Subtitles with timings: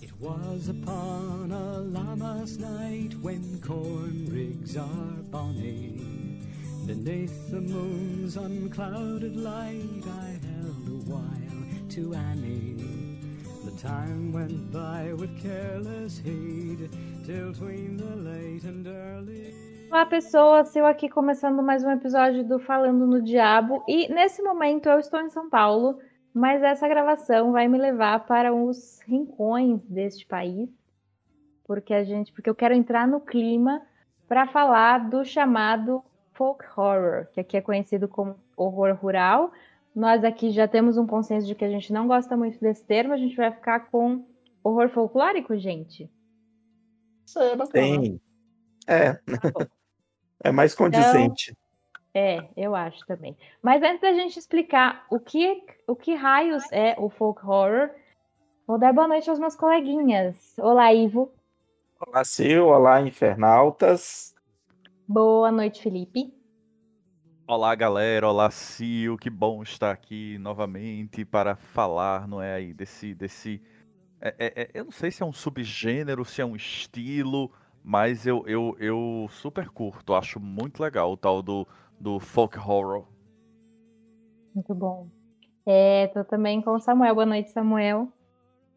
[0.00, 6.00] It was upon a lammas night when corn rigs are bonny.
[6.86, 13.18] Beneath the moon's unclouded light, I held a while to Annie.
[13.64, 16.88] The time went by with careless heed,
[17.26, 19.67] till tween the late and early.
[19.90, 20.76] Olá, pessoas!
[20.76, 23.82] Eu aqui começando mais um episódio do Falando no Diabo.
[23.88, 25.98] E nesse momento eu estou em São Paulo,
[26.32, 30.68] mas essa gravação vai me levar para os rincões deste país,
[31.64, 33.80] porque a gente, porque eu quero entrar no clima
[34.28, 39.50] para falar do chamado folk horror, que aqui é conhecido como horror rural.
[39.96, 43.14] Nós aqui já temos um consenso de que a gente não gosta muito desse termo,
[43.14, 44.22] a gente vai ficar com
[44.62, 46.10] horror folclórico, gente.
[47.24, 47.72] Isso é bacana.
[47.72, 48.20] Tem.
[48.86, 49.18] É.
[50.42, 51.56] É mais condizente.
[52.14, 53.36] É, eu acho também.
[53.62, 57.90] Mas antes da gente explicar o que, o que raios é o folk horror,
[58.66, 60.56] vou dar boa noite aos meus coleguinhas.
[60.58, 61.32] Olá, Ivo.
[62.00, 62.66] Olá, Sil.
[62.68, 64.34] Olá, Infernautas.
[65.06, 66.32] Boa noite, Felipe.
[67.46, 68.28] Olá, galera.
[68.28, 69.18] Olá, Sil.
[69.18, 73.14] Que bom estar aqui novamente para falar, não é aí, desse.
[73.14, 73.62] desse
[74.20, 78.26] é, é, é, eu não sei se é um subgênero, se é um estilo, mas
[78.26, 80.14] eu, eu, eu super curto.
[80.14, 81.66] Acho muito legal o tal do,
[81.98, 83.06] do folk horror.
[84.54, 85.08] Muito bom.
[85.64, 87.14] É, tô também com o Samuel.
[87.14, 88.08] Boa noite, Samuel.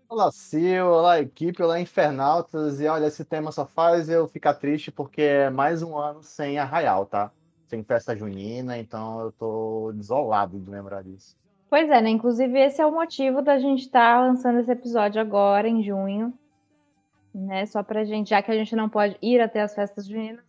[0.10, 2.82] Olá, Sil, olá, equipe, olá, Infernautas.
[2.82, 6.60] E olha, esse tema só faz eu ficar triste porque é mais um ano sem
[6.60, 7.32] arraial, tá?
[7.68, 11.38] Sem festa junina, então eu tô desolado de lembrar disso.
[11.70, 12.10] Pois é, né?
[12.10, 16.34] Inclusive, esse é o motivo da gente estar tá lançando esse episódio agora, em junho.
[17.34, 17.66] Né?
[17.66, 20.46] Só pra gente, já que a gente não pode ir até as festas juninas,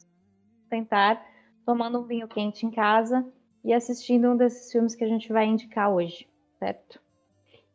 [0.69, 1.24] tentar
[1.64, 3.24] tomando um vinho quente em casa
[3.64, 6.27] e assistindo um desses filmes que a gente vai indicar hoje,
[6.58, 7.00] certo?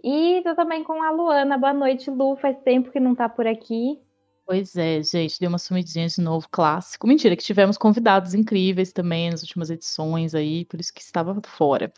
[0.04, 1.58] E tô também com a Luana.
[1.58, 2.36] Boa noite, Lu.
[2.36, 4.00] Faz tempo que não tá por aqui.
[4.46, 7.06] Pois é, gente, deu uma sumidinha de novo, clássico.
[7.06, 11.92] Mentira, que tivemos convidados incríveis também nas últimas edições aí, por isso que estava fora.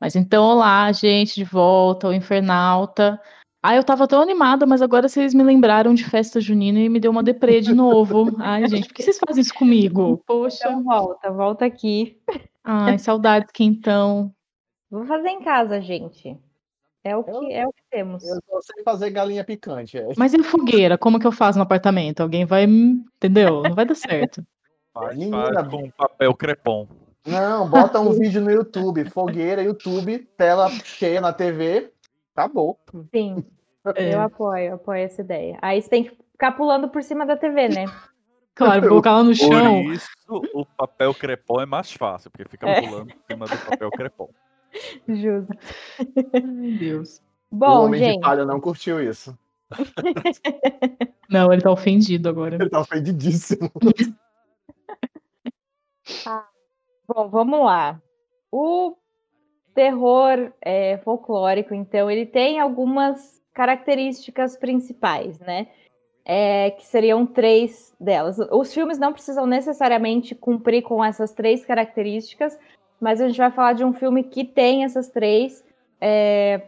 [0.00, 3.20] Mas então, olá, gente, de volta, o Infernalta.
[3.62, 6.98] Ah, eu tava tão animada, mas agora vocês me lembraram de festa junina e me
[6.98, 8.24] deu uma deprê de novo.
[8.40, 10.22] Ai, gente, por que vocês fazem isso comigo?
[10.26, 10.58] Poxa.
[10.60, 12.18] Então volta, volta aqui.
[12.64, 14.32] Ai, saudades, quentão.
[14.90, 16.38] Vou fazer em casa, gente.
[17.04, 18.26] É o que, eu, é o que temos.
[18.26, 19.98] Eu não sei fazer galinha picante.
[19.98, 20.08] É.
[20.16, 20.98] Mas e fogueira?
[20.98, 22.20] Como que eu faço no apartamento?
[22.20, 22.64] Alguém vai.
[22.64, 23.62] Entendeu?
[23.62, 24.44] Não vai dar certo.
[24.92, 26.88] Faz, Menina, com papel crepom.
[27.24, 29.08] Não, bota um vídeo no YouTube.
[29.08, 31.92] Fogueira, YouTube, tela cheia na TV.
[32.34, 32.78] Acabou.
[33.14, 33.44] Sim.
[33.96, 34.14] É.
[34.14, 35.58] Eu apoio, apoio essa ideia.
[35.62, 37.86] Aí você tem que ficar pulando por cima da TV, né?
[38.54, 39.84] Claro, colocar ela no chão.
[39.84, 40.08] Por isso,
[40.52, 42.82] o papel crepom é mais fácil, porque fica é.
[42.82, 44.28] pulando por cima do papel crepom.
[45.08, 45.56] Justo.
[46.44, 47.22] Meu Deus.
[47.50, 48.16] Bom, o homem gente.
[48.16, 49.34] de palha não curtiu isso.
[51.30, 52.56] não, ele tá ofendido agora.
[52.56, 53.72] Ele tá ofendidíssimo.
[56.26, 56.46] ah,
[57.08, 58.02] bom, vamos lá.
[58.52, 58.94] O
[59.74, 65.68] terror é, folclórico, então, ele tem algumas características principais, né?
[66.24, 68.38] É, que seriam três delas.
[68.38, 72.58] Os filmes não precisam necessariamente cumprir com essas três características,
[73.00, 75.64] mas a gente vai falar de um filme que tem essas três.
[76.00, 76.60] É...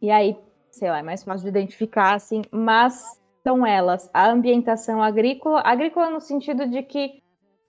[0.00, 0.36] E aí,
[0.70, 6.10] sei lá, é mais fácil de identificar, assim, mas são elas a ambientação agrícola, agrícola
[6.10, 7.21] no sentido de que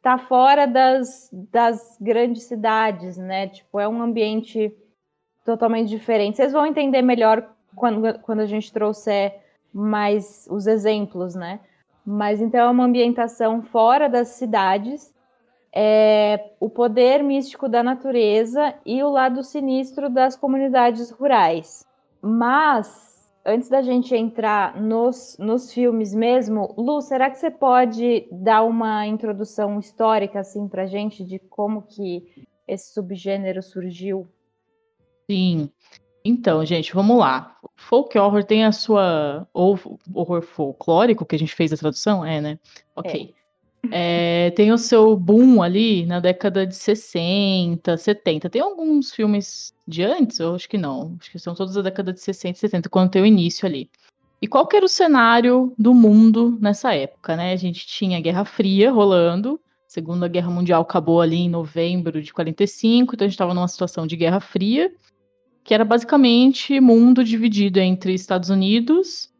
[0.03, 3.47] tá fora das, das grandes cidades, né?
[3.47, 4.71] Tipo, é um ambiente
[5.43, 6.37] totalmente diferente.
[6.37, 9.41] Vocês vão entender melhor quando, quando a gente trouxer
[9.73, 11.59] mais os exemplos, né?
[12.05, 15.13] Mas então é uma ambientação fora das cidades
[15.75, 21.83] é, o poder místico da natureza e o lado sinistro das comunidades rurais.
[22.21, 23.12] Mas,
[23.45, 29.05] antes da gente entrar nos, nos filmes mesmo, Lu, será que você pode dar uma
[29.05, 34.27] introdução histórica assim pra gente de como que esse subgênero surgiu?
[35.29, 35.69] Sim.
[36.25, 37.57] Então, gente, vamos lá.
[37.75, 39.47] Folk horror tem a sua.
[39.53, 39.77] Ou
[40.13, 42.25] horror folclórico, que a gente fez a tradução?
[42.25, 42.59] É, né?
[42.95, 43.33] Ok.
[43.37, 43.42] É.
[43.91, 48.49] É, tem o seu boom ali na década de 60, 70.
[48.49, 50.39] Tem alguns filmes de antes?
[50.39, 51.17] Eu acho que não.
[51.19, 53.89] Acho que são todos da década de 60 e 70, quando tem o início ali.
[54.41, 57.53] E qual que era o cenário do mundo nessa época, né?
[57.53, 62.33] A gente tinha a Guerra Fria rolando, Segunda Guerra Mundial acabou ali em novembro de
[62.33, 64.91] 45, então a gente estava numa situação de Guerra Fria,
[65.63, 69.32] que era basicamente mundo dividido entre Estados Unidos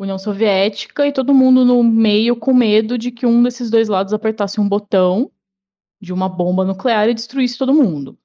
[0.00, 4.14] União Soviética e todo mundo no meio com medo de que um desses dois lados
[4.14, 5.30] apertasse um botão
[6.00, 8.18] de uma bomba nuclear e destruísse todo mundo.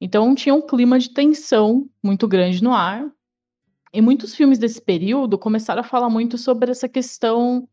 [0.00, 3.10] Então tinha um clima de tensão muito grande no ar.
[3.92, 7.68] E muitos filmes desse período começaram a falar muito sobre essa questão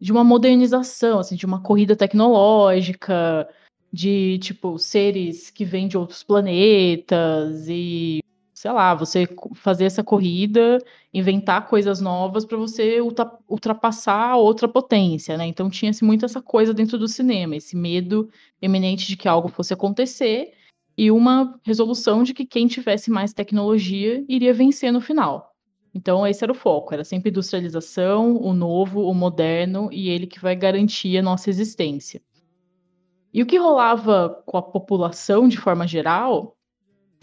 [0.00, 3.48] de uma modernização, assim, de uma corrida tecnológica,
[3.92, 8.21] de tipo seres que vêm de outros planetas e
[8.62, 9.26] sei lá, você
[9.56, 10.78] fazer essa corrida,
[11.12, 13.00] inventar coisas novas para você
[13.48, 15.44] ultrapassar outra potência, né?
[15.46, 18.30] Então tinha-se muito essa coisa dentro do cinema, esse medo
[18.60, 20.52] eminente de que algo fosse acontecer
[20.96, 25.56] e uma resolução de que quem tivesse mais tecnologia iria vencer no final.
[25.92, 30.38] Então esse era o foco, era sempre industrialização, o novo, o moderno e ele que
[30.38, 32.22] vai garantir a nossa existência.
[33.34, 36.56] E o que rolava com a população de forma geral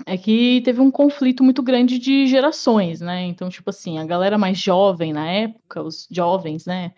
[0.05, 3.23] é que teve um conflito muito grande de gerações, né?
[3.25, 6.93] Então, tipo assim, a galera mais jovem na época, os jovens, né?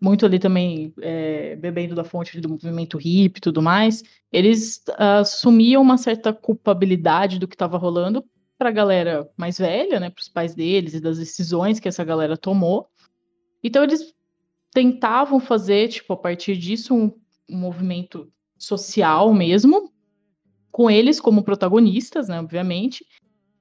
[0.00, 5.82] Muito ali também é, bebendo da fonte do movimento hippie e tudo mais, eles assumiam
[5.82, 8.24] uma certa culpabilidade do que estava rolando
[8.58, 10.10] para a galera mais velha, né?
[10.10, 12.86] Para os pais deles e das decisões que essa galera tomou.
[13.62, 14.14] Então, eles
[14.72, 17.12] tentavam fazer, tipo, a partir disso, um,
[17.48, 19.90] um movimento social mesmo,
[20.76, 23.02] com eles como protagonistas, né, obviamente.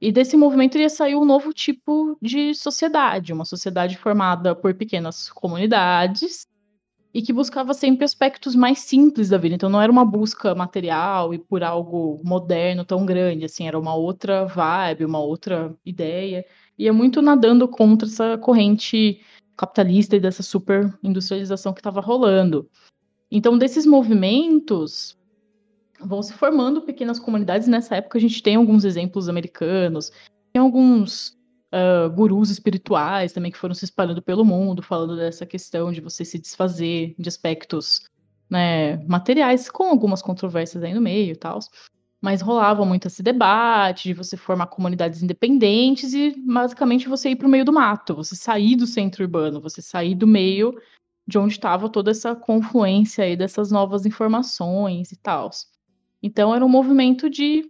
[0.02, 5.30] E desse movimento iria sair um novo tipo de sociedade, uma sociedade formada por pequenas
[5.30, 6.46] comunidades
[7.14, 9.56] e que buscava sempre aspectos mais simples da vida.
[9.56, 13.96] Então não era uma busca material e por algo moderno tão grande, assim, era uma
[13.96, 16.46] outra vibe, uma outra ideia.
[16.78, 19.22] E é muito nadando contra essa corrente
[19.56, 22.70] capitalista e dessa super industrialização que estava rolando.
[23.32, 25.18] Então, desses movimentos,
[26.00, 27.68] vão se formando pequenas comunidades.
[27.68, 30.12] Nessa época, a gente tem alguns exemplos americanos,
[30.54, 31.38] tem alguns
[31.74, 36.24] uh, gurus espirituais também que foram se espalhando pelo mundo, falando dessa questão de você
[36.24, 38.06] se desfazer de aspectos
[38.50, 41.60] né, materiais, com algumas controvérsias aí no meio e tal.
[42.22, 47.48] Mas rolava muito esse debate de você formar comunidades independentes e basicamente você ir para
[47.48, 50.74] o meio do mato, você sair do centro urbano, você sair do meio
[51.28, 55.50] de onde estava toda essa confluência aí dessas novas informações e tal.
[56.22, 57.70] Então era um movimento de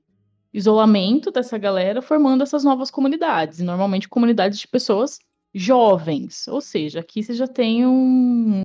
[0.53, 5.19] isolamento dessa galera, formando essas novas comunidades, normalmente comunidades de pessoas
[5.53, 6.47] jovens.
[6.47, 8.61] Ou seja, aqui você já tem um,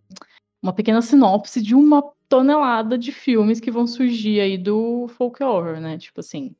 [0.62, 5.80] uma pequena sinopse de uma tonelada de filmes que vão surgir aí do folk horror,
[5.80, 5.98] né?
[5.98, 6.54] Tipo assim,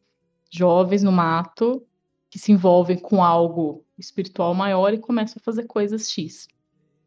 [0.50, 1.86] jovens no mato
[2.28, 6.48] que se envolvem com algo espiritual maior e começam a fazer coisas X.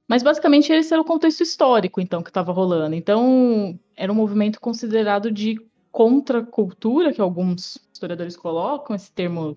[0.07, 2.95] Mas basicamente esse era o contexto histórico, então, que estava rolando.
[2.95, 5.57] Então, era um movimento considerado de
[5.93, 9.55] contracultura, que alguns historiadores colocam, esse termo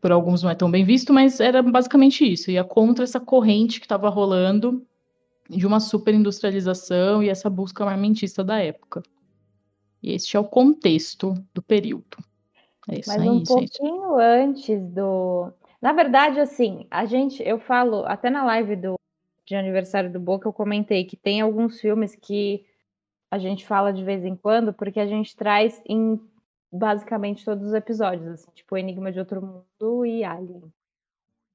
[0.00, 3.78] por alguns não é tão bem visto, mas era basicamente isso, ia contra essa corrente
[3.78, 4.84] que estava rolando
[5.48, 9.02] de uma superindustrialização e essa busca armamentista da época.
[10.02, 12.18] E este é o contexto do período.
[12.88, 15.52] É isso Mas aí, um pouquinho antes do.
[15.80, 18.98] Na verdade, assim, a gente, eu falo, até na live do,
[19.44, 22.64] de aniversário do Boca, eu comentei que tem alguns filmes que
[23.30, 26.20] a gente fala de vez em quando, porque a gente traz em
[26.72, 30.72] basicamente todos os episódios, assim, tipo Enigma de Outro Mundo e Alien.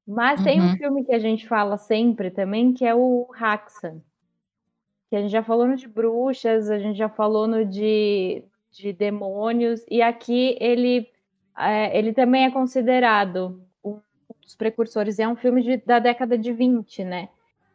[0.07, 0.45] Mas uhum.
[0.45, 0.77] tem um uhum.
[0.77, 4.01] filme que a gente fala sempre também, que é o Haxan.
[5.09, 8.91] Que a gente já falou no de bruxas, a gente já falou no de, de
[8.94, 11.07] demônios, e aqui ele,
[11.57, 13.99] é, ele também é considerado um
[14.42, 17.30] dos precursores, é um filme de, da década de 20, né?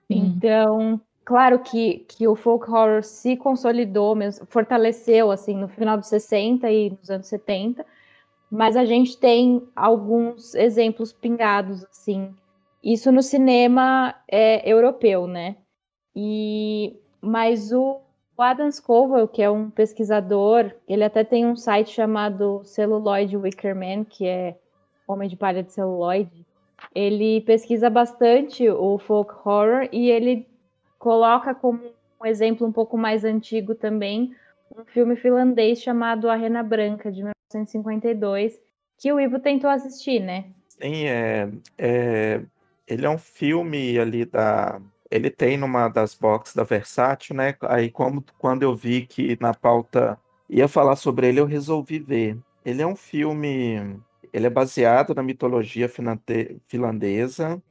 [0.09, 4.16] Então, claro que, que o folk horror se consolidou,
[4.47, 7.85] fortaleceu assim no final dos 60 e nos anos 70,
[8.49, 12.33] mas a gente tem alguns exemplos pingados assim.
[12.83, 15.56] Isso no cinema é, europeu, né?
[16.14, 18.00] E mas o
[18.38, 24.28] Adam Scoville, que é um pesquisador, ele até tem um site chamado Celluloid Wickerman, que
[24.28, 24.56] é
[25.09, 26.47] Homem de Palha de Celuloide.
[26.95, 30.47] Ele pesquisa bastante o folk horror e ele
[31.07, 31.81] coloca como
[32.21, 34.35] um exemplo um pouco mais antigo também
[34.77, 38.61] um filme finlandês chamado A Rena Branca, de 1952,
[38.99, 40.47] que o Ivo tentou assistir, né?
[40.69, 41.49] Sim, é,
[41.79, 42.43] é,
[42.89, 44.81] ele é um filme ali da.
[45.09, 47.55] Ele tem numa das boxes da Versátil, né?
[47.63, 50.19] Aí, como, quando eu vi que na pauta
[50.51, 52.37] ia falar sobre ele, eu resolvi ver.
[52.65, 53.97] Ele é um filme.
[54.33, 55.89] Ele é baseado na mitologia
[56.67, 57.63] finlandesa,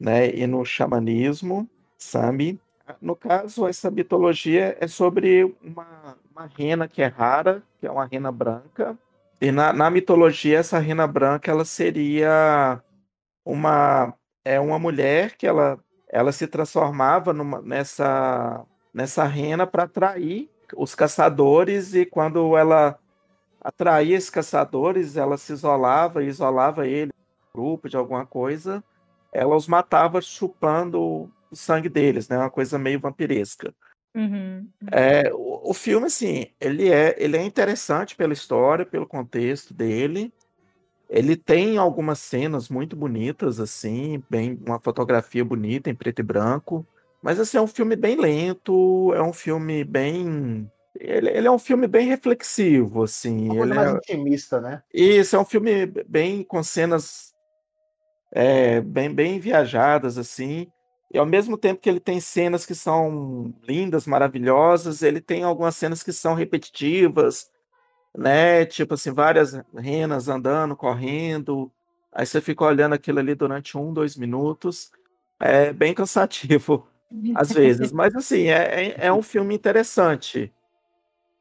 [0.00, 0.32] né?
[0.32, 1.68] E no xamanismo.
[1.98, 2.60] Sami.
[3.00, 8.04] No caso, essa mitologia é sobre uma, uma rena que é rara, que é uma
[8.04, 8.96] rena branca.
[9.40, 12.80] E na, na mitologia, essa rena branca ela seria
[13.44, 20.48] uma, é uma mulher que ela, ela se transformava numa, nessa, nessa rena para atrair
[20.76, 22.98] os caçadores e quando ela
[23.60, 27.12] atraía esses caçadores, ela se isolava, isolava ele,
[27.52, 28.82] grupo de alguma coisa,
[29.32, 32.38] ela os matava chupando o sangue deles, né?
[32.38, 33.74] Uma coisa meio vampiresca.
[34.14, 34.68] Uhum.
[34.90, 40.32] É, o, o filme, assim, ele é, ele é interessante pela história, pelo contexto dele.
[41.08, 46.86] Ele tem algumas cenas muito bonitas, assim, bem, uma fotografia bonita em preto e branco.
[47.22, 50.70] Mas assim, é um filme bem lento, é um filme bem.
[50.98, 53.46] Ele, ele é um filme bem reflexivo, assim.
[53.46, 53.96] Uma coisa Ele mais é...
[53.96, 54.82] intimista, né?
[54.92, 57.34] Isso, é um filme bem com cenas
[58.32, 60.70] é, bem, bem viajadas, assim.
[61.12, 65.76] E ao mesmo tempo que ele tem cenas que são lindas, maravilhosas, ele tem algumas
[65.76, 67.50] cenas que são repetitivas,
[68.16, 68.64] né?
[68.66, 71.70] Tipo assim, várias renas andando, correndo.
[72.12, 74.90] Aí você fica olhando aquilo ali durante um, dois minutos.
[75.38, 76.88] É bem cansativo,
[77.36, 77.92] às vezes.
[77.92, 80.52] Mas assim, é, é, é um filme interessante.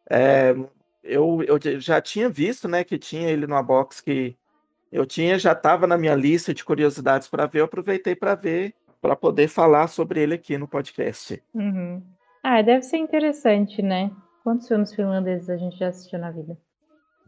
[0.09, 0.55] É,
[1.03, 4.35] eu, eu já tinha visto, né, que tinha ele numa box que
[4.91, 8.73] eu tinha, já estava na minha lista de curiosidades para ver, eu aproveitei para ver,
[9.01, 11.41] para poder falar sobre ele aqui no podcast.
[11.53, 12.03] Uhum.
[12.43, 14.11] Ah, deve ser interessante, né?
[14.43, 16.57] Quantos filmes finlandeses a gente já assistiu na vida?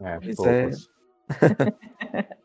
[0.00, 0.90] É, Pois poucos.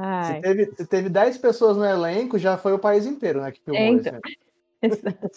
[0.00, 3.52] Se Ai, teve, se teve 10 pessoas no elenco, já foi o país inteiro, né?
[3.52, 4.20] Que filmou É, esse então.
[5.12, 5.30] filme.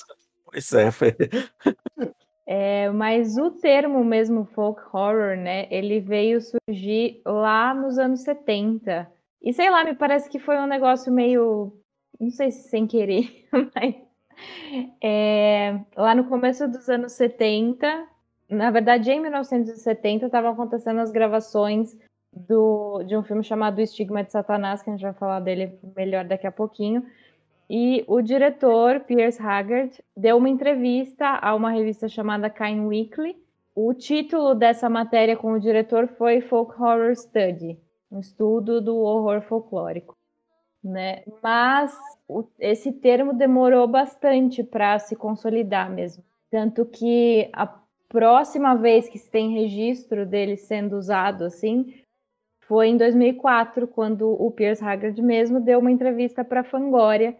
[0.45, 1.13] Pois é, foi.
[2.47, 5.67] É, mas o termo mesmo folk horror, né?
[5.69, 9.11] Ele veio surgir lá nos anos 70.
[9.41, 11.73] E sei lá, me parece que foi um negócio meio,
[12.23, 13.95] não sei se sem querer, mas
[15.01, 18.07] é, lá no começo dos anos 70,
[18.49, 21.97] na verdade em 1970 estavam acontecendo as gravações
[22.31, 26.25] do, de um filme chamado Estigma de Satanás, que a gente vai falar dele melhor
[26.25, 27.05] daqui a pouquinho.
[27.69, 33.35] E o diretor, Piers Haggard, deu uma entrevista a uma revista chamada Kind Weekly.
[33.75, 37.79] O título dessa matéria com o diretor foi Folk Horror Study,
[38.11, 40.15] um estudo do horror folclórico.
[40.83, 41.23] Né?
[41.41, 41.97] Mas
[42.27, 46.23] o- esse termo demorou bastante para se consolidar mesmo.
[46.51, 47.67] Tanto que a
[48.09, 51.93] próxima vez que se tem registro dele sendo usado assim
[52.67, 57.35] foi em 2004, quando o Piers Haggard mesmo deu uma entrevista para Fangoria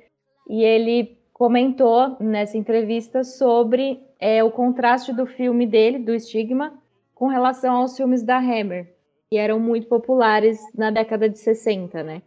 [0.50, 6.74] e ele comentou nessa entrevista sobre é, o contraste do filme dele, do Estigma,
[7.16, 8.94] com relação aos filmes da Hammer,
[9.30, 12.22] que eram muito populares na década de 60, né?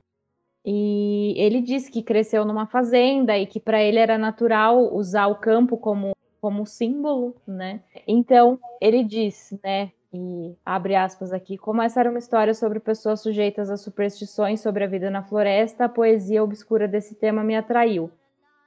[0.69, 5.37] E ele disse que cresceu numa fazenda e que para ele era natural usar o
[5.37, 7.81] campo como, como símbolo, né?
[8.05, 9.93] Então, ele diz, né?
[10.13, 14.83] E abre aspas aqui, como essa era uma história sobre pessoas sujeitas a superstições sobre
[14.83, 18.11] a vida na floresta, a poesia obscura desse tema me atraiu.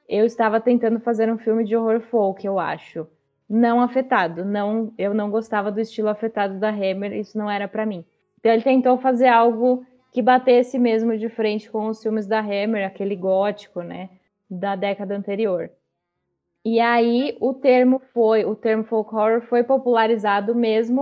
[0.07, 3.05] Eu estava tentando fazer um filme de horror folk, eu acho.
[3.49, 7.85] Não afetado, não, eu não gostava do estilo afetado da Hammer, isso não era para
[7.85, 8.05] mim.
[8.39, 12.85] Então ele tentou fazer algo que batesse mesmo de frente com os filmes da Hammer,
[12.85, 14.09] aquele gótico, né,
[14.49, 15.69] da década anterior.
[16.65, 21.01] E aí o termo foi, o termo folk horror foi popularizado mesmo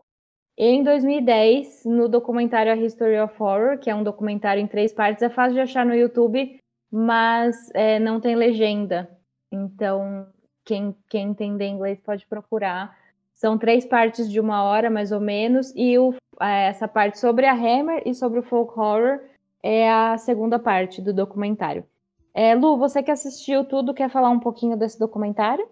[0.57, 5.21] em 2010 no documentário A History of Horror, que é um documentário em três partes,
[5.21, 6.59] é fácil de achar no YouTube,
[6.91, 9.09] mas é, não tem legenda.
[9.51, 10.27] Então,
[10.65, 12.95] quem, quem entender inglês pode procurar.
[13.37, 17.45] São três partes de uma hora, mais ou menos, e o, é, essa parte sobre
[17.45, 19.19] a Hammer e sobre o folk horror
[19.61, 21.85] é a segunda parte do documentário.
[22.33, 25.67] É, Lu, você que assistiu tudo, quer falar um pouquinho desse documentário?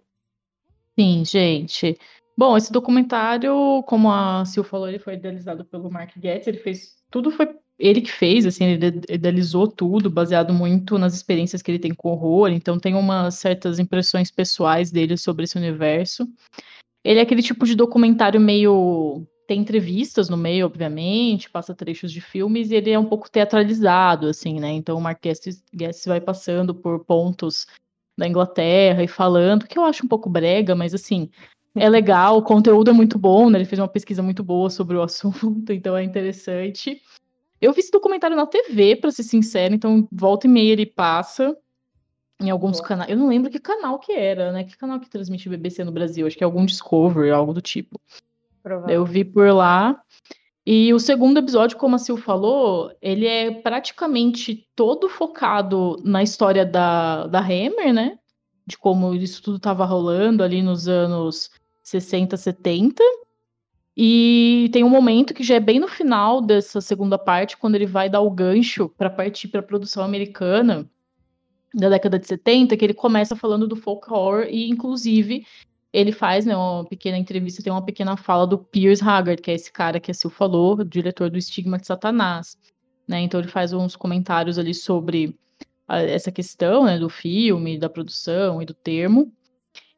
[0.97, 1.97] Sim, gente.
[2.37, 6.95] Bom, esse documentário, como a Sil falou, ele foi idealizado pelo Mark Getz, ele fez
[7.09, 11.71] tudo foi ele que fez, assim, ele ide- idealizou tudo, baseado muito nas experiências que
[11.71, 16.27] ele tem com horror, então tem umas certas impressões pessoais dele sobre esse universo.
[17.05, 22.19] Ele é aquele tipo de documentário meio tem entrevistas no meio, obviamente, passa trechos de
[22.19, 24.71] filmes e ele é um pouco teatralizado, assim, né?
[24.71, 27.67] Então o Mark Getz vai passando por pontos
[28.17, 31.29] da Inglaterra e falando, que eu acho um pouco brega, mas assim,
[31.75, 33.59] é legal, o conteúdo é muito bom, né?
[33.59, 36.99] Ele fez uma pesquisa muito boa sobre o assunto, então é interessante.
[37.61, 41.55] Eu vi esse documentário na TV, pra ser sincero, então volta e meia ele passa
[42.39, 43.09] em alguns canais.
[43.09, 44.63] Eu não lembro que canal que era, né?
[44.63, 46.27] Que canal que transmite BBC no Brasil?
[46.27, 47.99] Acho que é algum Discovery, algo do tipo.
[48.87, 50.01] Eu vi por lá.
[50.65, 56.65] E o segundo episódio, como a Sil falou, ele é praticamente todo focado na história
[56.65, 58.17] da, da Hammer, né?
[58.65, 61.51] De como isso tudo estava rolando ali nos anos
[61.83, 63.03] 60, 70.
[63.95, 67.85] E tem um momento que já é bem no final dessa segunda parte, quando ele
[67.85, 70.89] vai dar o gancho para partir para a produção americana
[71.75, 75.45] da década de 70, que ele começa falando do folk horror e, inclusive,
[75.91, 79.53] ele faz né, uma pequena entrevista, tem uma pequena fala do Piers Haggard, que é
[79.53, 82.57] esse cara que a Sil falou, diretor do Estigma de Satanás.
[83.07, 83.21] Né?
[83.21, 85.37] Então ele faz uns comentários ali sobre
[85.87, 89.31] a, essa questão né, do filme, da produção e do termo.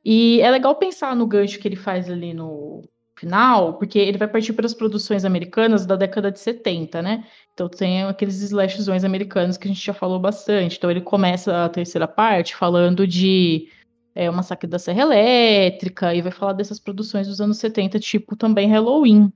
[0.03, 2.83] E é legal pensar no gancho que ele faz ali no
[3.17, 7.25] final, porque ele vai partir para as produções americanas da década de 70, né?
[7.53, 10.77] Então tem aqueles slashzões americanos que a gente já falou bastante.
[10.77, 13.69] Então ele começa a terceira parte falando de
[14.13, 18.35] é, o Massacre da Serra Elétrica e vai falar dessas produções dos anos 70, tipo
[18.35, 19.33] também Halloween.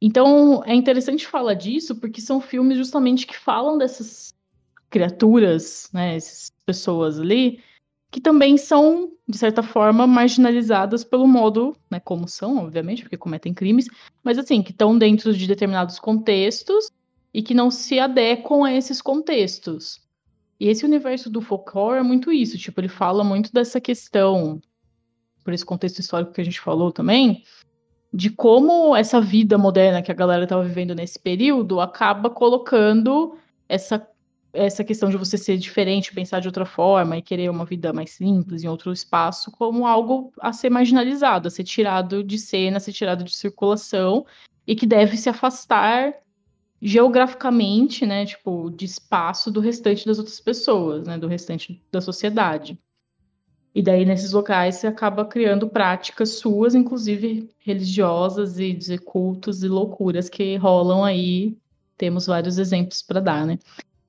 [0.00, 4.32] Então é interessante falar disso porque são filmes justamente que falam dessas
[4.88, 7.60] criaturas, né, essas pessoas ali,
[8.14, 13.52] que também são, de certa forma, marginalizadas pelo modo, né, como são, obviamente, porque cometem
[13.52, 13.88] crimes,
[14.22, 16.92] mas assim, que estão dentro de determinados contextos
[17.32, 20.00] e que não se adequam a esses contextos.
[20.60, 24.62] E esse universo do folclore é muito isso, tipo, ele fala muito dessa questão,
[25.42, 27.42] por esse contexto histórico que a gente falou também,
[28.12, 33.36] de como essa vida moderna que a galera estava vivendo nesse período acaba colocando
[33.68, 33.98] essa
[34.54, 38.12] essa questão de você ser diferente, pensar de outra forma e querer uma vida mais
[38.12, 42.80] simples em outro espaço como algo a ser marginalizado, a ser tirado de cena, a
[42.80, 44.24] ser tirado de circulação
[44.66, 46.14] e que deve se afastar
[46.80, 52.78] geograficamente, né, tipo, de espaço do restante das outras pessoas, né, do restante da sociedade.
[53.74, 59.68] E daí nesses locais você acaba criando práticas suas, inclusive religiosas e de cultos e
[59.68, 61.56] loucuras que rolam aí.
[61.96, 63.58] Temos vários exemplos para dar, né?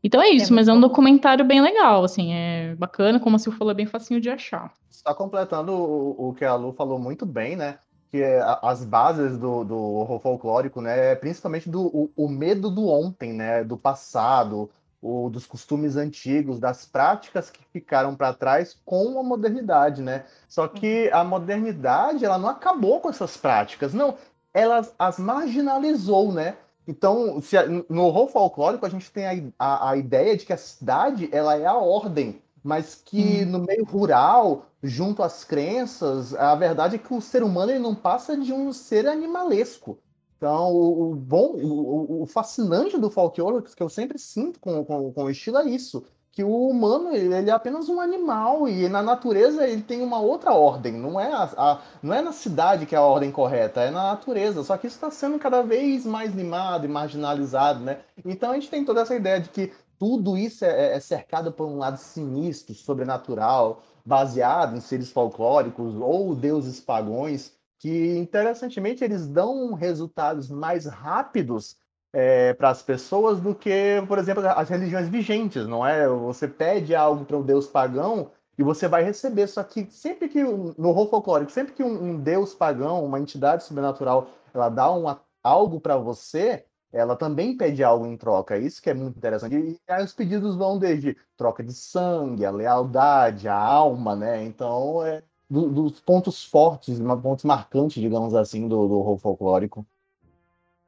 [0.06, 3.40] Então é isso, é mas é um documentário bem legal, assim, é bacana, como a
[3.42, 4.72] Sil falou, é bem facinho de achar.
[4.88, 7.80] Está completando o, o, que a Lu falou muito bem, né?
[8.12, 11.14] Que é as bases do, do horror folclórico, né?
[11.14, 13.64] É principalmente do o, o, medo do ontem, né?
[13.64, 14.70] Do passado,
[15.02, 20.26] o, dos costumes antigos, das práticas que ficaram para trás com a modernidade, né?
[20.48, 24.14] Só que a modernidade, ela não acabou com essas práticas, não.
[24.54, 26.58] Ela as marginalizou, né?
[26.88, 27.58] Então, se,
[27.90, 31.58] no horror folclórico, a gente tem a, a, a, ideia de que a cidade ela
[31.58, 33.46] é a ordem, mas que hum.
[33.46, 37.96] no meio rural, junto às crenças, a verdade é que o ser humano ele não
[37.96, 39.98] passa de um ser animalesco.
[40.38, 45.12] Então, o, o bom, o, o, fascinante do folclore, que eu sempre sinto com, com,
[45.12, 49.02] com o estilo, é isso que o humano ele é apenas um animal e na
[49.02, 50.92] natureza ele tem uma outra ordem.
[50.92, 54.12] Não é, a, a não é na cidade que é a ordem correta, é na
[54.12, 54.62] natureza.
[54.62, 58.02] Só que isso está sendo cada vez mais limado e marginalizado, né?
[58.26, 61.54] Então a gente tem toda essa ideia de que tudo isso é, é, é cercado
[61.54, 69.26] por um lado sinistro, sobrenatural, baseado em seres folclóricos ou deuses pagões, que interessantemente eles
[69.26, 71.78] dão resultados mais rápidos
[72.16, 76.08] é, para as pessoas do que, por exemplo, as religiões vigentes, não é?
[76.08, 79.48] Você pede algo para um deus pagão e você vai receber.
[79.48, 83.66] Só que sempre que, no horror folclórico, sempre que um, um deus pagão, uma entidade
[83.66, 88.58] sobrenatural, ela dá uma, algo para você, ela também pede algo em troca.
[88.58, 89.54] Isso que é muito interessante.
[89.54, 94.42] E aí os pedidos vão desde troca de sangue, a lealdade, a alma, né?
[94.46, 99.86] Então, é do, dos pontos fortes, pontos marcantes, digamos assim, do, do horror folclórico.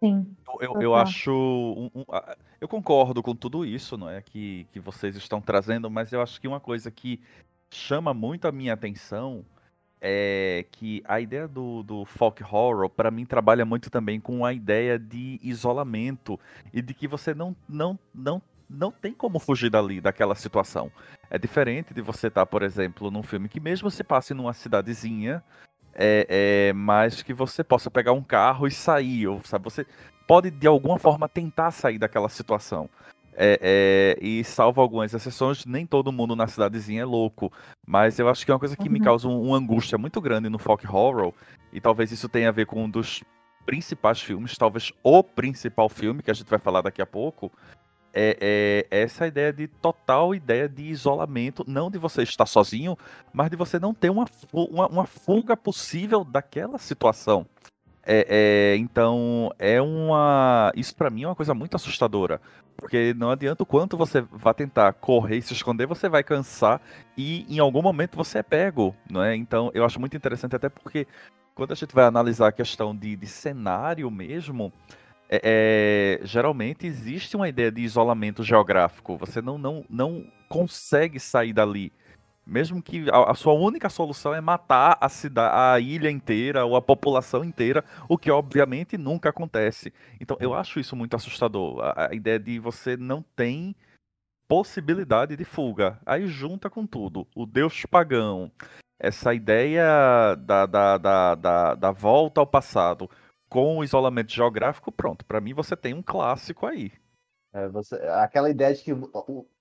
[0.03, 0.35] Sim.
[0.59, 1.31] Eu, eu acho.
[1.31, 2.05] Um, um,
[2.61, 4.21] eu concordo com tudo isso, não é?
[4.21, 7.19] Que, que vocês estão trazendo, mas eu acho que uma coisa que
[7.71, 9.43] chama muito a minha atenção
[9.99, 14.53] é que a ideia do, do folk horror, para mim, trabalha muito também com a
[14.53, 16.39] ideia de isolamento
[16.71, 20.91] e de que você não, não, não, não tem como fugir dali, daquela situação.
[21.29, 24.53] É diferente de você estar, tá, por exemplo, num filme que mesmo se passe numa
[24.53, 25.43] cidadezinha,
[25.97, 26.27] é,
[26.69, 29.85] é, mas que você possa pegar um carro e sair, ou sabe, você
[30.27, 32.87] pode de alguma forma tentar sair daquela situação.
[33.39, 33.59] É,
[34.19, 37.51] é, e salvo algumas exceções, nem todo mundo na cidadezinha é louco.
[37.85, 38.93] Mas eu acho que é uma coisa que uhum.
[38.93, 41.33] me causa um, uma angústia muito grande no folk horror,
[41.73, 43.23] e talvez isso tenha a ver com um dos
[43.65, 47.51] principais filmes, talvez o principal filme que a gente vai falar daqui a pouco,
[48.17, 52.97] é, é, essa ideia de total ideia de isolamento, não de você estar sozinho,
[53.31, 57.45] mas de você não ter uma, uma, uma fuga possível daquela situação.
[58.03, 58.25] É,
[58.73, 60.71] é, então, é uma.
[60.75, 62.41] Isso para mim é uma coisa muito assustadora.
[62.75, 66.79] Porque não adianta o quanto você vai tentar correr e se esconder, você vai cansar
[67.17, 69.35] e em algum momento você é pego, não é?
[69.35, 71.07] Então, eu acho muito interessante, até porque
[71.55, 74.71] quando a gente vai analisar a questão de, de cenário mesmo,
[75.29, 79.17] é, é, geralmente existe uma ideia de isolamento geográfico.
[79.17, 81.91] Você não, não, não consegue sair dali.
[82.45, 86.77] Mesmo que a, a sua única solução é matar a cidade, a ilha inteira ou
[86.77, 89.93] a população inteira, o que obviamente nunca acontece.
[90.19, 91.81] Então eu acho isso muito assustador.
[91.81, 93.75] A, a ideia de você não tem
[94.47, 95.99] possibilidade de fuga.
[96.05, 97.27] Aí junta com tudo.
[97.35, 98.49] O deus pagão,
[98.97, 103.09] essa ideia da, da, da, da, da volta ao passado
[103.49, 106.91] com o isolamento geográfico, pronto, para mim você tem um clássico aí.
[107.53, 108.91] É, você, aquela ideia de que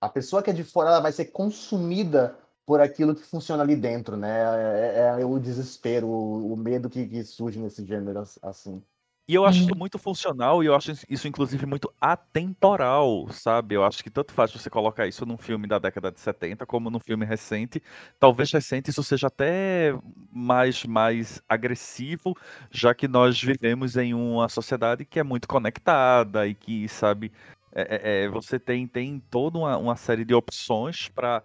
[0.01, 4.16] a pessoa que é de fora vai ser consumida por aquilo que funciona ali dentro,
[4.16, 4.40] né?
[4.40, 8.83] É, é, é o desespero, o, o medo que, que, surge nesse gênero assim.
[9.29, 13.75] E eu acho isso muito funcional e eu acho isso, inclusive, muito atemporal, sabe?
[13.75, 16.91] Eu acho que tanto faz você colocar isso num filme da década de 70 como
[16.91, 17.83] num filme recente.
[18.21, 19.93] Talvez recente isso seja até
[20.33, 22.37] mais, mais agressivo,
[22.71, 27.33] já que nós vivemos em uma sociedade que é muito conectada e que, sabe,
[27.73, 31.43] é, é, é você tem, tem toda uma, uma série de opções para,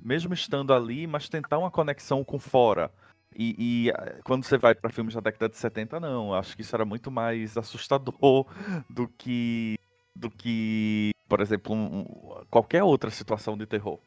[0.00, 2.90] mesmo estando ali, mas tentar uma conexão com fora.
[3.36, 6.34] E, e, ah, quando você vai para filmes da década de 70, não.
[6.34, 8.46] Acho que isso era muito mais assustador
[8.88, 9.78] do que,
[10.14, 12.04] do que por exemplo, um,
[12.50, 13.98] qualquer outra situação de terror.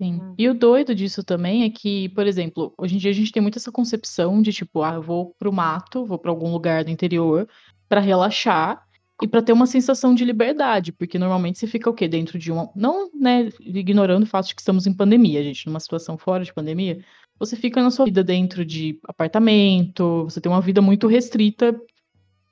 [0.00, 0.20] Sim.
[0.22, 0.34] Hum.
[0.38, 3.42] E o doido disso também é que, por exemplo, hoje em dia a gente tem
[3.42, 6.90] muito essa concepção de tipo, ah, eu vou pro mato, vou para algum lugar do
[6.90, 7.48] interior
[7.88, 8.86] para relaxar
[9.22, 12.06] e para ter uma sensação de liberdade, porque normalmente você fica o quê?
[12.06, 12.70] Dentro de uma.
[12.76, 16.52] Não, né, ignorando o fato de que estamos em pandemia, gente, numa situação fora de
[16.52, 17.02] pandemia,
[17.38, 21.78] você fica na sua vida dentro de apartamento, você tem uma vida muito restrita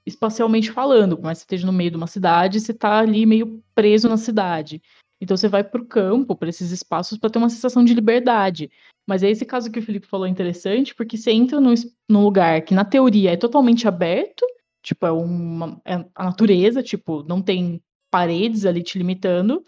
[0.06, 4.08] espacialmente falando, mas você esteja no meio de uma cidade, você está ali meio preso
[4.08, 4.82] na cidade.
[5.20, 8.70] Então você vai para o campo, para esses espaços, para ter uma sensação de liberdade.
[9.06, 11.74] Mas é esse caso que o Felipe falou interessante, porque você entra num,
[12.08, 14.44] num lugar que, na teoria, é totalmente aberto,
[14.82, 19.64] tipo, é, uma, é a natureza, tipo, não tem paredes ali te limitando,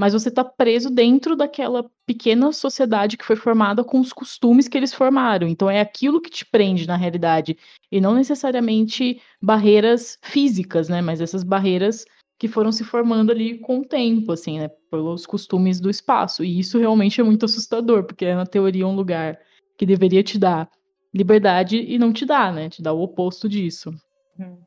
[0.00, 4.78] mas você está preso dentro daquela pequena sociedade que foi formada com os costumes que
[4.78, 5.46] eles formaram.
[5.46, 7.58] Então é aquilo que te prende na realidade
[7.92, 11.02] e não necessariamente barreiras físicas, né?
[11.02, 12.06] Mas essas barreiras
[12.38, 14.70] que foram se formando ali com o tempo, assim, né?
[14.90, 16.42] Pelos costumes do espaço.
[16.42, 19.38] E isso realmente é muito assustador, porque é na teoria um lugar
[19.76, 20.66] que deveria te dar
[21.12, 22.70] liberdade e não te dá, né?
[22.70, 23.92] Te dá o oposto disso.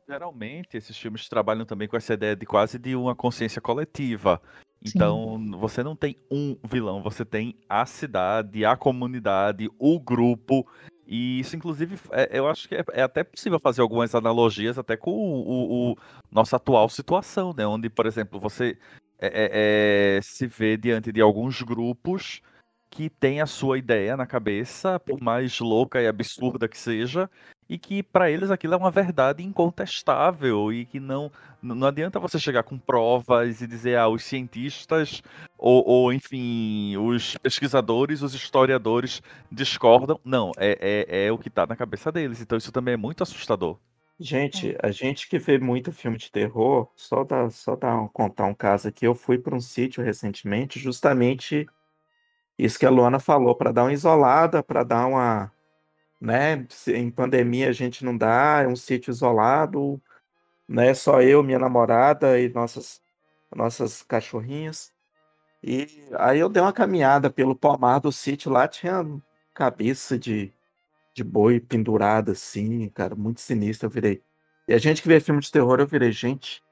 [0.08, 4.39] Geralmente esses filmes trabalham também com essa ideia de quase de uma consciência coletiva.
[4.86, 5.52] Então, Sim.
[5.52, 10.67] você não tem um vilão, você tem a cidade, a comunidade, o grupo.
[11.08, 14.98] E isso, inclusive, é, eu acho que é, é, até possível fazer algumas analogias até
[14.98, 15.96] com o, o, o
[16.32, 17.65] nossa atual situação, né?
[17.65, 18.78] Onde, por exemplo, você
[19.19, 22.41] é, é, é se vê diante de alguns grupos
[22.89, 27.30] que têm a sua ideia na cabeça, por mais louca e absurda que seja,
[27.74, 32.38] e que para eles aquilo é uma verdade incontestável e que não não adianta você
[32.38, 35.24] chegar com provas e dizer ah os cientistas
[35.58, 41.66] ou, ou enfim os pesquisadores os historiadores discordam não é, é, é o que está
[41.66, 43.80] na cabeça deles então isso também é muito assustador
[44.20, 44.78] gente é.
[44.84, 48.88] a gente que vê muito filme de terror só dá só dar contar um caso
[48.88, 51.66] aqui eu fui para um sítio recentemente justamente
[52.56, 55.52] isso que a Luana falou para dar uma isolada para dar uma
[56.24, 56.66] né?
[56.88, 60.02] Em pandemia a gente não dá, é um sítio isolado,
[60.68, 60.94] né?
[60.94, 63.02] Só eu, minha namorada e nossas
[63.56, 64.94] nossas cachorrinhas.
[65.64, 69.06] E aí eu dei uma caminhada pelo pomar do sítio lá, tinha
[69.54, 70.54] cabeça de,
[71.14, 74.24] de boi pendurada assim, cara, muito sinistro, eu virei.
[74.68, 76.64] E a gente que vê filme de terror, eu virei, gente,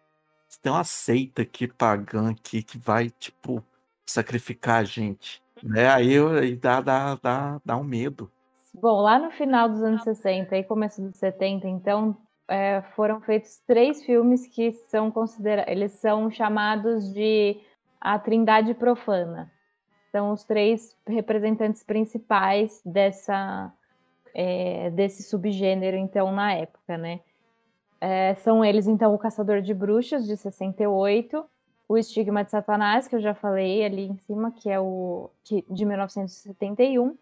[0.62, 3.64] tem uma seita aqui pagã aqui que vai, tipo,
[4.06, 5.42] sacrificar a gente.
[5.64, 5.90] Né?
[5.90, 8.32] Aí, eu, aí dá, dá, dá, dá um medo.
[8.74, 13.60] Bom, lá no final dos anos 60 e começo dos 70, então, é, foram feitos
[13.68, 17.60] três filmes que são considerados, eles são chamados de
[18.00, 19.52] a Trindade Profana.
[20.12, 23.72] São os três representantes principais dessa
[24.34, 27.20] é, desse subgênero, então, na época, né?
[28.00, 31.46] É, são eles, então, o Caçador de Bruxas, de 68,
[31.88, 35.64] o Estigma de Satanás, que eu já falei ali em cima, que é o que,
[35.70, 37.18] de 1971,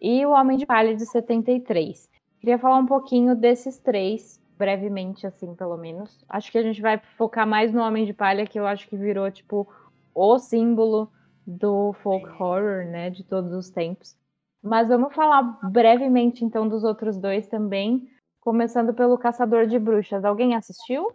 [0.00, 2.08] e O Homem de Palha de 73.
[2.40, 6.24] Queria falar um pouquinho desses três, brevemente, assim, pelo menos.
[6.28, 8.96] Acho que a gente vai focar mais no Homem de Palha, que eu acho que
[8.96, 9.66] virou, tipo,
[10.14, 11.10] o símbolo
[11.46, 14.16] do folk horror, né, de todos os tempos.
[14.62, 18.08] Mas vamos falar brevemente, então, dos outros dois também,
[18.40, 20.24] começando pelo Caçador de Bruxas.
[20.24, 21.08] Alguém assistiu?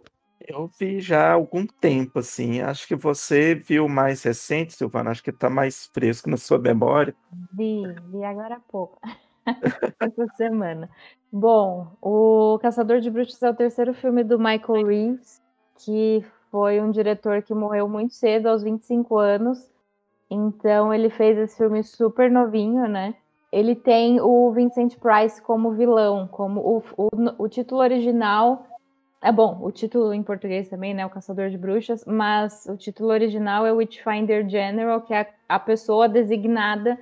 [0.46, 2.60] Eu vi já há algum tempo, assim.
[2.60, 5.10] Acho que você viu mais recente, Silvana.
[5.10, 7.14] Acho que está mais fresco na sua memória.
[7.52, 8.98] Vi, vi agora há pouco.
[10.00, 10.88] Essa semana.
[11.30, 15.40] Bom, o Caçador de Bruxas é o terceiro filme do Michael Reeves,
[15.78, 19.70] que foi um diretor que morreu muito cedo, aos 25 anos.
[20.30, 23.14] Então ele fez esse filme super novinho, né?
[23.52, 28.64] Ele tem o Vincent Price como vilão, como o, o, o título original
[29.22, 31.04] é bom, o título em português também, né?
[31.04, 36.08] O Caçador de Bruxas, mas o título original é Witchfinder General, que é a pessoa
[36.08, 36.98] designada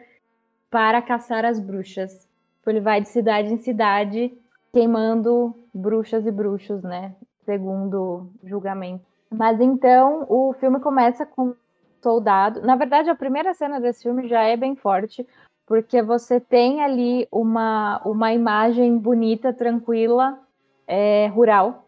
[0.68, 2.26] para caçar as bruxas.
[2.58, 4.36] Tipo, ele vai de cidade em cidade
[4.72, 7.14] queimando bruxas e bruxos, né?
[7.44, 9.04] Segundo julgamento.
[9.30, 11.54] Mas então o filme começa com um
[12.02, 12.62] soldado.
[12.62, 15.26] Na verdade, a primeira cena desse filme já é bem forte,
[15.66, 20.38] porque você tem ali uma, uma imagem bonita, tranquila,
[20.86, 21.87] é, rural,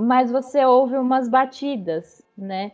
[0.00, 2.72] mas você ouve umas batidas, né?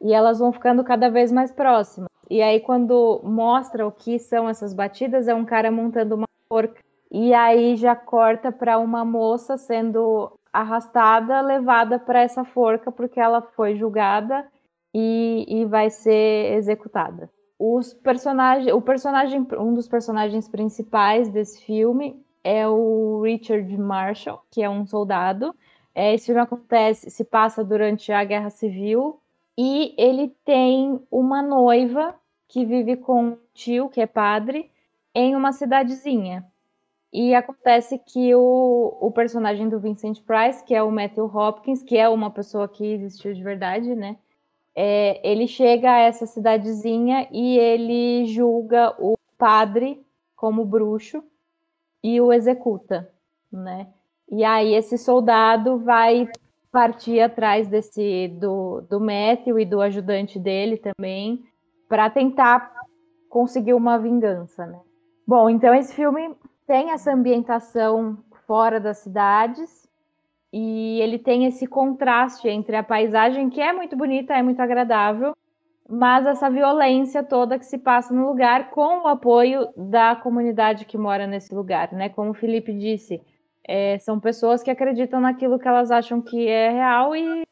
[0.00, 2.08] E elas vão ficando cada vez mais próximas.
[2.30, 6.80] E aí, quando mostra o que são essas batidas, é um cara montando uma forca.
[7.10, 13.40] E aí já corta para uma moça sendo arrastada, levada para essa forca, porque ela
[13.40, 14.46] foi julgada
[14.94, 17.30] e, e vai ser executada.
[17.58, 24.62] Os personagens, o personagem, um dos personagens principais desse filme é o Richard Marshall, que
[24.62, 25.54] é um soldado.
[26.00, 29.20] É, esse filme acontece, se passa durante a Guerra Civil
[29.58, 32.14] e ele tem uma noiva
[32.46, 34.70] que vive com um tio, que é padre,
[35.12, 36.46] em uma cidadezinha.
[37.12, 41.98] E acontece que o, o personagem do Vincent Price, que é o Matthew Hopkins, que
[41.98, 44.18] é uma pessoa que existiu de verdade, né?
[44.76, 50.00] É, ele chega a essa cidadezinha e ele julga o padre
[50.36, 51.24] como bruxo
[52.04, 53.12] e o executa,
[53.50, 53.88] né?
[54.30, 56.28] E aí esse soldado vai
[56.70, 61.42] partir atrás desse do, do Matthew e do ajudante dele também
[61.88, 62.70] para tentar
[63.28, 64.78] conseguir uma vingança, né?
[65.26, 66.34] Bom, então esse filme
[66.66, 69.88] tem essa ambientação fora das cidades
[70.52, 75.34] e ele tem esse contraste entre a paisagem que é muito bonita, é muito agradável,
[75.88, 80.98] mas essa violência toda que se passa no lugar com o apoio da comunidade que
[80.98, 82.10] mora nesse lugar, né?
[82.10, 83.20] Como o Felipe disse,
[83.68, 87.46] é, são pessoas que acreditam naquilo que elas acham que é real e,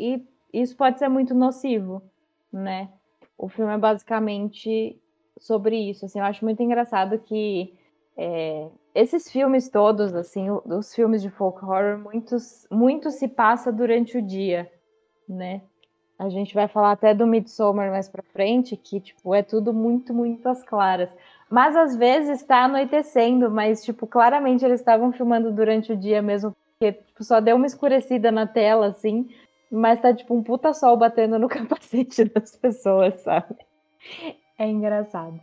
[0.00, 2.02] e isso pode ser muito nocivo,
[2.50, 2.88] né?
[3.36, 4.98] O filme é basicamente
[5.38, 6.06] sobre isso.
[6.06, 7.76] Assim, eu acho muito engraçado que
[8.16, 14.16] é, esses filmes todos, assim, os filmes de folk horror, muitos, muito se passa durante
[14.16, 14.72] o dia,
[15.28, 15.60] né?
[16.18, 20.12] A gente vai falar até do Midsommar mais pra frente, que, tipo, é tudo muito,
[20.12, 21.10] muito às claras.
[21.50, 26.54] Mas às vezes está anoitecendo, mas, tipo, claramente eles estavam filmando durante o dia mesmo,
[26.72, 29.28] porque tipo, só deu uma escurecida na tela, assim,
[29.70, 33.56] mas tá tipo um puta sol batendo no capacete das pessoas, sabe?
[34.58, 35.40] É engraçado.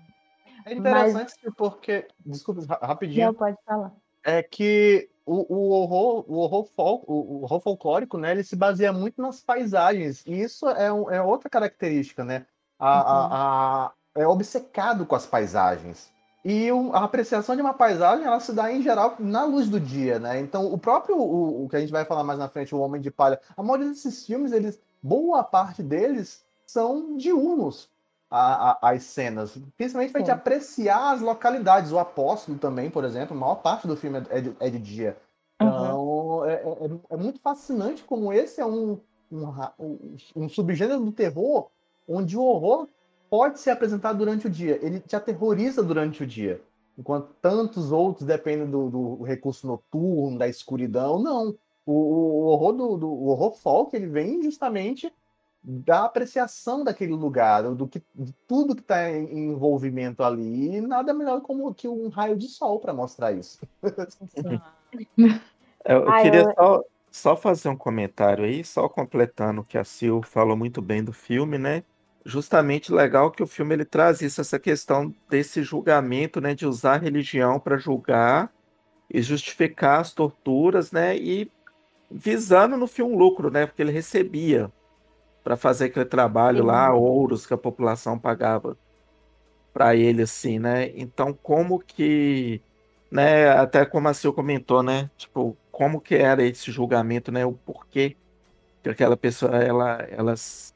[0.66, 1.54] É interessante mas...
[1.56, 2.08] porque.
[2.26, 3.28] Desculpa, rapidinho.
[3.28, 3.92] Não, pode falar.
[4.24, 8.56] É que o, o, horror, o, horror fol, o, o horror folclórico, né, ele se
[8.56, 10.24] baseia muito nas paisagens.
[10.26, 12.46] E isso é, um, é outra característica, né?
[12.80, 13.08] A, uhum.
[13.08, 16.10] a, a, é obcecado com as paisagens.
[16.44, 20.20] E a apreciação de uma paisagem, ela se dá em geral na luz do dia,
[20.20, 20.40] né?
[20.40, 23.02] Então, o próprio, o, o que a gente vai falar mais na frente, o Homem
[23.02, 27.90] de Palha, a maioria desses filmes, eles, boa parte deles são diurnos,
[28.30, 29.58] a, a, as cenas.
[29.78, 31.92] Principalmente para a gente apreciar as localidades.
[31.92, 35.18] O Apóstolo também, por exemplo, a maior parte do filme é de, é de dia.
[35.56, 36.46] Então, uhum.
[36.46, 39.00] é, é, é, muito fascinante como esse é um,
[39.32, 41.70] um, um subgênero do terror
[42.08, 42.88] onde o horror
[43.30, 44.80] pode ser apresentado durante o dia.
[44.82, 46.62] Ele te aterroriza durante o dia.
[46.98, 51.22] Enquanto tantos outros dependem do, do recurso noturno, da escuridão.
[51.22, 51.56] Não.
[51.86, 55.14] O, o horror do, do o horror folk ele vem justamente
[55.68, 60.78] da apreciação daquele lugar, do que de tudo que está em envolvimento ali.
[60.78, 63.60] E nada melhor como que um raio de sol para mostrar isso.
[65.84, 70.22] eu, eu queria só, só fazer um comentário aí, só completando o que a Sil
[70.22, 71.84] falou muito bem do filme, né?
[72.26, 76.96] Justamente legal que o filme ele traz isso, essa questão desse julgamento, né, de usar
[76.96, 78.52] a religião para julgar
[79.08, 81.52] e justificar as torturas, né, e
[82.10, 84.72] visando no filme lucro, né, porque ele recebia
[85.44, 86.66] para fazer aquele trabalho Sim.
[86.66, 88.76] lá, ouros que a população pagava
[89.72, 92.60] para ele, assim, né, então como que,
[93.12, 97.54] né, até como a Sil comentou, né, tipo, como que era esse julgamento, né, o
[97.54, 98.18] porquê
[98.82, 100.75] que aquela pessoa, ela, elas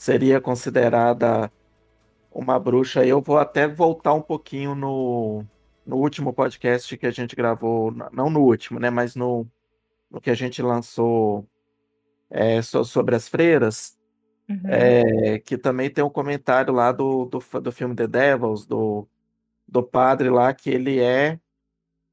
[0.00, 1.52] seria considerada
[2.32, 3.04] uma bruxa.
[3.04, 5.44] Eu vou até voltar um pouquinho no,
[5.84, 9.46] no último podcast que a gente gravou, não no último, né, mas no,
[10.10, 11.46] no que a gente lançou
[12.30, 13.98] é, sobre as freiras,
[14.48, 14.62] uhum.
[14.64, 19.06] é, que também tem um comentário lá do, do, do filme The Devils, do,
[19.68, 21.38] do padre lá, que ele é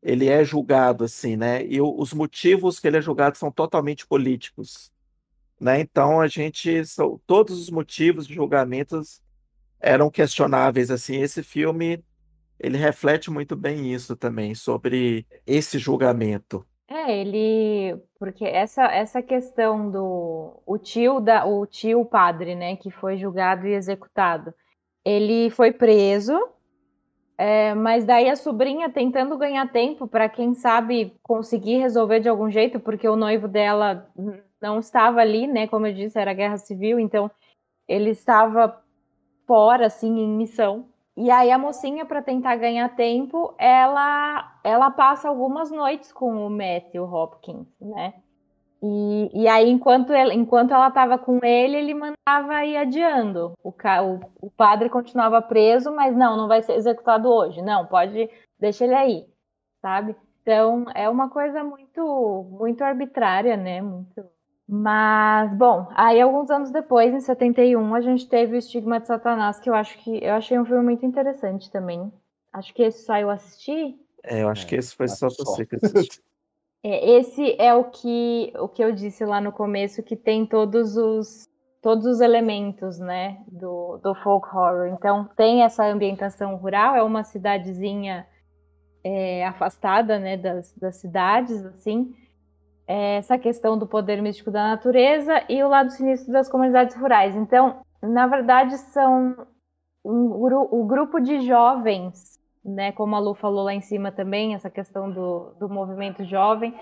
[0.04, 1.66] ele é julgado assim, né?
[1.66, 4.92] E os motivos que ele é julgado são totalmente políticos.
[5.60, 5.80] Né?
[5.80, 6.82] Então a gente
[7.26, 9.22] todos os motivos de julgamentos
[9.80, 11.18] eram questionáveis assim.
[11.18, 12.04] Esse filme
[12.60, 16.66] ele reflete muito bem isso também sobre esse julgamento.
[16.90, 22.90] É, ele porque essa essa questão do o tio da o tio padre, né, que
[22.92, 24.54] foi julgado e executado.
[25.04, 26.38] Ele foi preso
[27.38, 32.50] É, mas daí a sobrinha tentando ganhar tempo para quem sabe conseguir resolver de algum
[32.50, 34.10] jeito, porque o noivo dela
[34.62, 35.68] não estava ali, né?
[35.68, 37.30] Como eu disse, era guerra civil, então
[37.88, 38.82] ele estava
[39.46, 40.90] fora, assim, em missão.
[41.16, 46.50] E aí a mocinha, para tentar ganhar tempo, ela ela passa algumas noites com o
[46.50, 48.14] Matthew Hopkins, né?
[48.82, 53.54] E, e aí, enquanto, ele, enquanto ela estava com ele, ele mandava ir adiando.
[53.64, 57.62] O, o, o padre continuava preso, mas não, não vai ser executado hoje.
[57.62, 59.26] Não, pode, deixa ele aí,
[59.82, 60.16] sabe?
[60.42, 63.82] Então, é uma coisa muito, muito arbitrária, né?
[63.82, 64.24] Muito...
[64.68, 69.60] Mas, bom, aí alguns anos depois, em 71, a gente teve o Estigma de Satanás,
[69.60, 72.12] que eu acho que eu achei um filme muito interessante também.
[72.52, 73.96] Acho que esse saiu assistir.
[74.24, 75.44] É, eu acho É, que esse foi só só.
[75.46, 76.22] você que assistiu.
[76.84, 80.96] É, esse é o que, o que eu disse lá no começo, que tem todos
[80.96, 81.50] os,
[81.82, 84.88] todos os elementos, né, do, do folk horror.
[84.88, 88.28] Então, tem essa ambientação rural, é uma cidadezinha
[89.04, 92.14] é, afastada, né, das, das cidades, assim.
[92.88, 97.36] Essa questão do poder místico da natureza e o lado sinistro das comunidades rurais.
[97.36, 99.46] Então, na verdade, são
[100.04, 100.32] um,
[100.72, 105.10] o grupo de jovens né, como a Lu falou lá em cima também, essa questão
[105.10, 106.78] do, do movimento jovem,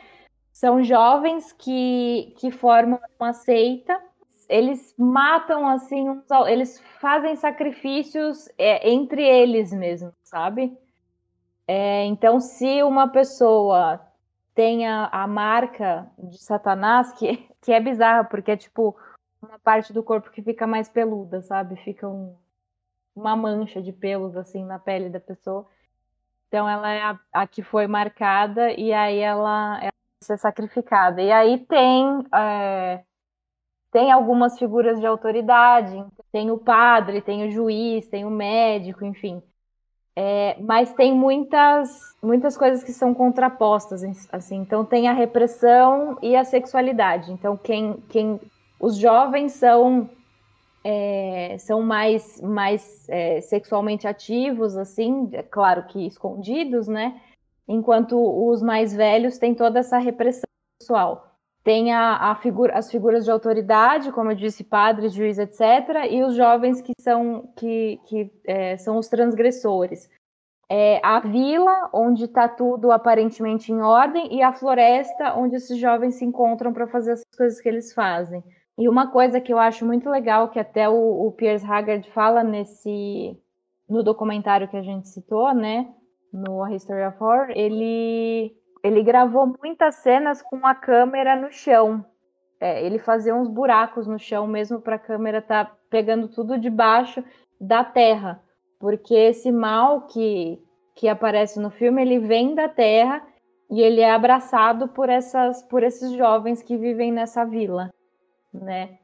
[0.52, 4.02] são jovens que, que formam uma seita,
[4.50, 10.76] eles matam assim, uns eles fazem sacrifícios é, entre eles mesmos, sabe?
[11.68, 14.00] É, então, se uma pessoa
[14.56, 18.98] tem a, a marca de Satanás, que, que é bizarra, porque é tipo
[19.41, 21.76] uma parte do corpo que fica mais peluda, sabe?
[21.84, 22.36] Fica um,
[23.15, 25.68] uma mancha de pelos assim na pele da pessoa.
[26.48, 29.91] Então ela é a, a que foi marcada e aí ela, ela
[30.22, 31.22] ser sacrificada.
[31.22, 33.04] E aí tem é,
[33.91, 39.41] tem algumas figuras de autoridade, tem o padre, tem o juiz, tem o médico, enfim.
[40.17, 44.01] É, mas tem muitas muitas coisas que são contrapostas,
[44.32, 44.58] assim.
[44.58, 47.32] Então tem a repressão e a sexualidade.
[47.32, 48.39] Então quem quem
[48.80, 50.10] os jovens são
[50.88, 57.19] é, são mais, mais é, sexualmente ativos, assim, é claro que escondidos, né?
[57.67, 58.15] Enquanto
[58.47, 60.47] os mais velhos têm toda essa repressão
[60.80, 61.35] sexual.
[61.65, 66.21] Tem a, a figura, as figuras de autoridade, como eu disse, padres, juiz, etc., e
[66.21, 70.08] os jovens que são, que, que, é, são os transgressores.
[70.69, 76.13] É, a vila, onde está tudo aparentemente em ordem, e a floresta, onde esses jovens
[76.15, 78.43] se encontram para fazer as coisas que eles fazem.
[78.78, 82.43] E uma coisa que eu acho muito legal, que até o, o Piers Haggard fala
[82.43, 83.36] nesse
[83.89, 85.91] no documentário que a gente citou, né,
[86.32, 92.06] no A History of Horror, ele ele gravou muitas cenas com a câmera no chão.
[92.60, 96.58] É, ele fazia uns buracos no chão mesmo para a câmera estar tá pegando tudo
[96.58, 97.24] debaixo
[97.60, 98.41] da terra,
[98.80, 100.62] porque esse mal que
[100.98, 103.21] que aparece no filme, ele vem da terra
[103.69, 107.91] e ele é abraçado por essas por esses jovens que vivem nessa vila
[108.62, 108.98] né?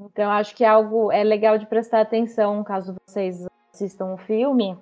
[0.00, 4.78] Então acho que é algo é legal de prestar atenção caso vocês assistam o filme,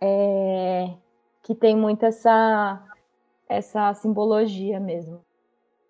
[0.00, 0.94] é,
[1.42, 2.82] que tem muito essa
[3.48, 5.20] essa simbologia mesmo.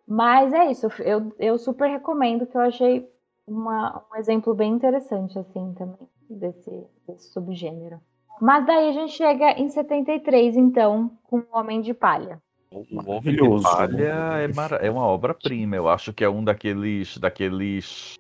[0.07, 3.07] Mas é isso, eu, eu super recomendo que eu achei
[3.47, 8.01] uma, um exemplo bem interessante assim também desse, desse subgênero.
[8.41, 12.41] Mas daí a gente chega em 73 então com o Homem de Palha.
[12.71, 12.79] O
[13.11, 13.65] Homem de Maravilhoso.
[13.65, 14.05] Palha
[14.43, 15.75] é, mara- é uma obra-prima.
[15.75, 18.15] Eu acho que é um daqueles, daqueles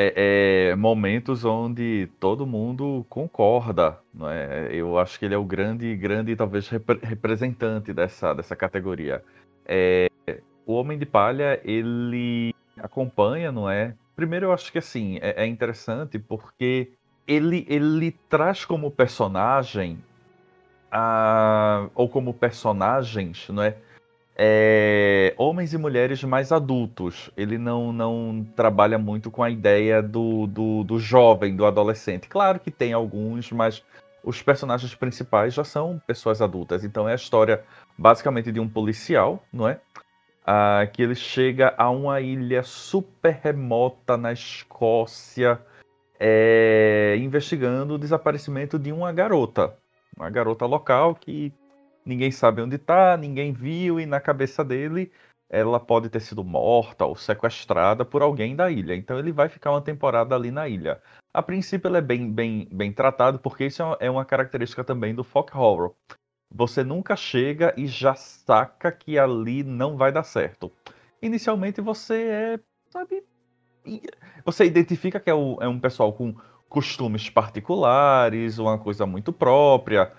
[0.00, 4.00] é, é, momentos onde todo mundo concorda.
[4.12, 4.74] Não é?
[4.74, 9.24] Eu acho que ele é o grande, grande, talvez, repre- representante dessa, dessa categoria.
[9.66, 10.08] É,
[10.66, 13.96] o Homem de Palha, ele acompanha, não é?
[14.16, 16.92] Primeiro, eu acho que assim, é, é interessante porque
[17.26, 20.04] ele, ele traz como personagem
[20.90, 23.76] a- ou como personagens, não é?
[24.40, 27.28] É, homens e mulheres mais adultos.
[27.36, 32.28] Ele não, não trabalha muito com a ideia do, do, do jovem, do adolescente.
[32.28, 33.82] Claro que tem alguns, mas
[34.22, 36.84] os personagens principais já são pessoas adultas.
[36.84, 37.64] Então é a história
[37.98, 39.80] basicamente de um policial, não é?
[40.46, 45.60] Ah, que ele chega a uma ilha super remota na Escócia,
[46.18, 49.76] é, investigando o desaparecimento de uma garota.
[50.16, 51.52] Uma garota local que
[52.08, 55.12] ninguém sabe onde está, ninguém viu, e na cabeça dele
[55.50, 58.94] ela pode ter sido morta ou sequestrada por alguém da ilha.
[58.94, 61.00] Então ele vai ficar uma temporada ali na ilha.
[61.32, 65.14] A princípio ele é bem, bem, bem tratado, porque isso é uma- é característica também
[65.14, 65.94] do folk horror.
[66.50, 70.72] Você nunca chega e já saca que ali não vai dar certo.
[71.22, 73.22] Inicialmente você é, sabe,
[74.44, 76.34] você identifica que é, é um pessoal com
[76.68, 80.12] costumes particulares, uma coisa muito própria,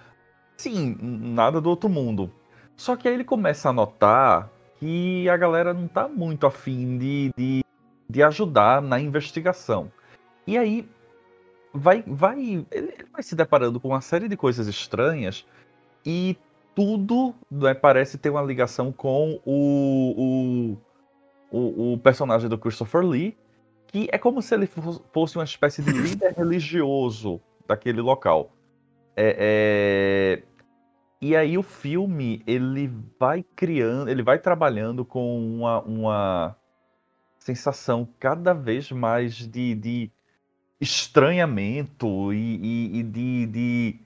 [0.61, 2.31] sim, nada do outro mundo.
[2.75, 4.49] Só que aí ele começa a notar
[4.79, 7.63] que a galera não tá muito afim de, de,
[8.09, 9.91] de ajudar na investigação.
[10.45, 10.87] E aí
[11.73, 15.45] vai, vai, ele vai se deparando com uma série de coisas estranhas
[16.05, 16.37] e
[16.75, 20.77] tudo né, parece ter uma ligação com o,
[21.51, 23.37] o, o, o, personagem do Christopher Lee,
[23.87, 24.69] que é como se ele
[25.11, 28.51] fosse uma espécie de líder religioso daquele local.
[29.15, 30.43] É, é...
[31.21, 32.89] E aí o filme ele
[33.19, 36.55] vai criando, ele vai trabalhando com uma, uma
[37.37, 40.11] sensação cada vez mais de, de
[40.79, 43.99] estranhamento e, e, e de, de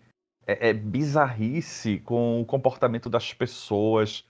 [0.48, 4.26] é, é, bizarrice com o comportamento das pessoas.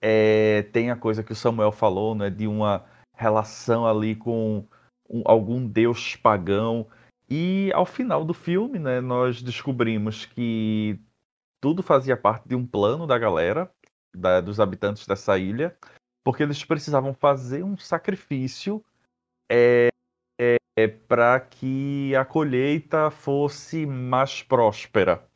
[0.00, 4.64] É, tem a coisa que o Samuel falou, né, de uma relação ali com
[5.08, 6.86] um, algum deus pagão.
[7.34, 11.00] E ao final do filme, né, nós descobrimos que
[11.62, 13.72] tudo fazia parte de um plano da galera,
[14.14, 15.74] da, dos habitantes dessa ilha,
[16.22, 18.84] porque eles precisavam fazer um sacrifício
[19.50, 19.88] é,
[20.76, 25.26] é, para que a colheita fosse mais próspera.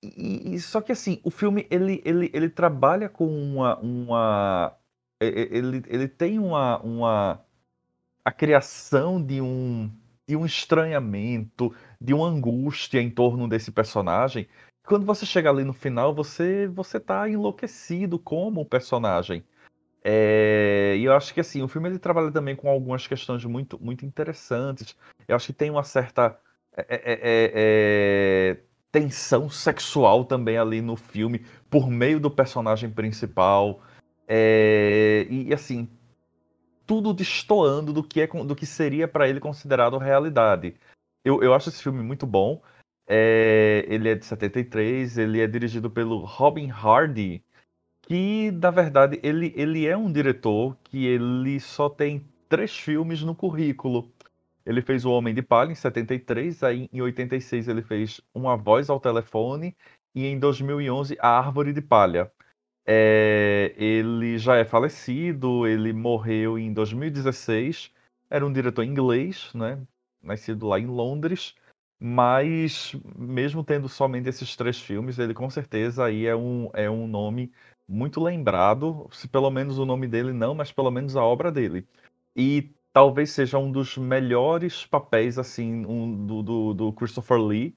[0.00, 4.78] E, e, só que assim, o filme ele, ele, ele trabalha com uma, uma
[5.20, 7.44] ele, ele tem uma, uma
[8.24, 9.90] a criação de um
[10.28, 14.46] de um estranhamento, de uma angústia em torno desse personagem.
[14.86, 19.42] Quando você chega ali no final, você você tá enlouquecido como o personagem.
[20.04, 23.82] É, e eu acho que assim, o filme ele trabalha também com algumas questões muito,
[23.82, 24.94] muito interessantes.
[25.26, 26.38] Eu acho que tem uma certa
[26.76, 28.56] é, é, é
[28.92, 33.82] tensão sexual também ali no filme, por meio do personagem principal.
[34.26, 35.88] É, e assim,
[36.88, 40.74] tudo destoando do que, é, do que seria para ele considerado realidade.
[41.22, 42.62] Eu, eu acho esse filme muito bom.
[43.06, 47.44] É, ele é de 73, ele é dirigido pelo Robin Hardy,
[48.02, 53.34] que na verdade ele, ele é um diretor que ele só tem três filmes no
[53.34, 54.10] currículo.
[54.64, 58.88] Ele fez O Homem de Palha em 73, aí em 86 ele fez Uma Voz
[58.88, 59.76] ao Telefone
[60.14, 62.30] e em 2011 A Árvore de Palha.
[62.90, 67.92] É, ele já é falecido, ele morreu em 2016.
[68.30, 69.78] Era um diretor inglês, né?
[70.22, 71.54] Nascido lá em Londres,
[72.00, 77.06] mas mesmo tendo somente esses três filmes, ele com certeza aí é um, é um
[77.06, 77.52] nome
[77.86, 81.86] muito lembrado, se pelo menos o nome dele não, mas pelo menos a obra dele.
[82.34, 87.74] E talvez seja um dos melhores papéis assim um, do, do, do, Christopher Lee,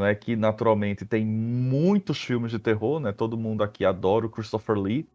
[0.00, 3.12] não é que naturalmente tem muitos filmes de terror, né?
[3.12, 5.06] Todo mundo aqui adora o Christopher Lee,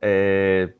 [0.00, 0.72] é...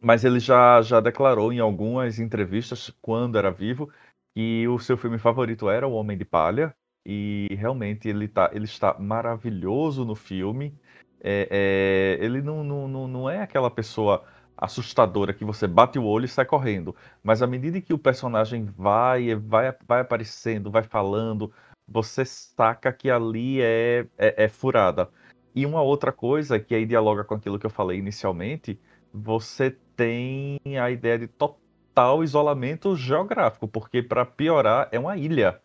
[0.00, 3.90] mas ele já já declarou em algumas entrevistas quando era vivo
[4.34, 6.74] que o seu filme favorito era O Homem de Palha
[7.06, 10.74] e realmente ele tá ele está maravilhoso no filme.
[11.20, 12.24] É, é...
[12.24, 14.24] ele não, não, não é aquela pessoa
[14.56, 16.96] assustadora que você bate o olho e sai correndo.
[17.22, 21.52] Mas à medida que o personagem vai, vai, vai aparecendo, vai falando,
[21.86, 25.10] você saca que ali é, é, é furada.
[25.54, 28.78] E uma outra coisa que aí dialoga com aquilo que eu falei inicialmente,
[29.12, 35.60] você tem a ideia de total isolamento geográfico, porque para piorar é uma ilha.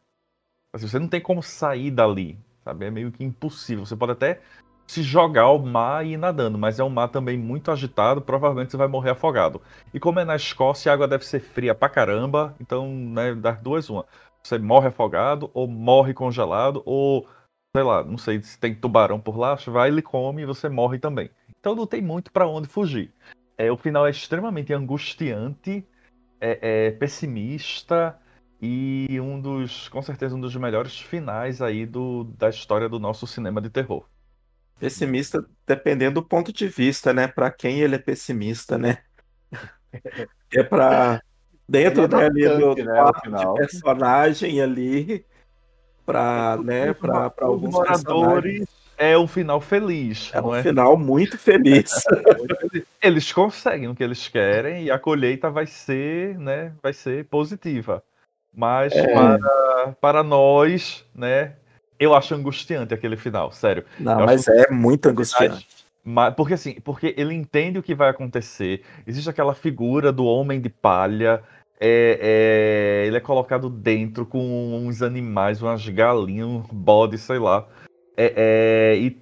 [0.74, 2.86] Assim, você não tem como sair dali, sabe?
[2.86, 3.86] É meio que impossível.
[3.86, 4.42] Você pode até
[4.90, 8.72] se jogar ao mar e ir nadando, mas é um mar também muito agitado, provavelmente
[8.72, 9.62] você vai morrer afogado.
[9.94, 13.60] E como é na Escócia, a água deve ser fria pra caramba, então, né, das
[13.62, 14.06] duas, uma.
[14.44, 17.28] Você morre afogado, ou morre congelado, ou,
[17.76, 20.98] sei lá, não sei se tem tubarão por lá, vai, ele come e você morre
[20.98, 21.30] também.
[21.60, 23.14] Então não tem muito para onde fugir.
[23.58, 25.86] É, o final é extremamente angustiante,
[26.40, 28.18] é, é pessimista,
[28.62, 33.26] e um dos, com certeza, um dos melhores finais aí do, da história do nosso
[33.26, 34.06] cinema de terror.
[34.78, 37.28] Pessimista dependendo do ponto de vista, né?
[37.28, 39.04] Para quem ele é pessimista, né?
[40.52, 41.22] É para
[41.70, 43.04] dentro é ali do né,
[43.38, 45.26] de personagem ali
[46.06, 48.68] para né, para alguns moradores
[49.00, 50.30] é um final feliz.
[50.34, 50.62] É um é?
[50.62, 52.04] final muito feliz.
[53.02, 58.04] eles conseguem o que eles querem e a colheita vai ser, né, vai ser positiva.
[58.54, 59.14] Mas é.
[59.14, 61.54] para, para nós, né,
[61.98, 63.86] eu acho angustiante aquele final, sério.
[63.98, 65.66] Não, mas é muito angustiante.
[66.04, 68.84] Mas, porque assim, porque ele entende o que vai acontecer.
[69.08, 71.42] Existe aquela figura do homem de palha.
[71.80, 72.20] É,
[73.02, 74.40] é, ele é colocado dentro com
[74.86, 77.68] uns animais, umas galinhas, um bode, sei lá.
[78.18, 79.18] É, é e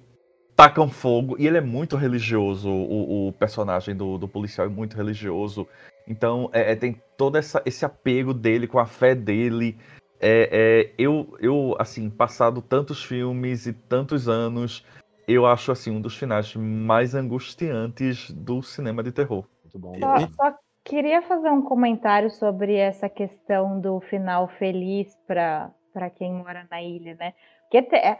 [0.56, 1.36] tacam fogo.
[1.38, 2.68] E ele é muito religioso.
[2.68, 5.68] O, o personagem do, do, policial é muito religioso.
[6.06, 9.78] Então é, é, tem todo essa, esse apego dele com a fé dele.
[10.20, 14.84] É, é, eu, eu, assim, passado tantos filmes e tantos anos,
[15.28, 19.44] eu acho, assim, um dos finais mais angustiantes do cinema de terror.
[19.62, 19.96] Muito bom.
[20.00, 25.70] Só, só queria fazer um comentário sobre essa questão do final feliz para
[26.14, 27.34] quem mora na ilha, né?
[27.62, 28.18] Porque te, é,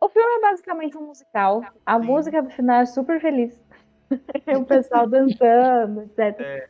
[0.00, 1.62] o filme é basicamente um musical.
[1.84, 2.06] A Sim.
[2.06, 3.62] música do final é super feliz.
[4.58, 6.40] o pessoal dançando, etc.
[6.40, 6.68] É.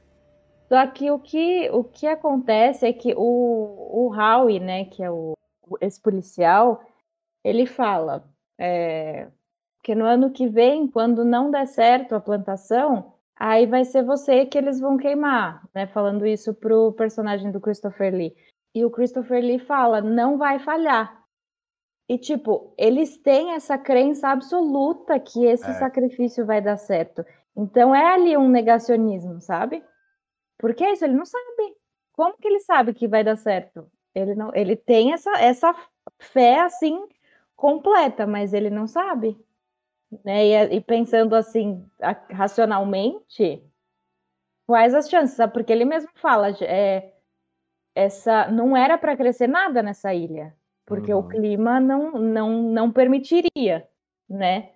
[0.69, 5.11] Só que o que, o que acontece é que o, o Howie, né, que é
[5.11, 6.83] o, o- esse policial,
[7.45, 8.25] ele fala
[8.59, 9.29] é,
[9.85, 14.47] que no ano que vem, quando não der certo a plantação, aí vai ser você
[14.47, 15.87] que eles vão queimar, né?
[15.87, 18.35] Falando isso pro personagem do Christopher Lee.
[18.75, 21.25] E o Christopher Lee fala, não vai falhar.
[22.09, 25.75] E, tipo, eles têm essa crença absoluta que esse É.
[25.75, 27.25] sacrifício vai dar certo.
[27.57, 29.83] Então é ali um negacionismo, sabe?
[30.59, 31.75] Porque é isso, ele não sabe.
[32.13, 33.91] Como que ele sabe que vai dar certo?
[34.15, 35.75] Ele não, ele tem essa, essa
[36.19, 36.99] fé assim
[37.57, 39.39] completa, mas ele não sabe.
[40.25, 40.47] Né?
[40.49, 41.85] E, é- e pensando assim,
[42.33, 43.63] racionalmente,
[44.67, 45.39] quais as chances?
[45.53, 47.13] Porque ele mesmo fala, é,
[47.95, 51.29] essa não era para crescer nada nessa ilha, porque o Uhum.
[51.29, 53.89] clima não, não, não permitiria,
[54.29, 54.73] né?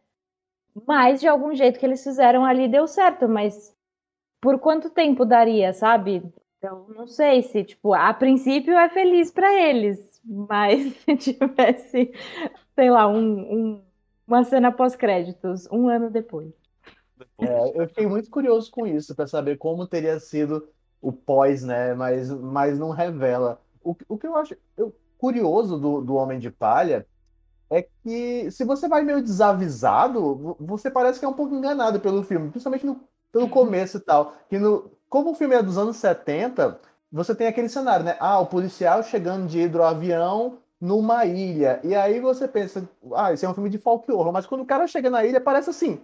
[0.86, 3.76] Mas de algum jeito que eles fizeram ali deu certo, mas
[4.40, 6.22] por quanto tempo daria, sabe?
[6.58, 12.12] Então, não sei se, tipo, a princípio é feliz para eles, mas se tivesse,
[12.76, 13.84] sei lá, um, um-
[14.30, 16.52] uma cena pós-créditos, um ano depois.
[17.38, 20.68] É, eu fiquei muito curioso com isso, para saber como teria sido
[21.00, 21.94] o pós, né?
[21.94, 23.60] Mas, mas não revela.
[23.82, 27.06] O, que- o que eu acho eu- curioso do, do Homem de Palha
[27.70, 32.00] é que se você vai meio desavisado, vo- você parece que é um pouco enganado
[32.00, 33.00] pelo filme, principalmente no-
[33.32, 34.34] pelo começo e tal.
[34.48, 36.80] Que no, como o filme é dos anos 70,
[37.12, 38.16] você tem aquele cenário, né?
[38.20, 41.80] Ah, o policial chegando de hidroavião numa ilha.
[41.84, 44.66] E aí você pensa, ah, esse é um filme de folk horror, mas quando o
[44.66, 46.00] cara chega na ilha, parece assim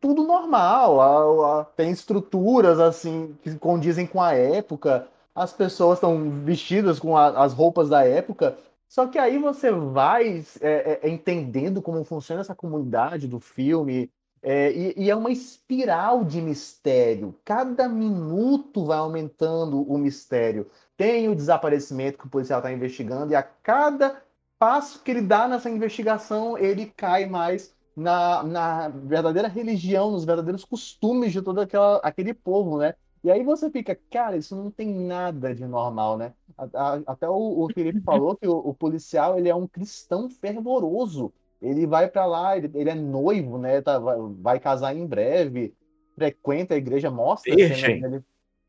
[0.00, 6.30] tudo normal, a- a- tem estruturas assim que condizem com a época, as pessoas estão
[6.44, 8.56] vestidas com a- as roupas da época,
[8.88, 14.10] só que aí você vai é, é, entendendo como funciona essa comunidade do filme,
[14.42, 17.34] é, e, e é uma espiral de mistério.
[17.44, 20.68] Cada minuto vai aumentando o mistério.
[21.02, 24.22] Tem o desaparecimento que o policial está investigando, e a cada
[24.58, 30.64] passo que ele dá nessa investigação, ele cai mais na, na verdadeira religião, nos verdadeiros
[30.64, 32.94] costumes de todo aquela, aquele povo, né?
[33.24, 36.34] E aí você fica, cara, isso não tem nada de normal, né?
[36.56, 40.28] A- a- Até o, o Felipe falou que o, o policial ele é um cristão
[40.30, 41.32] fervoroso.
[41.60, 43.80] Ele vai pra lá, ele, ele é noivo, né?
[43.82, 45.74] Tá, vai, vai casar em breve,
[46.14, 47.90] frequenta a igreja, mostra a cena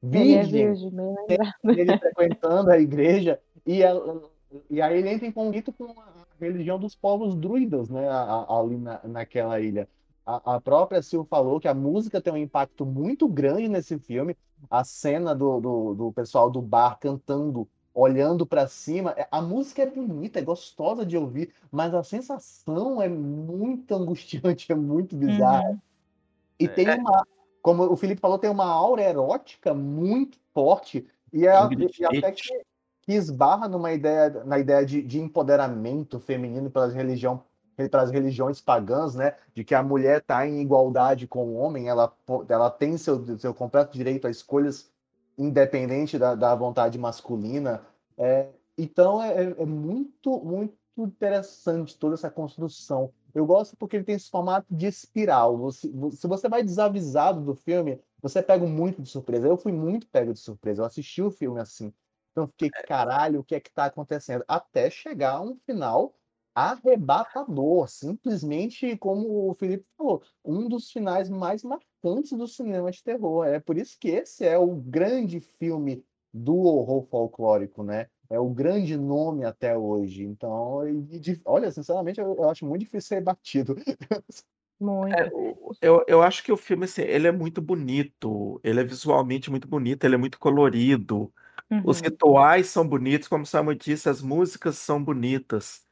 [0.04, 0.32] Virgem.
[0.32, 1.80] Ele é Virgem, lembrado.
[1.80, 4.22] ele frequentando a igreja e, ela-
[4.70, 8.08] e aí ele entra em conflito com a religião dos povos druidas, né,
[8.50, 9.88] ali na, naquela ilha.
[10.26, 14.36] A, a própria Sil falou que a música tem um impacto muito grande nesse filme.
[14.70, 19.84] A cena do, do, do pessoal do bar cantando, olhando para cima, é- a música
[19.84, 25.70] é bonita, é gostosa de ouvir, mas a sensação é muito angustiante, é muito bizarra.
[25.70, 25.80] Uhum.
[26.60, 27.26] E tem uma,
[27.64, 31.56] como o Felipe falou, tem uma aura erótica muito forte e, é,
[32.00, 32.62] e até que,
[33.02, 37.42] que esbarra numa ideia, na ideia de, de empoderamento feminino pelas religião,
[37.76, 39.36] pelas religiões pagãs, né?
[39.56, 42.14] De que a mulher está em igualdade com o homem, ela,
[42.50, 44.92] ela tem seu, seu completo direito a escolhas
[45.38, 47.82] independente da, da vontade masculina.
[48.18, 53.10] É, então é, é- é muito, muito interessante toda essa construção.
[53.34, 55.58] Eu gosto porque ele tem esse formato de espiral.
[55.58, 59.48] Você, vo- se você vai desavisado do filme, você é pego muito de surpresa.
[59.48, 60.82] Eu fui muito pego de surpresa.
[60.82, 61.94] Eu assisti o filme assim.
[62.32, 64.44] Então eu fiquei, caralho, o que é que tá acontecendo?
[64.48, 66.16] Até chegar a um final
[66.56, 67.88] arrebatador.
[67.88, 73.46] Simplesmente, como o Felipe falou, um dos finais mais marcantes do cinema de terror.
[73.48, 78.10] É por isso que esse é o grande filme do horror folclórico, né?
[78.30, 80.24] É o grande nome até hoje.
[80.24, 83.76] Então, e de- olha, sinceramente, eu, eu acho muito difícil ser batido.
[84.80, 85.16] Muito.
[85.16, 85.32] É,
[85.82, 89.68] eu, eu acho que o filme, assim, ele é muito bonito, ele é visualmente muito
[89.68, 91.34] bonito, ele é muito colorido.
[91.84, 92.06] Os Uhum.
[92.06, 95.86] rituais são bonitos, como o Samuel disse, as músicas são bonitas.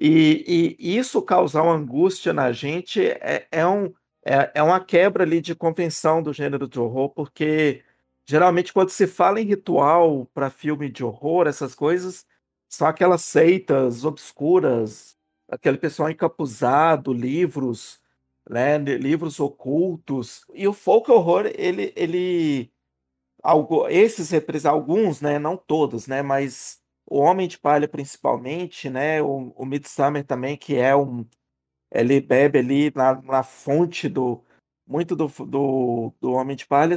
[0.00, 3.86] E, e isso causar uma angústia na gente é, é, um,
[4.24, 7.84] é, é uma quebra ali de convenção do gênero de horror, porque
[8.28, 12.26] geralmente quando se fala em ritual para filme de horror, essas coisas,
[12.68, 15.16] são aquelas seitas obscuras,
[15.50, 18.00] aquele pessoal encapuzado, livros,
[18.48, 20.42] né, li- livros ocultos.
[20.54, 22.70] E o folk horror, ele, ele
[23.42, 29.22] algo, esses representam alguns, né, não todos, né, mas o Homem de Palha principalmente, né?
[29.22, 31.24] O, o Midsummer também, que é um.
[31.92, 34.42] Ele bebe ali na, na fonte do.
[34.88, 36.96] Muito do, do, do Homem de Palha.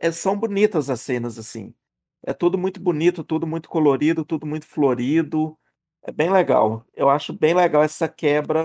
[0.00, 1.72] É, são bonitas as cenas, assim.
[2.24, 5.56] É tudo muito bonito, tudo muito colorido, tudo muito florido.
[6.02, 6.84] É bem legal.
[6.92, 8.64] Eu acho bem legal essa quebra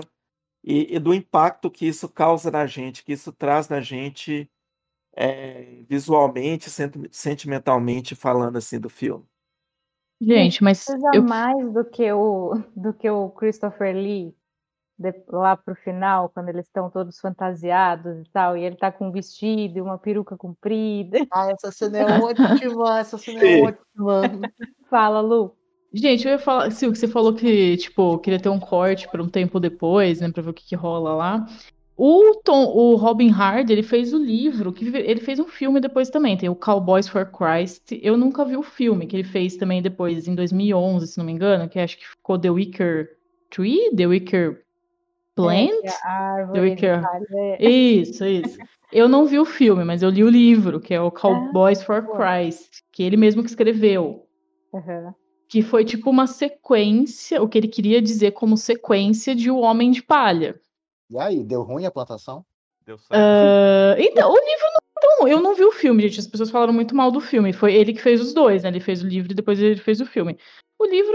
[0.64, 4.50] e, e do impacto que isso causa na gente, que isso traz na gente
[5.14, 6.68] é, visualmente,
[7.10, 9.24] sentimentalmente falando assim do filme.
[10.20, 11.22] Gente, mas precisa eu...
[11.22, 14.34] mais do que o do que o Christopher Lee
[14.98, 19.08] de, lá pro final, quando eles estão todos fantasiados e tal, e ele tá com
[19.08, 21.26] um vestido e uma peruca comprida.
[21.30, 24.50] Ah, essa cena é ótima, essa cena é ótima.
[24.88, 25.54] Fala, Lu.
[25.92, 29.22] Gente, eu ia falar, Sil, que você falou que, tipo, queria ter um corte para
[29.22, 31.46] um tempo depois, né, pra ver o que, que rola lá.
[31.96, 36.10] O, Tom, o Robin Hard, ele fez o livro, que ele fez um filme depois
[36.10, 37.98] também, tem o Cowboys for Christ.
[38.02, 41.32] Eu nunca vi o filme que ele fez também depois, em 2011, se não me
[41.32, 43.16] engano, que acho que ficou The Wicker
[43.50, 44.65] Tree, The Wicker
[45.36, 47.02] Plant, é, The Wicker...
[47.60, 48.58] Isso, isso.
[48.90, 51.84] Eu não vi o filme, mas eu li o livro, que é o Cowboys ah,
[51.84, 54.26] for Christ, que ele mesmo que escreveu.
[54.72, 55.12] Uhum.
[55.48, 59.90] Que foi tipo uma sequência, o que ele queria dizer como sequência de O Homem
[59.90, 60.58] de Palha.
[61.10, 62.44] E aí, deu ruim a plantação?
[62.84, 63.12] Deu certo.
[63.12, 65.28] Uh, então, o livro não é tão.
[65.28, 66.20] Eu não vi o filme, gente.
[66.20, 67.52] As pessoas falaram muito mal do filme.
[67.52, 68.68] Foi ele que fez os dois, né?
[68.68, 70.38] Ele fez o livro e depois ele fez o filme.
[70.78, 71.14] O livro.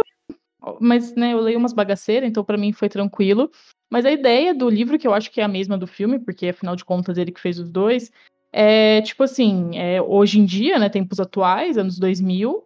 [0.80, 3.50] Mas, né, eu leio umas bagaceiras, então para mim foi tranquilo.
[3.92, 6.48] Mas a ideia do livro, que eu acho que é a mesma do filme, porque
[6.48, 8.10] afinal de contas ele que fez os dois,
[8.54, 12.64] é tipo assim: é, hoje em dia, né, tempos atuais, anos 2000,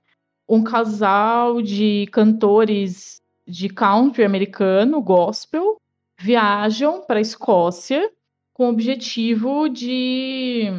[0.48, 5.78] um casal de cantores de country americano, gospel,
[6.20, 8.12] viajam para a Escócia
[8.54, 10.70] com o objetivo de.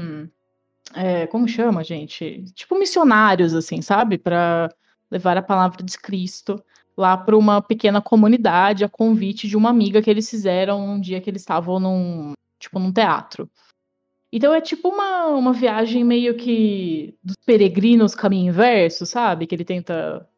[0.95, 2.45] É, como chama, gente?
[2.55, 4.17] Tipo missionários, assim, sabe?
[4.17, 4.73] Para
[5.11, 6.63] levar a palavra de Cristo
[6.97, 11.21] lá para uma pequena comunidade, a convite de uma amiga que eles fizeram um dia
[11.21, 13.49] que eles estavam num, tipo, num teatro.
[14.33, 19.47] Então é tipo uma, uma viagem meio que dos peregrinos caminho inverso, sabe?
[19.47, 20.29] Que ele tenta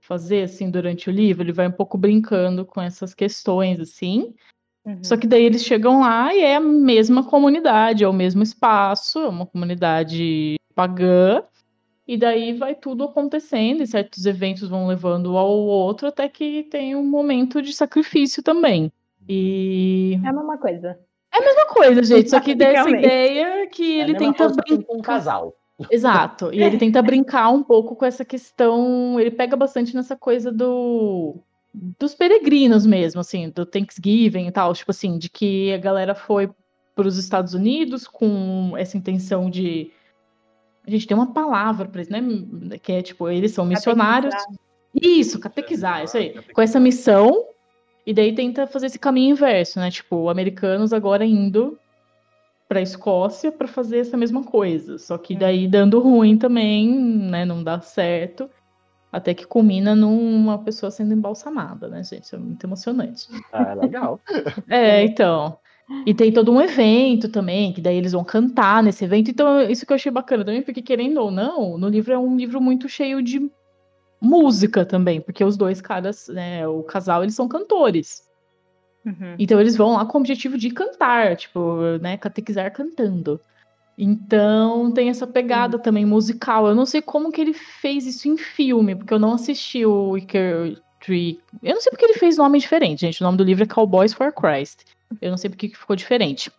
[0.00, 4.34] fazer assim durante o livro, ele vai um pouco brincando com essas questões assim.
[4.84, 5.02] Uhum.
[5.02, 9.20] Só que daí eles chegam lá e é a mesma comunidade, é o mesmo espaço,
[9.20, 11.42] é uma comunidade pagã.
[12.06, 16.96] E daí vai tudo acontecendo, e certos eventos vão levando ao outro, até que tem
[16.96, 18.90] um momento de sacrifício também.
[19.28, 20.18] E.
[20.24, 20.98] É a mesma coisa.
[21.32, 22.30] É a mesma coisa, gente.
[22.30, 24.84] Só que dessa ideia que é ele tenta brincar.
[24.84, 25.56] Com um casal.
[25.90, 26.52] Exato.
[26.52, 29.18] E ele tenta brincar um pouco com essa questão.
[29.18, 31.36] Ele pega bastante nessa coisa do
[31.74, 36.50] dos peregrinos mesmo, assim, do Thanksgiving e tal, tipo assim, de que a galera foi
[36.94, 39.90] para os Estados Unidos com essa intenção de
[40.86, 42.20] a gente tem uma palavra para isso, né?
[42.82, 44.34] Que é tipo, eles são missionários.
[44.34, 44.62] Catequizar.
[44.94, 46.28] Isso, catequizar, isso aí.
[46.28, 46.54] Catequizar.
[46.54, 47.46] Com essa missão,
[48.04, 49.90] e daí tenta fazer esse caminho inverso, né?
[49.90, 51.78] Tipo, americanos agora indo
[52.68, 54.98] para a Escócia para fazer essa mesma coisa.
[54.98, 57.44] Só que daí dando ruim também, né?
[57.44, 58.50] Não dá certo.
[59.12, 62.24] Até que culmina numa pessoa sendo embalsamada, né, gente?
[62.24, 63.28] Isso é muito emocionante.
[63.52, 64.18] Ah, é legal.
[64.68, 65.58] é, então.
[66.06, 69.30] E tem todo um evento também, que daí eles vão cantar nesse evento.
[69.30, 72.36] Então, isso que eu achei bacana também, porque querendo ou não, no livro é um
[72.36, 73.50] livro muito cheio de
[74.20, 78.22] música também, porque os dois caras, né, o casal, eles são cantores.
[79.04, 79.34] Uhum.
[79.38, 83.40] Então eles vão lá com o objetivo de cantar, tipo, né, catequizar cantando.
[83.98, 85.82] Então tem essa pegada Sim.
[85.82, 86.66] também musical.
[86.66, 90.10] Eu não sei como que ele fez isso em filme, porque eu não assisti o
[90.10, 91.40] Wicker Tree.
[91.62, 93.20] Eu não sei porque ele fez nome diferente, gente.
[93.20, 94.84] O nome do livro é Cowboys for Christ.
[95.20, 96.50] Eu não sei porque que ficou diferente.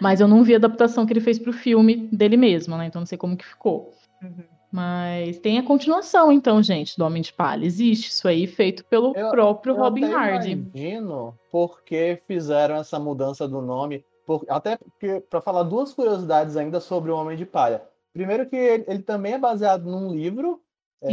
[0.00, 2.86] Mas eu não vi a adaptação que ele fez pro filme dele mesmo, né?
[2.86, 3.92] Então não sei como que ficou.
[4.22, 4.44] Uhum.
[4.70, 7.64] Mas tem a continuação, então, gente, do Homem de Palha.
[7.64, 10.52] Existe isso aí, feito pelo eu, próprio eu Robin Hardy.
[10.52, 16.80] imagino porque fizeram essa mudança do nome por, até porque, para falar duas curiosidades ainda
[16.80, 17.82] sobre o Homem de Palha.
[18.12, 20.60] Primeiro que ele, ele também é baseado num livro
[21.00, 21.08] é,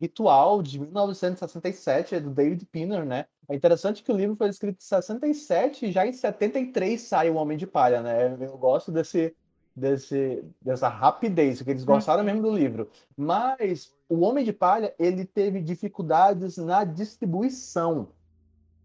[0.00, 3.26] ritual de 1967, é do David Pinner, né?
[3.48, 7.36] É interessante que o livro foi escrito em 67 e já em 73 sai o
[7.36, 8.36] Homem de Palha, né?
[8.40, 9.34] Eu gosto desse,
[9.74, 11.94] desse, dessa rapidez, que eles uhum.
[11.94, 12.90] gostaram mesmo do livro.
[13.16, 18.08] Mas o Homem de Palha, ele teve dificuldades na distribuição.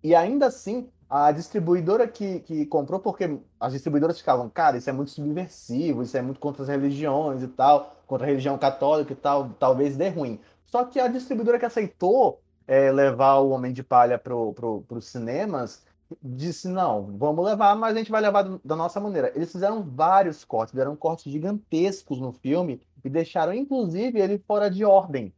[0.03, 4.93] E ainda assim, a distribuidora que, que comprou, porque as distribuidoras ficavam, cara, isso é
[4.93, 9.15] muito subversivo, isso é muito contra as religiões e tal, contra a religião católica e
[9.15, 10.39] tal, talvez dê ruim.
[10.65, 12.41] Só que a distribuidora que aceitou
[12.71, 15.83] é, levar o Homem de Palha para pro, os cinemas
[16.23, 19.29] disse: não, vamos levar, mas a gente vai levar da nossa maneira.
[19.35, 24.85] Eles fizeram vários cortes, fizeram cortes gigantescos no filme e deixaram, inclusive, ele fora de
[24.85, 25.33] ordem.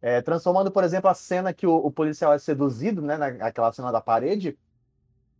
[0.00, 3.92] É, transformando, por exemplo, a cena que o, o, policial é seduzido, né, naquela cena
[3.92, 4.58] da parede,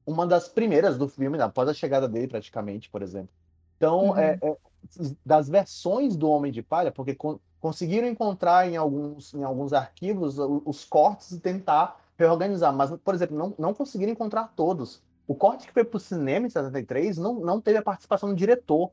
[0.06, 3.30] uma das primeiras do filme, após a chegada dele, praticamente, por exemplo.
[3.76, 4.16] Então, uhum.
[4.16, 4.56] é, é,
[5.26, 7.16] das versões do Homem de Palha, porque
[7.62, 13.38] conseguiram encontrar em alguns, em alguns arquivos os, cortes e tentar reorganizar, mas, por exemplo,
[13.38, 15.00] não, não conseguiram encontrar todos.
[15.28, 18.34] O corte que foi para o cinema em 73 não, não teve a participação do
[18.34, 18.90] diretor.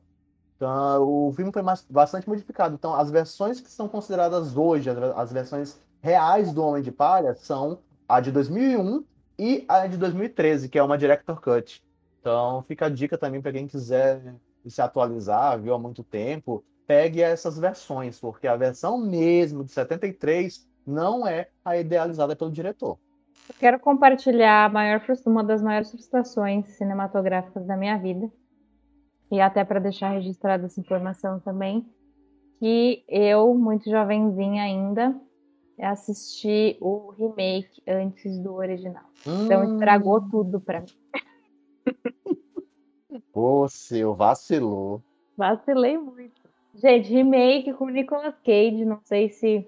[0.56, 2.76] Então, o filme foi bastante modificado.
[2.76, 7.34] Então, as versões que são consideradas hoje, as, as versões reais do Homem de Palha,
[7.34, 9.04] são a de 2001
[9.36, 11.82] e a de 2013, que é uma Director Cut.
[12.20, 17.22] Então, fica a dica também para quem quiser se atualizar, viu há muito tempo, pegue
[17.22, 22.98] essas versões, porque a versão mesmo de 73 não é a idealizada pelo diretor.
[23.48, 28.28] Eu quero compartilhar maior, uma das maiores frustrações cinematográficas da minha vida,
[29.30, 31.86] e até para deixar registrada essa informação também,
[32.58, 35.14] que eu, muito jovenzinha ainda,
[35.80, 39.04] assisti o remake antes do original.
[39.24, 39.44] Hum.
[39.44, 40.88] Então estragou tudo para mim.
[43.32, 45.00] Você vacilou.
[45.36, 46.39] Vacilei muito.
[46.74, 49.66] Gente, remake com Nicolas Cage, não sei se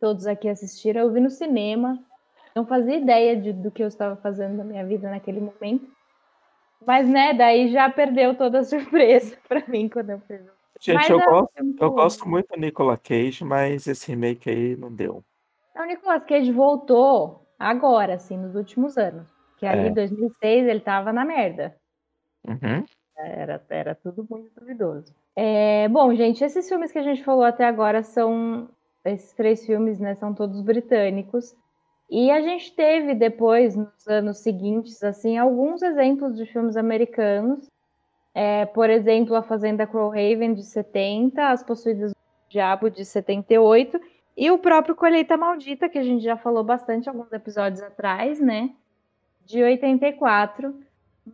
[0.00, 1.98] todos aqui assistiram, eu vi no cinema.
[2.54, 5.86] Não fazia ideia de, do que eu estava fazendo na minha vida naquele momento.
[6.86, 10.40] Mas, né, daí já perdeu toda a surpresa para mim quando eu fiz.
[10.80, 14.92] Gente, mas, eu, gosto, eu gosto muito do Nicolas Cage, mas esse remake aí não
[14.92, 15.24] deu.
[15.74, 19.26] O Nicolas Cage voltou agora, assim, nos últimos anos.
[19.58, 19.94] Que ali, em é.
[19.94, 21.74] 2006, ele tava na merda.
[22.46, 22.84] Uhum.
[23.16, 25.14] Era, era tudo muito duvidoso.
[25.36, 28.68] É, bom, gente, esses filmes que a gente falou até agora são.
[29.04, 31.54] Esses três filmes, né, são todos britânicos.
[32.10, 37.70] E a gente teve depois, nos anos seguintes, assim, alguns exemplos de filmes americanos.
[38.34, 42.16] É, por exemplo, A Fazenda Crowhaven, de 70, As Possuídas do
[42.48, 44.00] Diabo, de 78,
[44.36, 48.70] e o próprio Colheita Maldita, que a gente já falou bastante alguns episódios atrás, né?
[49.44, 50.74] De 84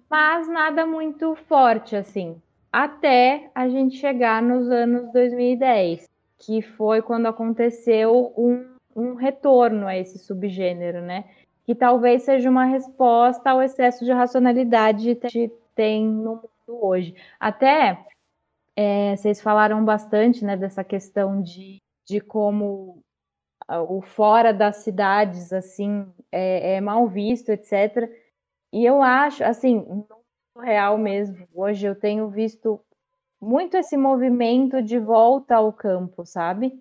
[0.09, 2.41] mas nada muito forte assim.
[2.73, 6.09] Até a gente chegar nos anos 2010,
[6.39, 8.67] que foi quando aconteceu um,
[8.97, 11.25] um retorno a esse subgênero, né?
[11.65, 17.15] Que talvez seja uma resposta ao excesso de racionalidade que tem no mundo hoje.
[17.39, 18.07] Até
[18.75, 23.03] é, vocês falaram bastante né, dessa questão de, de como
[23.69, 28.11] o fora das cidades assim é, é mal visto, etc.
[28.73, 29.85] E eu acho, assim,
[30.57, 32.81] real mesmo, hoje eu tenho visto
[33.41, 36.81] muito esse movimento de volta ao campo, sabe?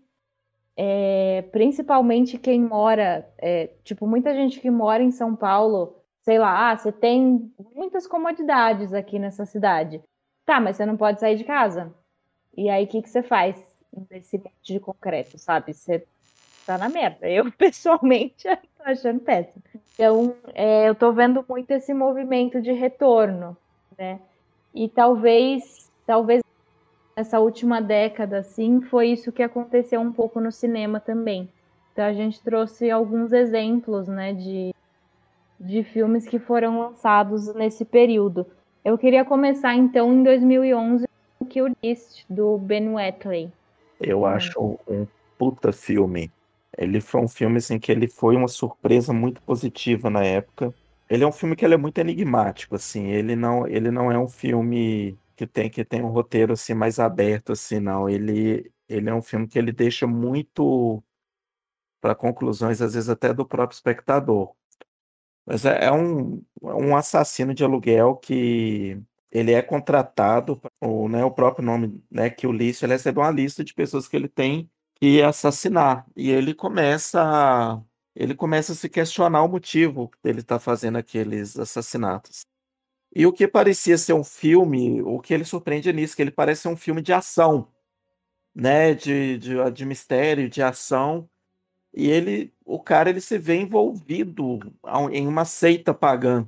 [0.78, 6.72] É, principalmente quem mora, é, tipo, muita gente que mora em São Paulo, sei lá,
[6.72, 10.02] ah, você tem muitas comodidades aqui nessa cidade.
[10.46, 11.94] Tá, mas você não pode sair de casa.
[12.56, 13.56] E aí, o que, que você faz
[14.10, 15.74] nesse monte de concreto, sabe?
[15.74, 16.06] Você
[16.66, 17.28] tá na merda.
[17.30, 18.48] Eu, pessoalmente,
[18.78, 19.64] tô achando péssimo.
[19.94, 23.58] Então, é, eu tô vendo muito esse movimento de retorno,
[24.02, 24.20] né?
[24.74, 26.42] E talvez, talvez
[27.16, 31.48] nessa última década, assim, foi isso que aconteceu um pouco no cinema também.
[31.94, 34.74] Então, a gente trouxe alguns exemplos, né, de,
[35.60, 38.48] de filmes que foram lançados nesse período.
[38.84, 41.06] Eu queria começar, então, em 2011,
[41.38, 43.52] com Kill List, do Ben Wheatley.
[44.00, 45.06] Eu acho um
[45.38, 46.32] puta filme.
[46.76, 50.74] Ele foi um filme assim que ele foi uma surpresa muito positiva na época.
[51.12, 53.08] Ele é um filme que é muito enigmático, assim.
[53.08, 57.00] Ele não, ele não é um filme que tem que tem um roteiro assim mais
[57.00, 58.10] aberto, assim, não.
[58.10, 61.04] Ele, ele é um filme que ele deixa muito
[62.02, 64.56] para conclusões, às vezes até do próprio espectador.
[65.46, 69.02] Mas é, é um, um assassino de aluguel que
[69.32, 73.32] ele é contratado, o, né, o próprio nome, né, que o Lício, ele recebe uma
[73.32, 76.06] lista de pessoas que ele tem e assassinar.
[76.16, 77.84] E ele começa
[78.16, 82.42] ele começa a se questionar o motivo dele estar tá fazendo aqueles assassinatos.
[83.14, 86.62] E o que parecia ser um filme, o que ele surpreende nisso, que ele parece
[86.64, 87.68] ser um filme de ação,
[88.56, 91.30] né, de, de, de mistério, de ação.
[91.94, 94.60] E ele, o cara, ele se vê envolvido
[95.12, 96.48] em uma seita pagã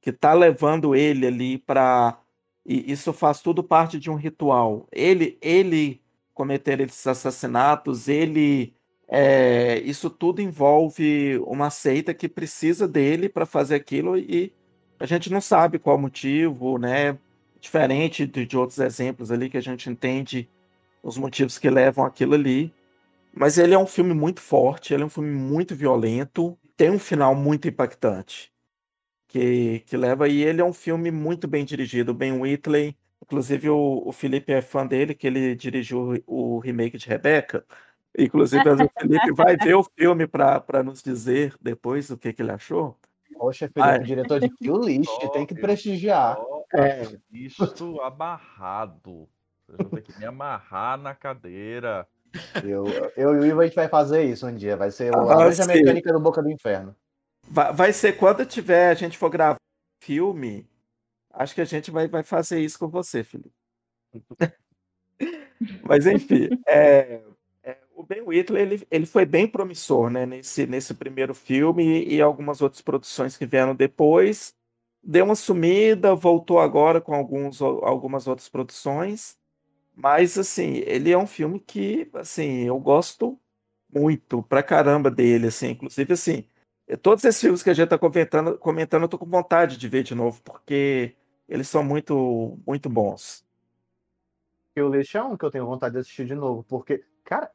[0.00, 2.18] que está levando ele ali para
[2.64, 4.86] e isso faz tudo parte de um ritual.
[4.92, 6.00] Ele, ele
[6.34, 8.74] cometer esses assassinatos, ele
[9.10, 14.52] é, isso tudo envolve uma seita que precisa dele para fazer aquilo e
[15.00, 17.18] a gente não sabe qual motivo, né?
[17.60, 20.48] Diferente de, de, outros exemplos ali que a gente entende
[21.02, 22.72] os motivos que levam aquilo ali.
[23.34, 26.98] Mas ele é um filme muito forte, ele é um filme muito violento, tem um
[26.98, 28.52] final muito impactante
[29.28, 32.14] que, que leva e ele é um filme muito bem dirigido.
[32.14, 37.08] Ben Whitley Inclusive, o, o Felipe é fã dele, que ele dirigiu o, remake de
[37.08, 37.64] Rebecca.
[38.18, 42.50] Inclusive, o Felipe vai ver o filme para nos dizer depois o que, que ele
[42.50, 42.96] achou.
[43.34, 43.98] Poxa, Felipe, é.
[44.00, 46.36] diretor de Kill List, tem que eu prestigiar.
[46.36, 47.00] Só É.
[47.02, 49.28] assisto amarrado.
[49.66, 52.06] Vocês vão ter que me amarrar na cadeira.
[52.62, 52.84] Eu,
[53.16, 54.76] eu e o Ivo, a gente vai fazer isso um dia.
[54.76, 55.72] Vai ser o Ah, Laranja sim.
[55.72, 56.94] Mecânica do Boca do Inferno.
[57.48, 59.56] Vai, vai ser quando tiver, a gente for gravar
[60.02, 60.68] filme,
[61.32, 63.52] acho que a gente vai, vai fazer isso com você, Felipe.
[65.82, 67.20] Mas enfim, é,
[68.00, 72.22] o Ben Whitley ele, ele foi bem promissor, né, nesse, nesse primeiro filme e, e
[72.22, 74.54] algumas outras produções que vieram depois.
[75.02, 79.38] Deu uma sumida, voltou agora com alguns, algumas outras produções.
[79.94, 83.38] Mas assim, ele é um filme que assim, eu gosto
[83.92, 86.46] muito pra caramba dele, assim, inclusive assim,
[87.02, 90.02] todos esses filmes que a gente tá comentando, comentando, eu tô com vontade de ver
[90.04, 91.16] de novo, porque
[91.48, 93.44] eles são muito muito bons.
[94.74, 96.62] É um que eu tenho vontade de assistir de novo.
[96.64, 97.50] Porque, cara,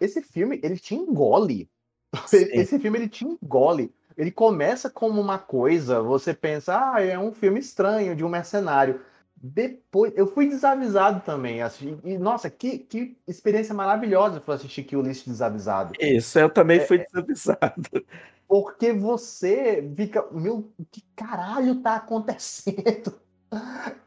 [0.00, 1.70] esse filme, ele te engole.
[2.26, 2.48] Sim.
[2.52, 3.94] Esse filme, ele te engole.
[4.16, 9.00] Ele começa como uma coisa, você pensa, ah, é um filme estranho de um mercenário.
[9.42, 11.62] Depois, eu fui desavisado também.
[11.62, 15.94] Assim, e, nossa, que, que experiência maravilhosa foi assistir Kill List desavisado.
[15.98, 18.04] Isso, eu também fui desavisado.
[18.46, 23.14] Porque você fica, meu, o que caralho tá acontecendo?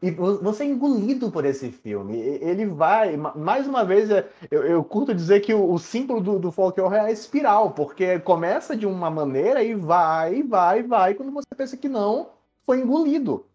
[0.00, 2.18] E vo- você é engolido por esse filme.
[2.18, 6.20] Ele vai, ma- mais uma vez, é, eu, eu curto dizer que o, o símbolo
[6.20, 10.82] do, do folk horror é a espiral, porque começa de uma maneira e vai, vai,
[10.82, 12.30] vai, quando você pensa que não,
[12.66, 13.46] foi engolido.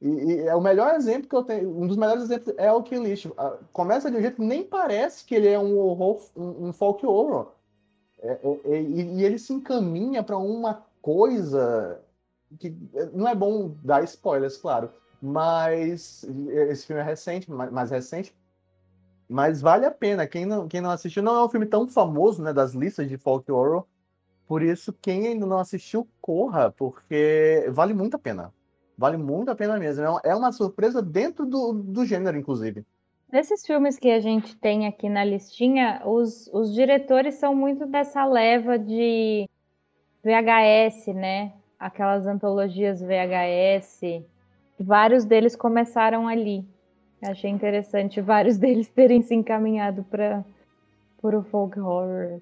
[0.00, 2.82] E, e é o melhor exemplo que eu tenho, um dos melhores exemplos é o
[2.82, 3.26] Kill List.
[3.36, 6.72] Ah, Começa de um jeito que nem parece que ele é um horror, um, um
[6.72, 7.48] folk horror.
[8.20, 12.00] É, é, é, e, e ele se encaminha para uma coisa
[12.58, 12.74] que
[13.12, 14.90] não é bom dar spoilers, claro,
[15.20, 18.34] mas esse filme é recente, mais, recente,
[19.28, 20.26] mas vale a pena.
[20.26, 23.16] Quem não, quem não assistiu, não é um filme tão famoso, né, das listas de
[23.16, 23.84] folk horror,
[24.46, 28.52] por isso quem ainda não assistiu, corra, porque vale muito a pena.
[28.96, 30.04] Vale muito a pena mesmo.
[30.04, 32.84] É uma- É uma surpresa dentro do, do gênero, inclusive.
[33.28, 38.24] Desses filmes que a gente tem aqui na listinha, os, os diretores são muito dessa
[38.24, 39.48] leva de
[40.24, 41.52] VHS, né?
[41.78, 44.22] Aquelas antologias VHS.
[44.78, 46.64] Vários deles começaram ali.
[47.22, 50.44] Achei interessante vários deles terem se encaminhado para
[51.22, 52.40] o folk horror.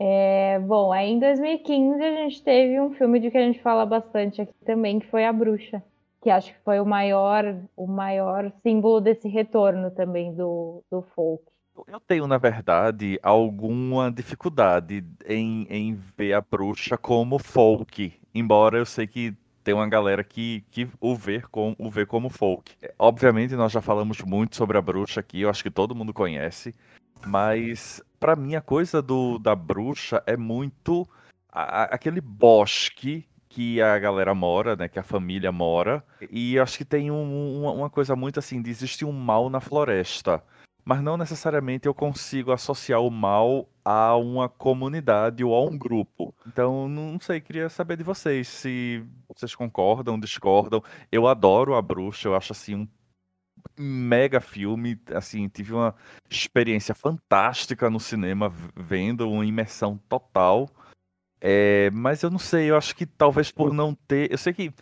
[0.00, 3.84] É, bom, aí em 2015 a gente teve um filme de que a gente fala
[3.84, 5.82] bastante aqui também, que foi A Bruxa,
[6.22, 11.44] que acho que foi o maior, o maior símbolo desse retorno também do, do folk.
[11.86, 18.86] Eu tenho, na verdade, alguma dificuldade em, em ver a bruxa como folk, embora eu
[18.86, 19.34] sei que
[19.68, 22.74] tem uma galera que, que o, vê com, o vê como folk.
[22.98, 26.74] Obviamente, nós já falamos muito sobre a bruxa aqui, eu acho que todo mundo conhece,
[27.26, 31.06] mas pra mim a coisa do, da bruxa é muito
[31.52, 36.84] a- aquele bosque que a galera mora, né, que a família mora, e acho que
[36.84, 40.42] tem um- uma, uma coisa muito assim, de existir um mal na floresta
[40.88, 46.34] mas não necessariamente eu consigo associar o mal a uma comunidade ou a um grupo.
[46.46, 50.82] Então, não sei, queria saber de vocês se vocês concordam, discordam.
[51.12, 52.88] Eu adoro A Bruxa, eu acho assim um
[53.78, 55.94] mega filme, assim, tive uma
[56.30, 60.70] experiência fantástica no cinema vendo, uma imersão total.
[61.38, 64.72] É, mas eu não sei, eu acho que talvez por não ter, eu sei que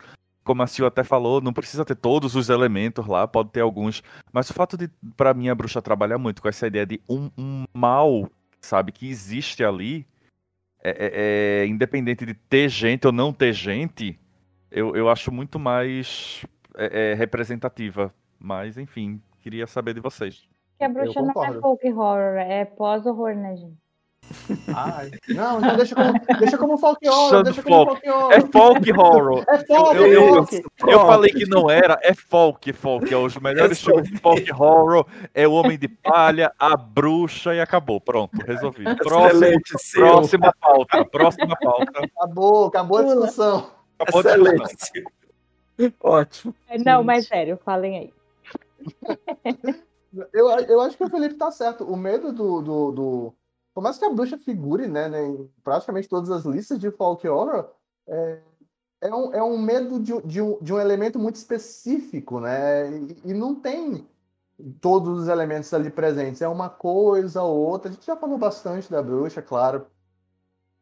[0.46, 4.02] como a Sil até falou, não precisa ter todos os elementos lá, pode ter alguns.
[4.32, 7.28] Mas o fato de, pra mim, a bruxa trabalhar muito com essa ideia de um,
[7.36, 8.30] um mal,
[8.60, 10.06] sabe, que existe ali,
[10.82, 14.18] é, é- é, independente de ter gente ou não ter gente,
[14.70, 18.14] eu, eu acho muito mais é, é, representativa.
[18.38, 20.48] Mas, enfim, queria saber de vocês.
[20.78, 23.85] Que a bruxa não é folk horror, é pós-horror, né, gente?
[24.74, 28.32] Ai, não, então deixa como, deixa como folk horror, deixa como folk horror.
[28.32, 29.44] É folk horror!
[29.48, 30.64] É folk, eu- é eu- folk.
[30.86, 33.12] Eu falei que não era, é folk, folk.
[33.12, 37.54] É os melhores Eu filmes de folk horror, é o Homem de Palha, a Bruxa
[37.54, 38.00] e acabou.
[38.00, 38.96] Pronto, resolvido.
[38.98, 39.60] Próximo,
[39.94, 42.00] próxima pauta, próxima pauta.
[42.16, 43.70] Acabou, acabou a discussão.
[43.98, 44.54] Acabou de discussão.
[44.54, 45.92] Excelente, Sil.
[46.02, 46.54] Ótimo.
[46.68, 48.12] É, Não, mas sério, falem aí.
[50.32, 51.84] Eu, eu acho que o Felipe tá certo.
[51.84, 53.34] O medo do, do, do-
[53.76, 57.28] Por mais que a bruxa figure, né, né, em praticamente todas as listas de folk
[57.28, 57.68] horror,
[58.08, 58.38] é,
[59.02, 62.90] é, um, é um medo de, de, um, de um elemento muito específico, né?
[62.90, 64.08] E, e não tem
[64.80, 66.40] todos os elementos ali presentes.
[66.40, 67.90] É uma coisa ou outra.
[67.90, 69.86] A gente já falou bastante da bruxa, claro.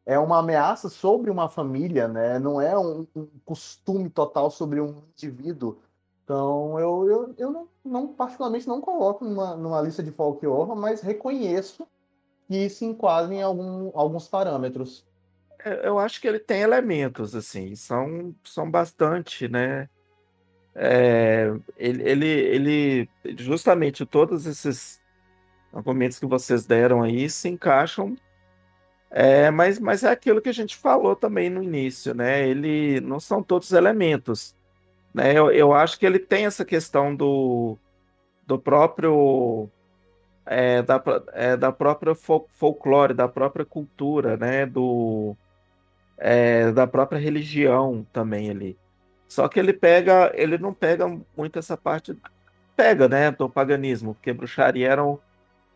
[0.05, 2.39] É uma ameaça sobre uma família, né?
[2.39, 5.79] Não é um, um costume total sobre um indivíduo.
[6.23, 10.77] Então, eu, eu, eu não, não, particularmente não coloco numa, numa lista de folk horror,
[10.77, 11.85] mas reconheço
[12.47, 15.05] que se enquadrem em algum, alguns parâmetros.
[15.59, 19.89] É, Eu acho que ele tem elementos, assim, são, são bastante, né?
[20.75, 25.01] É, ele, ele, ele, justamente todos esses
[25.73, 28.15] argumentos que vocês deram aí se encaixam,
[29.09, 32.47] é, mas, mas é aquilo que a gente falou também no início, né?
[32.47, 34.53] Ele não são todos elementos,
[35.13, 35.31] né?
[35.37, 37.77] Eu, eu acho que ele tem essa questão do,
[38.45, 39.69] do próprio
[40.45, 41.01] é, da,
[41.33, 44.65] é, da própria fol- folclore, da própria cultura, né?
[44.65, 45.35] Do
[46.17, 48.77] é, da própria religião também ali.
[49.27, 52.15] Só que ele pega, ele não pega muito essa parte,
[52.75, 55.17] pega, né, do paganismo, porque bruxaria era, um-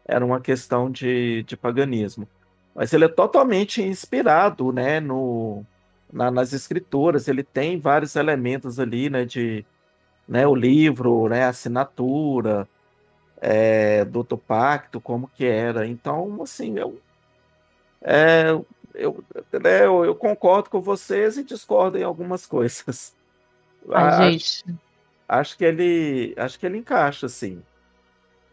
[0.05, 2.27] era uma questão de, de paganismo.
[2.73, 5.65] Mas ele é totalmente inspirado, né, no,
[6.11, 7.27] na- nas escrituras.
[7.27, 9.65] Ele tem vários elementos ali, né, de,
[10.27, 12.67] né, o livro, né, a assinatura,
[13.41, 15.87] é, do, do pacto, como que era.
[15.87, 16.99] Então, assim, eu,
[18.01, 18.49] é,
[18.95, 19.23] eu,
[19.61, 23.15] né, eu, eu concordo com vocês e discordo em algumas coisas.
[23.89, 24.63] Ai, A- gente,
[25.27, 27.61] Acho que ele, acho que ele encaixa, assim.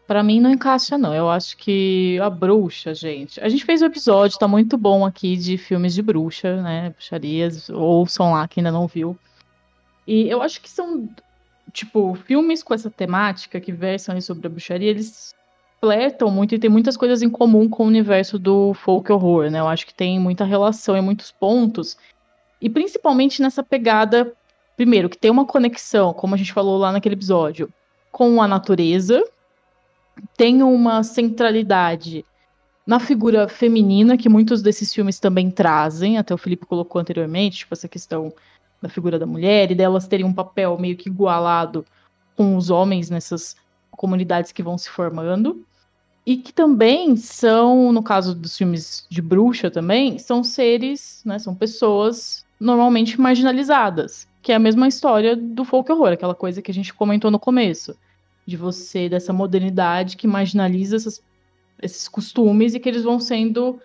[0.05, 1.13] pra mim não encaixa, não.
[1.13, 3.39] Eu acho que a bruxa, gente.
[3.41, 6.91] A gente fez o episódio, tá muito bom aqui de filmes de bruxa, né?
[6.91, 7.69] Bruxarias.
[7.69, 9.17] Ouçam lá quem ainda não viu.
[10.05, 11.09] E eu acho que são,
[11.71, 15.33] tipo, filmes com essa temática que versam sobre a bruxaria, eles
[15.79, 19.59] flertam muito e tem muitas coisas em comum com o universo do folk horror, né?
[19.59, 21.97] Eu acho que tem muita relação em muitos pontos.
[22.61, 24.33] E principalmente nessa pegada,
[24.75, 27.71] primeiro, que tem uma conexão, como a gente falou lá naquele episódio,
[28.11, 29.23] com a natureza,
[30.35, 32.25] tem uma centralidade
[32.85, 37.73] na figura feminina, que muitos desses filmes também trazem, até o Felipe colocou anteriormente, tipo,
[37.73, 38.33] essa questão
[38.81, 41.85] da figura da mulher e delas terem um papel meio que igualado
[42.35, 43.55] com os homens nessas
[43.91, 45.65] comunidades que vão se formando.
[46.25, 51.55] E que também são, no caso dos filmes de bruxa também, são seres, né, são
[51.55, 56.73] pessoas normalmente marginalizadas, que é a mesma história do folk horror, aquela coisa que a
[56.73, 57.95] gente comentou no começo,
[58.45, 61.21] de você, dessa modernidade que marginaliza essas-
[61.81, 63.79] esses costumes e que eles vão sendo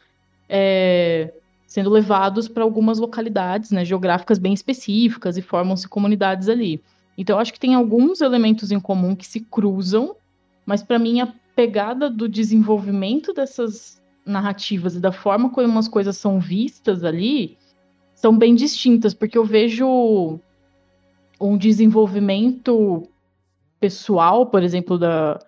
[0.49, 1.33] é,
[1.73, 6.83] sendo levados para algumas localidades, né, geográficas bem específicas e formam-se comunidades ali.
[7.17, 10.15] Então, eu acho que tem alguns elementos em comum que se cruzam,
[10.67, 16.19] mas para mim a pegada do desenvolvimento dessas narrativas e da forma como as coisas
[16.19, 17.57] são vistas ali
[18.15, 20.39] são bem distintas, porque eu vejo
[21.41, 23.09] um desenvolvimento
[23.81, 25.41] pessoal, por exemplo, da, da-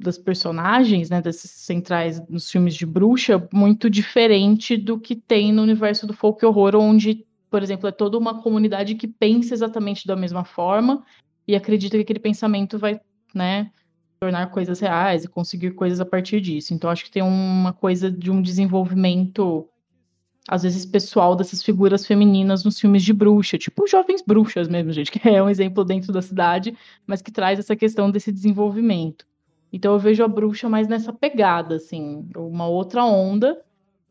[0.00, 5.62] das personagens, né, desses centrais nos filmes de bruxa, muito diferente do que tem no
[5.62, 10.16] universo do folk horror, onde, por exemplo, é toda uma comunidade que pensa exatamente da
[10.16, 11.04] mesma forma
[11.46, 12.98] e acredita que aquele pensamento vai,
[13.34, 13.70] né,
[14.18, 16.72] tornar coisas reais e conseguir coisas a partir disso.
[16.72, 19.68] Então, acho que tem uma coisa de um desenvolvimento
[20.48, 25.10] às vezes pessoal dessas figuras femininas nos filmes de bruxa, tipo Jovens Bruxas mesmo, gente,
[25.12, 26.76] que é um exemplo dentro da cidade,
[27.06, 29.29] mas que traz essa questão desse desenvolvimento.
[29.72, 33.62] Então eu vejo a bruxa mais nessa pegada, assim, uma outra onda,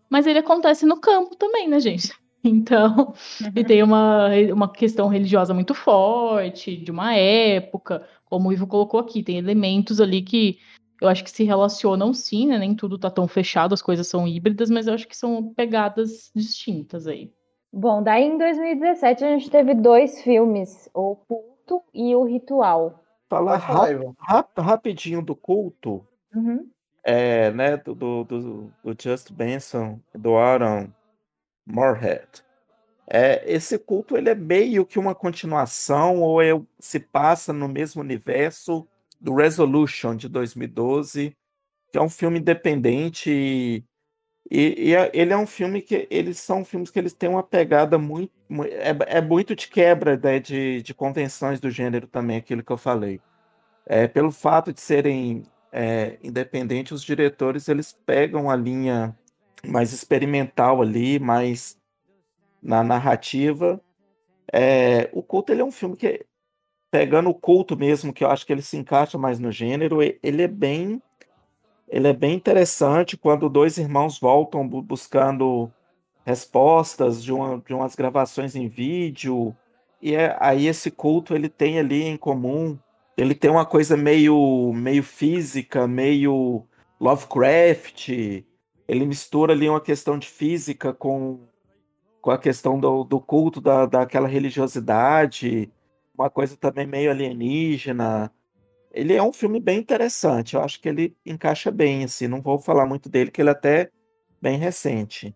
[0.09, 2.13] mas ele acontece no campo também, né, gente?
[2.41, 3.13] Então,
[3.53, 8.97] e tem uma, uma questão religiosa muito forte, de uma época, como o Ivo colocou
[8.97, 10.57] aqui, tem elementos ali que
[11.01, 12.57] eu acho que se relacionam sim, né?
[12.57, 16.31] Nem tudo tá tão fechado, as coisas são híbridas, mas eu acho que são pegadas
[16.33, 17.29] distintas aí.
[17.71, 23.03] Bom, daí em 2017 a gente teve dois filmes, O Culto e O Ritual.
[23.29, 26.67] Falar falar, rap- rap- rapidinho do culto, Uhum.
[27.03, 30.89] é, né, do, do, do, do Just Benson, do Aaron
[31.65, 32.27] Moorhead.
[33.07, 36.49] É, esse culto ele é meio que uma continuação ou é,
[36.79, 38.87] se passa no mesmo universo
[39.19, 41.35] do Resolution de 2012,
[41.91, 43.83] que é um filme independente
[44.49, 47.43] e, e- é- ele é um filme que eles são filmes que eles têm uma
[47.43, 52.37] pegada muito mu- é, é muito de quebra né, de, de convenções do gênero também,
[52.37, 53.21] aquilo que eu falei.
[53.85, 59.17] É, pelo fato de serem é, independentes, os diretores eles pegam a linha
[59.67, 61.77] mais experimental ali, mais
[62.61, 63.81] na narrativa.
[64.51, 66.25] É, o culto ele é um filme que,
[66.91, 70.41] pegando o culto mesmo, que eu acho que ele se encaixa mais no gênero, ele
[70.43, 71.01] é bem,
[71.89, 75.71] ele é bem interessante quando dois irmãos voltam bu- buscando
[76.25, 79.55] respostas de, uma, de umas gravações em vídeo,
[80.01, 82.77] e é, aí esse culto ele tem ali em comum,
[83.17, 86.65] ele tem uma coisa meio, meio física, meio
[86.99, 88.09] Lovecraft,
[88.87, 91.47] ele mistura ali uma questão de física com
[92.21, 95.71] com a questão do, do culto da, daquela religiosidade,
[96.13, 98.29] uma coisa também meio alienígena.
[98.91, 102.57] Ele é um filme bem interessante, eu acho que ele encaixa bem, assim, não vou
[102.57, 103.91] falar muito dele, que ele é até
[104.41, 105.35] bem recente.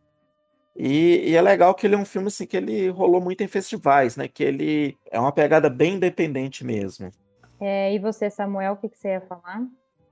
[0.76, 3.48] E, e é legal que ele é um filme assim, que ele rolou muito em
[3.48, 4.28] festivais, né?
[4.28, 7.12] Que ele é uma pegada bem independente mesmo.
[7.60, 9.62] É, e você, Samuel, o que, que você ia falar?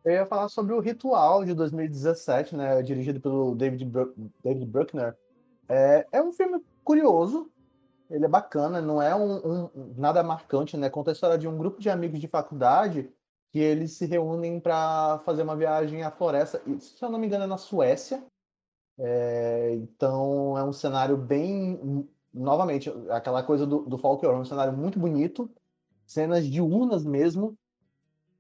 [0.06, 2.82] Eu ia falar sobre o Ritual de 2017, né?
[2.84, 4.14] Dirigido pelo David, Bru
[4.44, 5.16] David Bruckner.
[5.68, 7.50] É, é um filme curioso,
[8.10, 10.90] ele é bacana, não é um, um, nada marcante, né?
[10.90, 13.10] Conta a história de um grupo de amigos de faculdade
[13.52, 16.62] que eles se reúnem para fazer uma viagem à floresta.
[16.80, 18.24] Se eu não me engano, é na Suécia.
[18.98, 24.74] É, então é um cenário bem, novamente, aquela coisa do, do folk horror, um cenário
[24.74, 25.50] muito bonito,
[26.06, 27.58] cenas diurnas mesmo,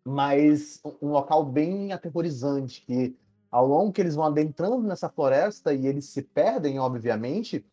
[0.05, 3.17] mas um local bem aterrorizante, que
[3.49, 7.65] ao longo que eles vão adentrando nessa floresta e eles se perdem, obviamente,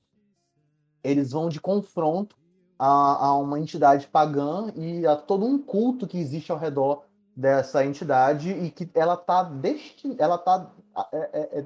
[1.05, 2.37] eles vão de confronto
[2.79, 7.08] a, a, uma entidade pagã e a todo um culto que existe ao redor
[7.39, 10.17] dessa entidade e que ela está destin...
[10.19, 10.73] ela tá
[11.13, 11.65] é, é, é...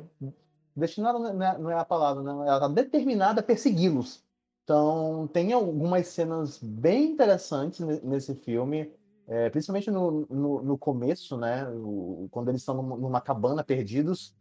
[0.77, 2.47] destinada não é, não é, a palavra, não.
[2.47, 4.23] ela está determinada a persegui-los.
[4.65, 8.93] Então tem algumas cenas bem interessantes nesse filme,
[9.27, 14.37] é, principalmente no, no, no, começo, né, o, quando eles estão numa cabana perdidos.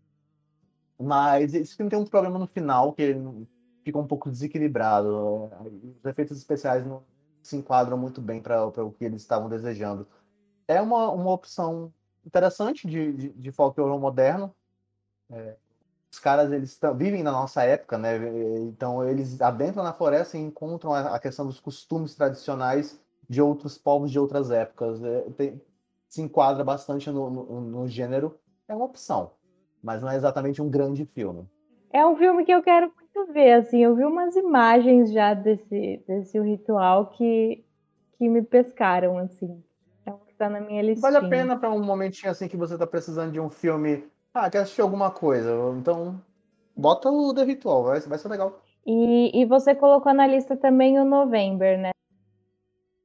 [0.99, 3.15] Mas esse filme tem um problema no final que
[3.86, 5.49] fica um pouco desequilibrado.
[5.97, 7.03] Os efeitos especiais não
[7.41, 10.05] se enquadram muito bem para o que eles estavam desejando.
[10.74, 11.93] É uma, uma opção
[12.26, 14.53] interessante de, de, de folk horror moderno.
[15.30, 15.55] É,
[16.11, 18.17] os caras eles vivem na nossa época, né?
[18.67, 22.99] Então eles adentram na floresta e encontram a, a questão dos costumes tradicionais
[23.30, 25.01] de outros povos de outras épocas.
[25.03, 25.61] É, tem,
[26.09, 28.38] se enquadra bastante no, no, no gênero.
[28.67, 29.32] É uma opção,
[29.82, 31.47] mas não é exatamente um grande filme.
[31.93, 36.03] É um filme que eu quero muito ver, assim, eu vi umas imagens já desse,
[36.07, 37.63] desse ritual que,
[38.17, 39.61] que me pescaram, assim.
[40.41, 41.11] Tá na minha listinha.
[41.11, 44.03] Vale a pena para um momentinho assim que você tá precisando de um filme.
[44.33, 45.51] Ah, quer assistir alguma coisa?
[45.77, 46.19] Então,
[46.75, 48.59] bota o The Ritual, vai, vai ser legal.
[48.83, 51.91] E, e você colocou na lista também o November, né?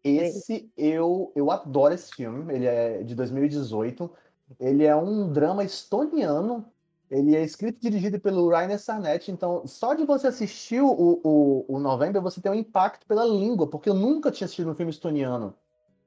[0.03, 4.11] Esse eu, eu adoro esse filme, ele é de 2018.
[4.59, 6.65] Ele é um drama estoniano
[7.11, 10.91] ele é escrito e dirigido pelo Rainer Sarnet, então só de você assistir o,
[11.23, 14.75] o, o November, você tem um impacto pela língua, porque eu nunca tinha assistido um
[14.75, 15.55] filme estoniano.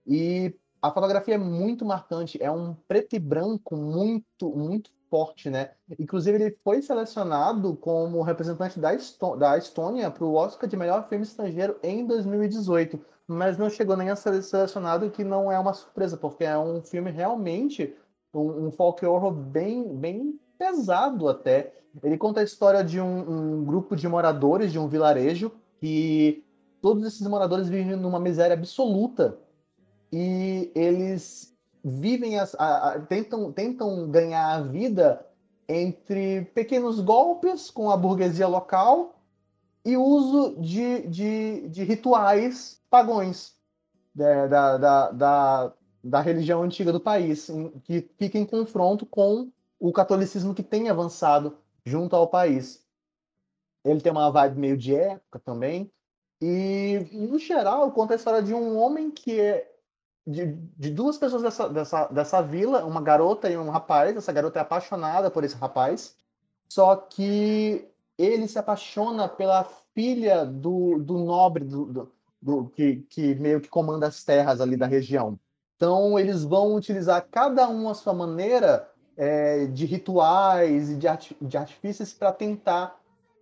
[0.06, 5.72] E a fotografia é muito marcante, é um preto e branco muito, muito forte, né?
[6.00, 11.08] Inclusive, ele foi selecionado como representante da, Estô da Estônia para o Oscar de melhor
[11.10, 15.74] filme estrangeiro em 2018, mas não chegou nem a ser selecionado, que não é uma
[15.74, 17.96] surpresa, porque é um filme realmente
[18.34, 21.74] um, um folk horror bem, bem pesado até.
[22.04, 26.46] Ele conta a história de um, um grupo de moradores de um vilarejo que
[26.82, 29.38] todos esses moradores vivem numa miséria absoluta
[30.12, 35.26] e eles vivem as, a, a, tentam tentam ganhar a vida
[35.68, 39.20] entre pequenos golpes com a burguesia local
[39.86, 43.56] e uso de, de, de rituais pagões
[44.14, 47.50] né, da, da, da, da religião antiga do país,
[47.84, 52.86] que fica em confronto com o catolicismo que tem avançado junto ao país.
[53.84, 55.92] Ele tem uma vibe meio de época também.
[56.42, 59.69] E, no geral, conta a história de um homem que é.
[60.32, 60.46] De,
[60.78, 64.16] de duas pessoas dessa, dessa, dessa vila, uma garota e um rapaz.
[64.16, 66.16] Essa garota é apaixonada por esse rapaz.
[66.68, 69.64] Só que ele se apaixona pela
[69.96, 74.78] filha do, do nobre do, do, do que, que meio que comanda as terras ali
[74.78, 75.40] da região.
[75.76, 81.32] Então, eles vão utilizar cada um a sua maneira é, de rituais e de, art,
[81.42, 83.00] de artifícios para tentar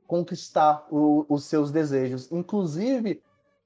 [0.07, 2.31] conquistar o, os seus desejos.
[2.31, 3.21] Inclusive,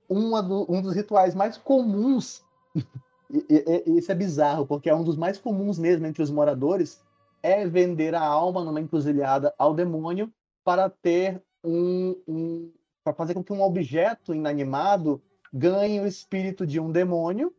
[0.10, 2.44] do, um dos rituais mais comuns,
[3.34, 6.30] e, e, e, isso é bizarro, porque é um dos mais comuns mesmo entre os
[6.30, 7.02] moradores,
[7.42, 10.32] é vender a alma numa encruzilhada ao demônio
[10.64, 12.72] para ter um, um
[13.04, 15.22] para fazer com que um objeto inanimado
[15.52, 17.54] ganhe o espírito de um demônio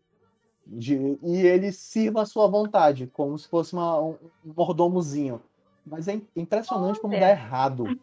[0.66, 5.42] de, e ele sirva a sua vontade, como se fosse uma, um, um mordomozinho.
[5.84, 7.84] Mas é impressionante como dá errado.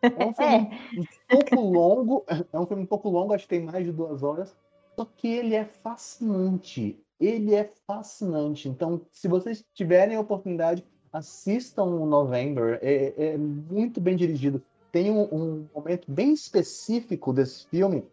[0.00, 1.00] É um filme é.
[1.00, 4.22] um pouco longo, é um filme um pouco longo, acho que tem mais de duas
[4.22, 4.56] horas,
[4.98, 7.00] só que ele é fascinante.
[7.20, 8.68] Ele é fascinante.
[8.68, 12.80] Então, se vocês tiverem a oportunidade, assistam o November.
[12.82, 14.60] É, é muito bem dirigido.
[14.90, 18.04] Tem um, um momento bem específico desse filme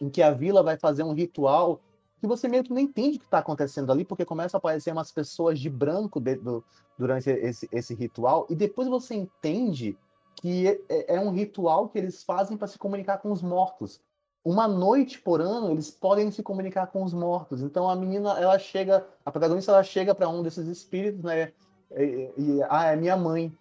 [0.00, 1.82] em que a vila vai fazer um ritual
[2.18, 4.90] que você meio que não entende o que está acontecendo ali, porque começam a aparecer
[4.90, 6.64] umas pessoas de branco de, do,
[6.98, 9.98] durante esse, esse ritual, e depois você entende
[10.34, 14.00] que é, é um ritual que eles fazem para se comunicar com os mortos.
[14.46, 17.62] Uma noite por ano eles podem se comunicar com os mortos.
[17.62, 21.50] Então a menina, ela chega, a protagonista, ela chega para um desses espíritos, né?
[21.90, 23.52] E, e, ah, é minha mãe.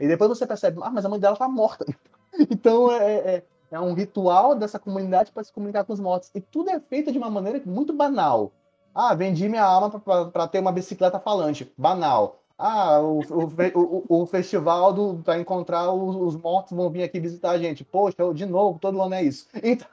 [0.00, 1.86] E depois você percebe, ah, mas a mãe dela tá morta.
[2.50, 6.28] então é, é, é um ritual dessa comunidade para se comunicar com os mortos.
[6.34, 8.50] E tudo é feito de uma maneira muito banal.
[8.92, 11.72] Ah, vendi minha alma para ter uma bicicleta falante.
[11.78, 12.40] Banal.
[12.58, 14.94] Ah, o, o, o, o festival
[15.24, 17.84] para encontrar os, os, mortos vão vir aqui visitar a gente.
[17.84, 19.46] Poxa, de novo, todo ano é isso.
[19.62, 19.86] Então,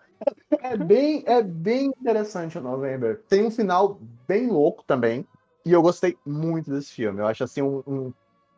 [0.61, 3.21] é bem, é bem interessante o November.
[3.27, 5.25] Tem um final bem louco também.
[5.65, 7.19] E eu gostei muito desse filme.
[7.19, 8.13] Eu acho assim um, um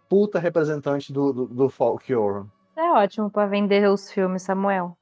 [0.08, 2.46] puta representante do, do, do folk horror.
[2.76, 4.98] É ótimo para vender os filmes, Samuel.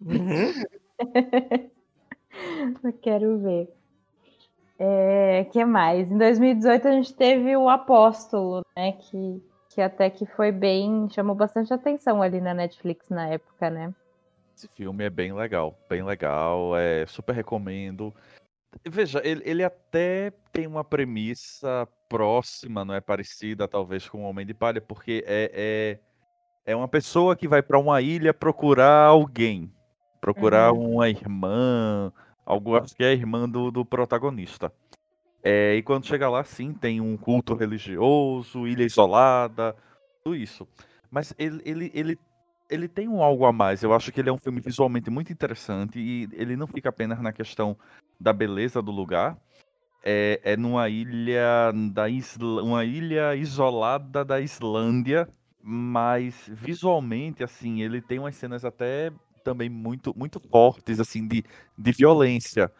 [0.00, 0.52] Uhum.
[2.84, 3.68] eu quero ver.
[4.78, 6.10] É, que mais?
[6.10, 8.92] Em 2018 a gente teve o Apóstolo, né?
[8.92, 13.94] Que, que até que foi bem, chamou bastante atenção ali na Netflix na época, né?
[14.56, 18.14] Esse filme é bem legal, bem legal, é super recomendo.
[18.86, 24.46] Veja, ele, ele até tem uma premissa próxima, não é parecida, talvez, com o Homem
[24.46, 25.98] de Palha, porque é,
[26.66, 29.72] é, é uma pessoa que vai para uma ilha procurar alguém,
[30.20, 30.94] procurar Uhum.
[30.94, 32.12] uma irmã,
[32.46, 34.72] algo acho que é a irmã do, do protagonista.
[35.42, 39.76] É, e quando chega lá, sim, tem um culto religioso, ilha isolada,
[40.22, 40.66] tudo isso.
[41.10, 42.18] Mas ele, ele, ele,
[42.68, 43.82] ele tem um algo a mais.
[43.82, 47.20] Eu acho que ele é um filme visualmente muito interessante e ele não fica apenas
[47.20, 47.76] na questão
[48.18, 49.36] da beleza do lugar.
[50.02, 52.62] É, é numa ilha da Isla...
[52.62, 55.28] uma ilha isolada da Islândia,
[55.62, 59.10] mas visualmente assim ele tem umas cenas até
[59.42, 61.42] também muito muito fortes assim de,
[61.76, 62.70] de violência.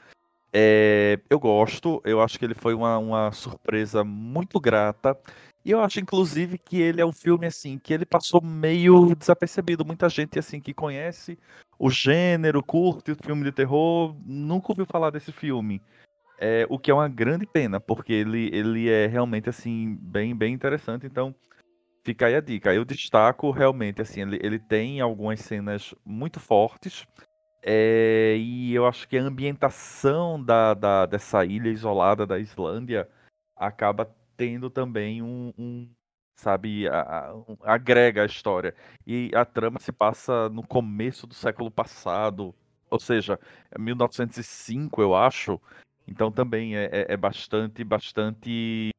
[0.53, 5.19] É, eu gosto, eu acho que ele foi uma, uma surpresa muito grata.
[5.65, 9.85] E eu acho, inclusive, que ele é um filme assim que ele passou meio desapercebido.
[9.85, 11.39] Muita gente assim que conhece
[11.79, 15.81] o gênero, curte o filme de terror, nunca ouviu falar desse filme.
[16.39, 20.53] É, o que é uma grande pena, porque ele, ele é realmente assim bem bem
[20.53, 21.07] interessante.
[21.07, 21.35] Então,
[22.05, 22.75] fica aí a dica.
[22.75, 27.07] Eu destaco realmente assim, ele, ele tem algumas cenas muito fortes.
[27.63, 33.09] É, e eu acho que a ambientação da, da, dessa ilha isolada da Islândia
[33.57, 35.91] acaba tendo também um, um
[36.37, 38.75] sabe, a, a, um- agrega a história.
[39.07, 42.55] E a trama se passa no começo do século passado,
[42.91, 43.39] ou seja,
[43.71, 45.61] é 1905, eu acho.
[46.07, 48.91] Então também é, é- é bastante, bastante.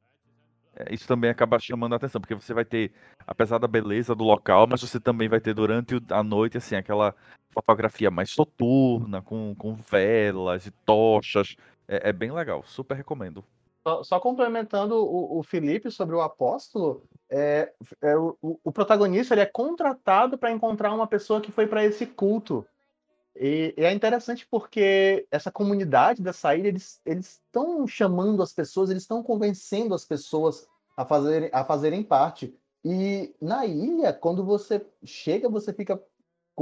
[0.76, 2.91] é, Isso também acaba chamando a atenção, porque você vai ter,
[3.28, 7.16] apesar da beleza do local, mas você também vai ter durante a noite, assim, aquela
[7.52, 11.56] fotografia mais soturna, com, com velas e tochas.
[11.88, 13.44] É, é bem legal, super recomendo.
[13.86, 17.72] Só, só complementando o, o Felipe sobre o apóstolo, é,
[18.02, 22.06] é o, o- protagonista ele é contratado para encontrar uma pessoa que foi para esse
[22.07, 22.66] culto.
[23.36, 29.03] E, e é interessante porque essa comunidade dessa ilha, eles estão chamando as pessoas, eles
[29.03, 30.68] estão convencendo as pessoas
[30.98, 32.57] a fazerem, a fazerem parte.
[32.84, 36.02] E na ilha, quando você chega, você fica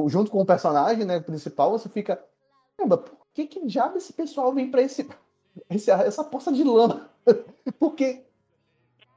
[0.07, 2.21] junto com o personagem né, principal, você fica.
[2.77, 5.07] Por que, que diabo esse pessoal vem para esse,
[5.69, 7.12] esse- essa poça de lama?
[7.79, 8.23] Porque,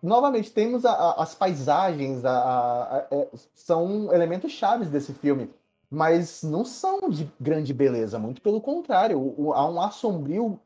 [0.03, 5.51] novamente, temos a- a- as paisagens, a- é, são elementos chaves desse filme,
[5.91, 10.61] mas não são de grande beleza, muito pelo contrário, o- o- há um ar sombrio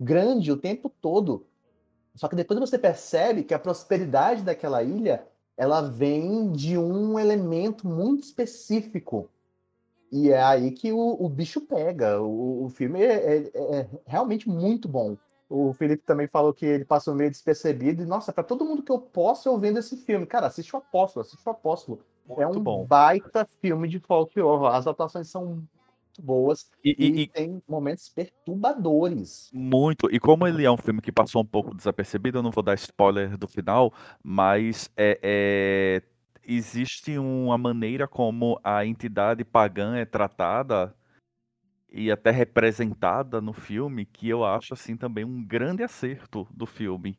[0.00, 1.46] grande o tempo todo.
[2.16, 5.26] Só que depois você percebe que a prosperidade daquela ilha
[5.56, 9.28] ela vem de um elemento muito específico.
[10.12, 12.20] E é aí que o, o bicho pega.
[12.20, 15.16] O, o filme é, é- é realmente muito bom.
[15.48, 18.02] O Felipe também falou que ele passou meio despercebido.
[18.02, 20.26] E, nossa, para todo mundo que eu posso, eu vendo esse filme.
[20.26, 22.00] Cara, assiste o Apóstolo, assiste o Apóstolo.
[22.36, 22.84] é Muito um bom.
[22.86, 24.74] baita filme de folk horror.
[24.74, 25.68] As atuações são muito
[26.22, 29.52] boas E, e, e- e tem momentos perturbadores.
[29.52, 30.08] muito.
[30.12, 32.74] E como ele é um filme que passou um pouco desapercebido, eu não vou dar
[32.74, 33.92] spoiler do final,
[34.22, 36.02] mas é, é,
[36.42, 40.94] existe uma maneira como a entidade pagã é tratada
[41.94, 47.16] e até representada no filme que eu acho assim também um grande acerto do filme.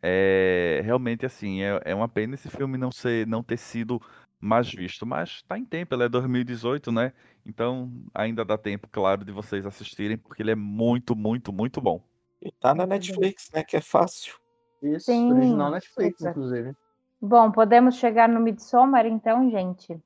[0.00, 4.00] É realmente assim, é, é uma pena esse filme não ser não ter sido
[4.38, 7.12] mais visto, mas tá em tempo, ele é 2018, né?
[7.44, 12.00] Então ainda dá tempo, claro, de vocês assistirem, porque ele é muito, muito, muito bom.
[12.40, 12.86] E tá na.
[12.86, 13.64] Netflix, né?
[13.64, 14.34] Que é fácil.
[14.82, 16.30] Isso, Sim, original Netflix, super.
[16.30, 16.76] inclusive.
[17.20, 19.98] Bom, podemos chegar no Midsommar então, gente?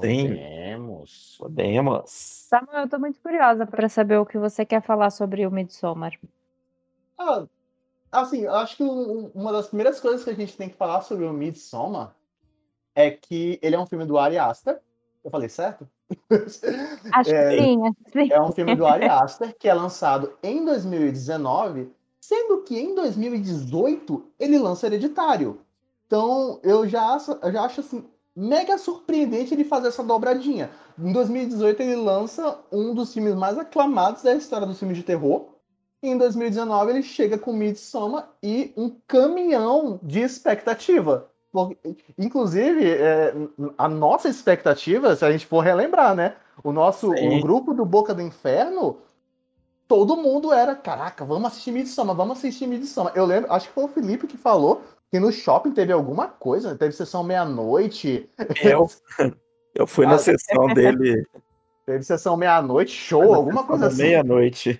[0.00, 1.36] Sim, Podemos.
[1.38, 2.10] podemos.
[2.10, 6.12] Samuel, eu tô muito curiosa para saber o que você quer falar sobre o Midsommar.
[7.18, 7.46] Ah,
[8.12, 11.00] assim, eu acho que um- uma das primeiras coisas que a gente tem que falar
[11.02, 12.14] sobre o Midsommar
[12.94, 14.80] é que ele é um filme do Ari Aster.
[15.24, 15.88] Eu falei certo?
[17.12, 17.82] Acho É, que sim,
[18.12, 18.32] sim.
[18.32, 21.90] É um filme do Ari Aster que é lançado em 2019,
[22.20, 25.60] sendo que em 2018 ele lança Hereditário.
[26.06, 30.70] Então eu já eu já acho assim, mega surpreendente ele fazer essa dobradinha.
[30.98, 35.46] Em 2018 ele lança um dos filmes mais aclamados da história dos filmes de terror.
[36.02, 41.30] E em 2019 ele chega com Midsommar e um caminhão de expectativa.
[41.50, 41.78] Porque,
[42.18, 43.34] inclusive, é,
[43.78, 46.36] a nossa expectativa, se a gente for relembrar, né?
[46.62, 48.98] O nosso o grupo do Boca do Inferno,
[49.88, 53.12] todo mundo era, caraca, vamos assistir Midsommar, vamos assistir Midsommar.
[53.16, 56.76] Eu lembro, acho que foi o Felipe que falou que no shopping teve alguma coisa,
[56.76, 58.28] teve sessão meia-noite,
[58.62, 58.88] Eu,
[59.74, 61.26] eu fui na Ah, sessão dele
[61.86, 64.02] teve sessão meia-noite, show, alguma coisa assim.
[64.02, 64.76] meia-noite.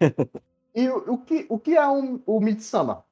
[0.74, 3.02] E o, o que, o que é um, o Midsommar?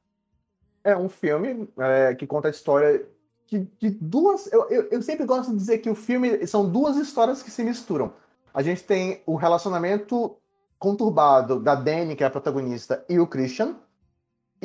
[0.83, 3.07] É um filme é, que conta a história
[3.47, 4.53] de, de duas.
[4.53, 7.65] Eu, eu, eu sempre gosto de dizer que o filme são duas histórias que se
[7.65, 8.13] misturam.
[8.53, 10.37] A gente tem o relacionamento
[10.79, 13.77] conturbado da Dani, que é a protagonista, e o Christian,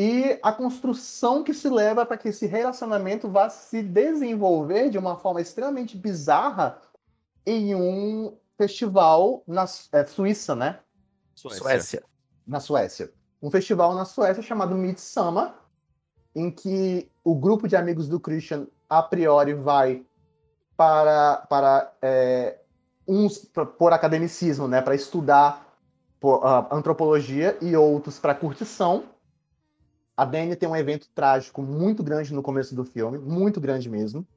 [0.01, 5.17] e a construção que se leva para que esse relacionamento vá se desenvolver de uma
[5.17, 6.81] forma extremamente bizarra
[7.45, 10.79] em um festival na é, Suíça, né?
[11.35, 12.03] Suécia.
[12.47, 13.11] na Suécia.
[13.41, 15.51] Um festival na Suécia chamado Midsummer,
[16.33, 20.05] em que o grupo de amigos do Christian, a priori, vai
[20.77, 22.57] para, para é,
[23.05, 25.77] uns pra- por academicismo, né, para estudar
[26.21, 29.18] por, ah, antropologia e outros para curtição.
[30.19, 34.27] A Dani tem um evento trágico muito grande no começo do filme, muito grande mesmo.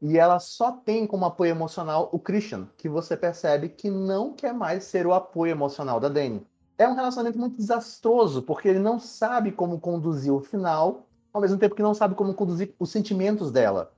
[0.00, 4.54] E ela só tem como apoio emocional o Christian, que você percebe que não quer
[4.54, 6.42] mais ser o apoio emocional da Dani
[6.78, 11.58] é um relacionamento muito desastroso, porque ele não sabe como conduzir o final, ao mesmo
[11.58, 13.92] tempo que não sabe como conduzir os sentimentos dela.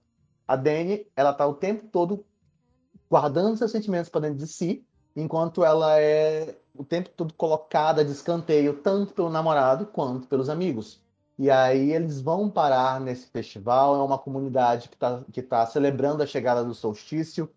[0.46, 2.24] A Dani, ela tá o tempo todo
[3.08, 4.84] guardando seus sentimentos para dentro de si,
[5.14, 11.00] enquanto ela é o tempo todo colocada de escanteio, tanto pelo namorado quanto pelos amigos.
[11.38, 16.22] E aí eles vão parar nesse festival, é uma comunidade que está que tá celebrando
[16.22, 17.48] a chegada do solstício,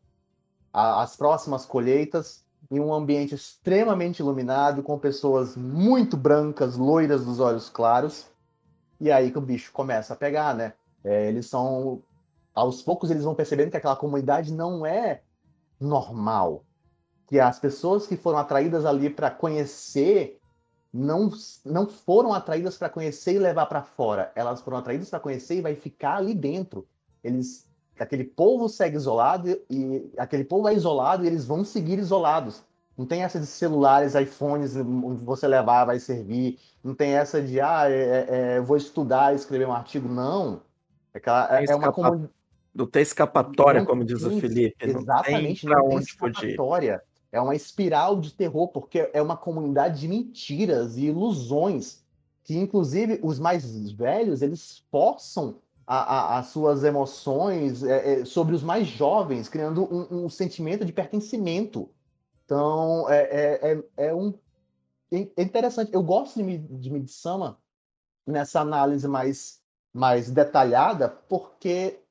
[0.71, 7.39] a- as próximas colheitas, em um ambiente extremamente iluminado, com pessoas muito brancas, loiras dos
[7.39, 8.27] olhos claros.
[8.99, 10.73] E aí que o bicho começa a pegar, né?
[11.03, 12.03] É, eles são.
[12.53, 15.21] Aos poucos eles vão percebendo que aquela comunidade não é
[15.79, 16.63] normal.
[17.27, 20.40] Que as pessoas que foram atraídas ali para conhecer
[20.93, 21.31] não,
[21.63, 24.31] não foram atraídas para conhecer e levar para fora.
[24.35, 26.87] Elas foram atraídas para conhecer e vai ficar ali dentro.
[27.23, 27.69] Eles
[27.99, 32.63] aquele povo segue isolado e aquele povo é isolado e eles vão seguir isolados.
[32.97, 36.59] Não tem essa de celulares, iPhones, onde você levar vai servir.
[36.83, 40.09] Não tem essa de, ah, é, é, vou estudar, escrever um artigo.
[40.09, 40.61] Não.
[41.13, 42.29] É, aquela, é, é uma comunidade.
[42.73, 44.75] Não tem escapatória, Não como diz o Felipe.
[44.79, 47.03] Exatamente, não tem não tem onde escapatória.
[47.31, 52.03] É uma espiral de terror, porque é uma comunidade de mentiras e ilusões.
[52.43, 58.55] Que, inclusive, os mais velhos, eles forçam a- a- as suas emoções é, é, sobre
[58.55, 61.89] os mais jovens, criando um, um sentimento de pertencimento.
[62.45, 64.33] Então, é, é, é, é um.
[65.11, 65.93] É interessante.
[65.93, 67.55] Eu gosto de, de Midsummer
[68.25, 69.61] nessa análise mais,
[69.93, 72.01] mais detalhada, porque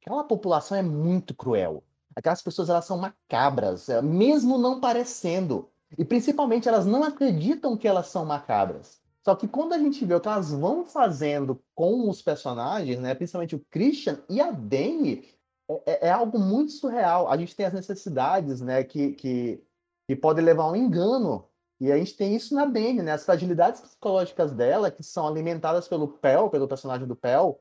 [0.00, 1.82] aquela população é muito cruel.
[2.16, 5.68] Aquelas pessoas elas são macabras, é, mesmo não parecendo.
[5.98, 9.00] E principalmente elas não acreditam que elas são macabras.
[9.22, 13.14] Só que quando a gente vê o que elas vão fazendo com os personagens, né,
[13.14, 15.24] principalmente o Christian e a Dani,
[15.68, 17.28] é, é- é algo muito surreal.
[17.28, 19.62] A gente tem as necessidades, né, que, que,
[20.08, 21.44] que podem levar a um engano.
[21.80, 25.86] E a gente tem isso na Dani, né, as fragilidades psicológicas dela, que são alimentadas
[25.88, 27.60] pelo Pel, pelo personagem do Pel,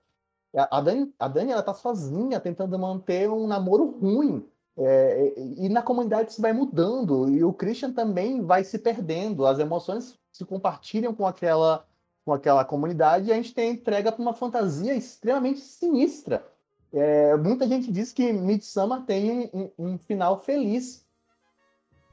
[0.56, 4.45] a a Dani, a Dani ela tá sozinha tentando manter um namoro ruim.
[4.77, 7.30] É, e na comunidade isso vai mudando.
[7.30, 9.45] E o Christian também vai se perdendo.
[9.45, 11.86] As emoções se compartilham com aquela,
[12.26, 16.45] com aquela comunidade e a gente tem entrega para uma fantasia extremamente sinistra.
[16.91, 21.06] É, muita gente diz que Midsommar tem um, um final feliz.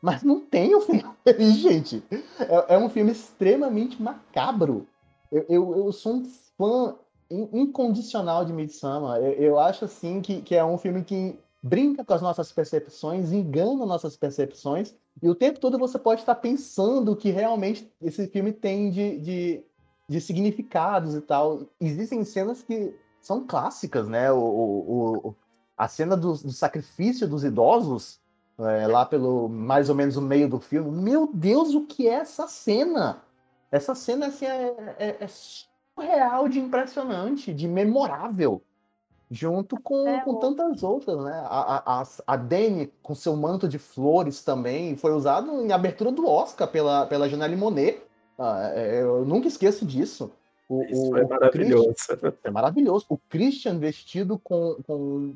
[0.01, 2.02] Mas não tem um final feliz, gente.
[2.40, 4.86] É, é um filme extremamente macabro.
[5.31, 6.24] Eu, eu, eu sou um
[6.59, 6.97] fã
[7.52, 9.18] incondicional de Midsommar.
[9.18, 13.32] Eu, eu acho assim que, que é um filme que brinca com as nossas percepções,
[13.32, 18.52] engana nossas percepções, e o tempo todo você pode estar pensando que realmente esse filme
[18.52, 19.64] tem de, de,
[20.09, 21.62] de significados e tal.
[21.80, 24.32] Existem cenas que são clássicas, né?
[24.32, 25.34] O, o, o-
[25.76, 28.20] a cena do, do sacrifício dos idosos,
[28.59, 30.90] é, lá pelo mais ou menos o meio do filme.
[31.02, 33.22] Meu Deus, o que é essa cena?
[33.70, 35.26] Essa cena assim, é, é, é
[36.06, 38.62] surreal de impressionante, de memorável.
[39.30, 41.32] junto com, É, com tantas outras, né?
[41.46, 46.28] A, a, a, Dani, com seu manto de flores também, foi usado em abertura do
[46.28, 48.02] Oscar pela, pela Janelle Monet.
[48.38, 50.30] Ah, é, eu nunca esqueço disso.
[50.68, 51.94] O, Isso o- é maravilhoso.
[51.94, 53.06] Christian- é maravilhoso.
[53.08, 55.34] O Christian vestido com, com,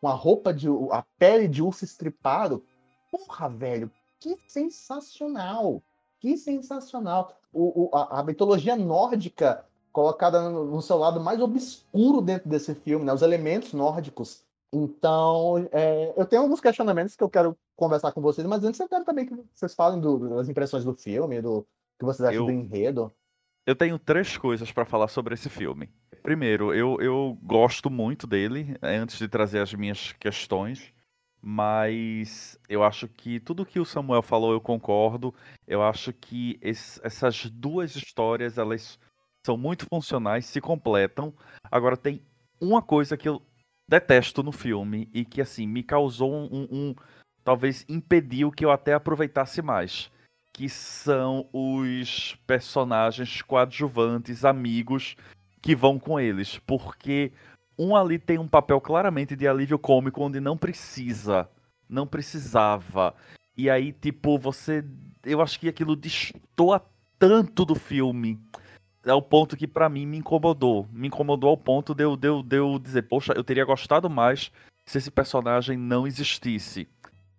[0.00, 0.68] com a roupa de.
[0.90, 2.64] a pele de urso estripado.
[3.12, 5.80] Porra, velho, que sensacional!
[6.18, 7.36] Que sensacional!
[7.52, 9.64] O, o- a, a mitologia nórdica
[9.96, 13.14] colocada no, seu lado mais obscuro dentro desse filme, né?
[13.14, 14.44] Os elementos nórdicos.
[14.70, 18.86] Então, é, eu tenho alguns questionamentos que eu quero conversar com vocês, mas antes eu
[18.90, 21.66] quero também que vocês falem do- das impressões do filme, do
[21.98, 23.10] que vocês acham Eu- do enredo.
[23.66, 25.88] Eu tenho três coisas pra falar sobre esse filme.
[26.22, 30.92] Primeiro, eu, eu gosto muito dele, eh, antes de trazer as minhas questões,
[31.42, 35.34] mas eu acho que tudo que o Samuel falou eu concordo.
[35.66, 38.98] Eu acho que esse- essas duas histórias, elas
[39.46, 41.32] são muito funcionais, se completam.
[41.70, 42.20] Agora tem
[42.60, 43.40] uma coisa que eu
[43.88, 46.94] detesto no filme e que assim me causou um, um- um-
[47.44, 50.10] talvez impediu que eu até aproveitasse mais
[50.56, 55.14] que são os personagens coadjuvantes, amigos
[55.60, 57.30] que vão com eles, porque
[57.78, 61.46] um ali tem um papel claramente de alívio cômico onde não precisa,
[61.86, 63.14] não precisava.
[63.54, 64.82] E aí, tipo, você,
[65.26, 66.82] eu acho que aquilo destoa
[67.18, 68.40] tanto do filme,
[69.06, 72.42] ao ponto que pra mim me incomodou, me incomodou ao ponto de eu, de eu,
[72.42, 74.50] de eu dizer, poxa, eu teria gostado mais
[74.84, 76.88] se esse personagem não existisse.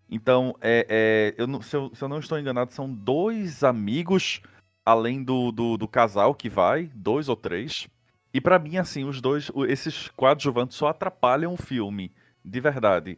[0.10, 4.42] Então, é, é, eu não- se, eu, se eu não estou enganado, são dois amigos,
[4.86, 7.88] além do, do, do casal que vai, dois ou três.
[8.34, 12.12] E pra mim, assim, os dois, o- esses coadjuvantes só atrapalham o filme,
[12.44, 13.18] de verdade.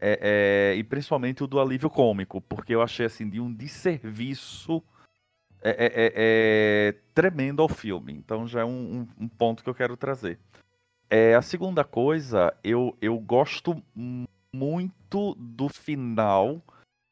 [0.00, 4.82] É, é, e principalmente o do alívio cômico, porque eu achei, assim, de um desserviço
[5.64, 8.12] é, é, é, é, tremendo ao filme.
[8.12, 10.38] Então já é um, um- um ponto que eu quero trazer.
[11.10, 13.82] É, a segunda coisa, eu, eu gosto
[14.52, 16.62] muito do final,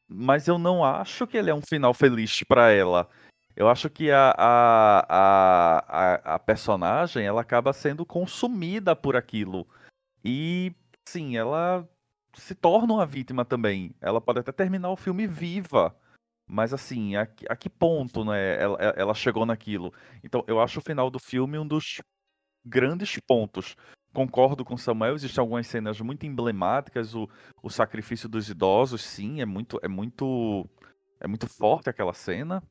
[0.07, 3.09] mas eu não acho que ele é um final feliz pra ela.
[3.55, 9.67] Eu acho que a, a, a, a, a personagem ela acaba sendo consumida por aquilo.
[10.23, 10.73] E
[11.07, 11.87] sim, ela
[12.35, 13.93] se torna uma vítima também.
[14.01, 15.95] Ela pode até terminar o filme viva.
[16.47, 19.93] Mas assim, a, que- a que ponto, né, ela, ela chegou naquilo?
[20.23, 22.01] Então, eu acho o final do filme um dos
[22.65, 23.75] grandes pontos.
[24.13, 27.29] Concordo com o Samuel, existem algumas cenas muito emblemáticas, o,
[27.63, 30.67] o sacrifício dos idosos, sim, é muito, é muito,
[31.19, 32.63] é muito forte aquela cena.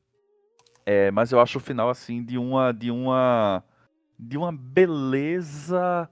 [0.85, 3.63] É, mas eu acho o final assim de uma, de uma,
[4.19, 6.09] de uma beleza,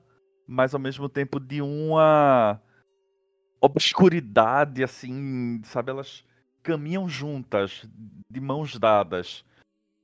[0.47, 2.61] mas ao mesmo tempo de uma
[3.59, 5.91] obscuridade, assim, sabe?
[5.91, 6.23] Elas
[6.61, 7.87] caminham juntas,
[8.29, 9.43] de mãos dadas.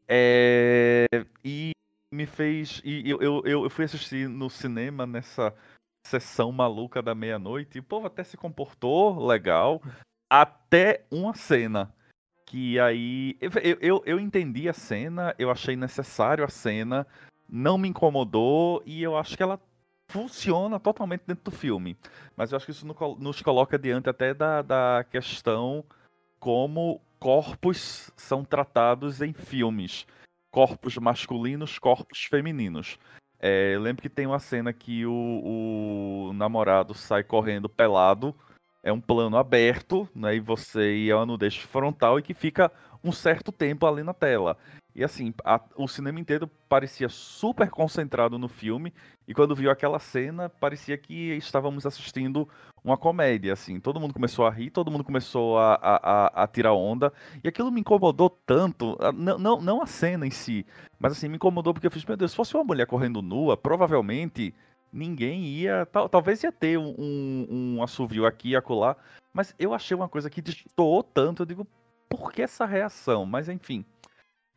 [0.07, 1.05] É,
[1.43, 1.71] e
[2.11, 2.81] me fez.
[2.83, 5.53] E eu, eu, eu fui assistir no cinema nessa
[6.05, 9.81] sessão maluca da meia-noite e o povo até se comportou legal.
[10.29, 11.93] Até uma cena.
[12.45, 13.37] Que aí.
[13.41, 13.51] Eu,
[13.81, 17.05] eu, eu- entendi a cena, eu achei necessário a cena,
[17.47, 19.59] não me incomodou e eu acho que ela
[20.09, 21.97] funciona totalmente dentro do filme.
[22.37, 22.87] Mas eu acho que isso
[23.19, 25.83] nos coloca diante até da, da questão
[26.39, 30.05] como corpos são tratados em filmes.
[30.51, 32.97] Corpos masculinos, corpos femininos.
[33.39, 38.35] É, eu lembro que tem uma cena que o, o namorado sai correndo pelado.
[38.83, 40.35] É um plano aberto, né?
[40.35, 42.71] E você e é uma nudez frontal e que fica
[43.03, 44.57] um certo tempo ali na tela.
[44.97, 48.91] E assim, a- o cinema inteiro parecia super concentrado no filme.
[49.27, 52.49] E quando viu aquela cena, parecia que estávamos assistindo
[52.83, 53.79] uma comédia, assim.
[53.79, 57.13] Todo mundo começou a rir, todo mundo começou a, a, a- tirar onda.
[57.43, 60.65] E aquilo me incomodou tanto, não, não, não a cena em si,
[60.99, 63.55] mas assim, me incomodou porque eu fiz, meu Deus, se fosse uma mulher correndo nua,
[63.55, 64.51] provavelmente
[64.91, 65.85] ninguém ia.
[65.85, 68.95] tal- talvez ia ter um, um, um assovio aqui e acolá.
[69.31, 71.67] Mas eu achei uma coisa que destoou tanto, eu digo,
[72.09, 73.27] por que essa reação?
[73.27, 73.85] Mas enfim.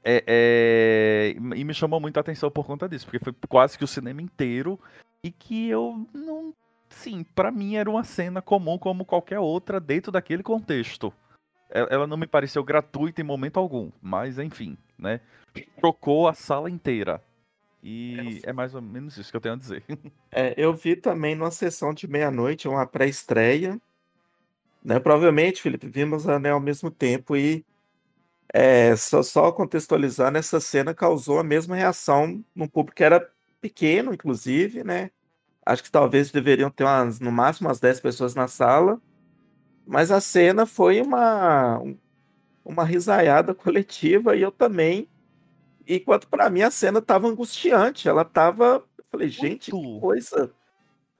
[0.02, 3.88] É, é, e me chamou muita atenção por conta disso, porque foi quase que o
[3.88, 4.80] cinema inteiro
[5.22, 6.54] e que eu não.
[6.88, 11.12] Sim, pra mim era uma cena comum como qualquer outra dentro daquele contexto.
[11.70, 15.20] Ela não me pareceu gratuita em momento algum, mas enfim, né?
[15.80, 17.22] Chocou a sala inteira.
[17.82, 19.84] E é mais ou menos isso que eu tenho a dizer.
[20.32, 23.80] É, eu vi também numa sessão de meia-noite, uma pré-estreia.
[24.82, 25.00] Né?
[25.00, 27.64] Provavelmente, Felipe, vimos né, ao mesmo tempo e
[28.52, 34.12] é, só, só contextualizando, essa cena causou a mesma reação num público que era pequeno,
[34.14, 35.10] inclusive, né?
[35.66, 39.00] Acho que talvez deveriam ter umas, no máximo umas 10 pessoas na sala,
[39.86, 41.98] mas a cena foi uma, um-
[42.64, 45.08] uma risaiada coletiva e eu também.
[45.86, 48.84] Enquanto para mim a cena estava angustiante, ela estava.
[48.98, 50.52] Eu falei, gente, que coisa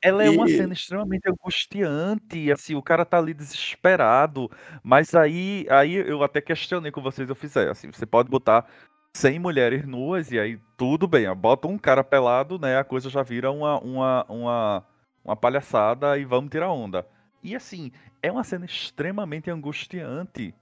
[0.03, 4.51] ela é uma E- cena extremamente angustiante, assim, o cara tá ali desesperado,
[4.83, 8.67] mas aí, aí eu até questionei com vocês, eu fizer, assim, você pode botar
[9.15, 13.23] 100 mulheres nuas e aí tudo bem, bota um cara pelado, né, a coisa já
[13.23, 14.87] vira uma, uma, uma,
[15.25, 17.07] uma palhaçada e vamos tirar onda.
[17.43, 17.91] E assim,
[18.23, 20.55] é uma cena extremamente angustiante,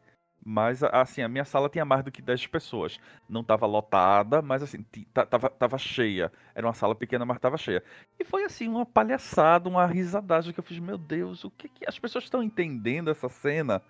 [0.49, 2.99] mas a- assim, a minha sala tinha mais do que 10 pessoas.
[3.29, 6.33] Não tava lotada, mas assim, tava, tava cheia.
[6.55, 7.85] Era uma sala pequena, mas tava cheia.
[8.19, 11.85] E foi assim, uma palhaçada, uma risadagem que eu fiz, meu Deus, o que que
[11.87, 13.83] as pessoas estão entendendo essa cena?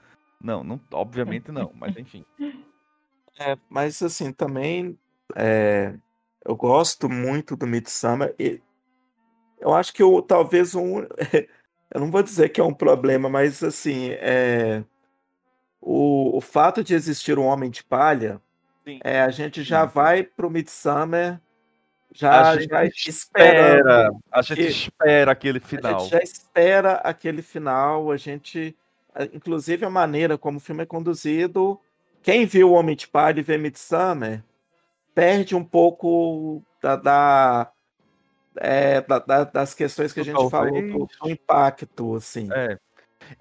[0.42, 2.24] Não, não, obviamente não, mas enfim.
[3.38, 4.98] É, mas assim, também
[5.36, 5.94] é,
[6.44, 8.60] eu gosto muito do Midsummer e
[9.60, 11.02] eu acho que o, talvez um,
[11.94, 14.82] eu não vou dizer que é um problema, mas assim, é,
[15.80, 18.40] o, o fato de existir um Homem de Palha,
[18.84, 19.00] Sim.
[19.04, 19.92] é, a gente já Sim.
[19.94, 25.68] vai pro Midsummer A já, gente já espera, a gente que- espera aquele A gente
[25.68, 26.06] final.
[26.08, 28.76] já espera aquele final, a gente,
[29.14, 31.78] a- inclusive a maneira como o filme é conduzido,
[32.22, 34.42] quem viu O Homem de Palha e vê Midsummer,
[35.14, 37.70] perde um pouco da, da-
[38.56, 40.50] é, da- da- das questões que a gente falou
[40.82, 41.18] do, Talvez.
[41.22, 42.48] do impacto, assim.
[42.52, 42.78] É.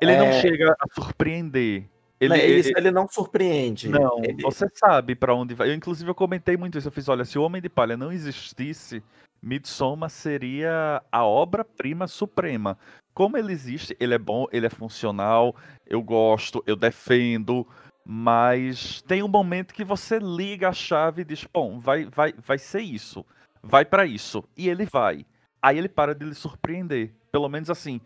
[0.01, 0.41] Ele não É.
[0.41, 1.85] chega a surpreender.
[2.19, 3.88] Ele, Né, ele- isso ele não surpreende.
[3.89, 5.69] Não, Ele- você sabe pra onde vai.
[5.69, 6.88] Eu, inclusive, eu comentei muito isso.
[6.88, 9.03] Eu fiz, olha, se o Homem de Palha não existisse,
[9.41, 12.77] Midsommar seria a obra-prima suprema.
[13.14, 17.68] Como ele existe, ele é bom, ele é funcional, eu gosto, eu defendo,
[18.03, 22.57] mas tem um momento que você liga a chave e diz, bom, vai, vai, vai
[22.57, 23.26] ser isso,
[23.61, 25.26] vai pra isso, e ele vai.
[25.61, 27.99] Aí ele para de lhe surpreender, pelo menos assim,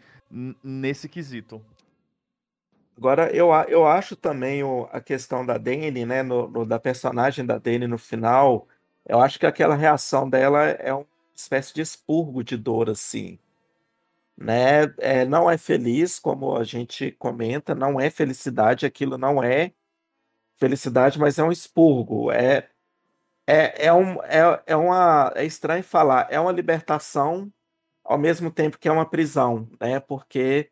[0.64, 1.62] nesse quesito.
[3.02, 7.44] Agora, eu, eu acho também o- a questão da Dani, né, no, no- da personagem
[7.46, 8.68] da Dani no final,
[9.08, 13.40] eu acho que aquela reação dela é uma espécie de expurgo de dor, assim,
[14.38, 14.84] né?
[15.00, 19.74] É, não é feliz, como a gente comenta, não é felicidade, aquilo não é
[20.58, 22.70] felicidade, mas é um expurgo, é,
[23.48, 27.52] é, é, um, é, é uma, é estranho falar, é uma libertação
[28.06, 30.00] ao mesmo tempo que é uma prisão, né?
[30.02, 30.72] Porque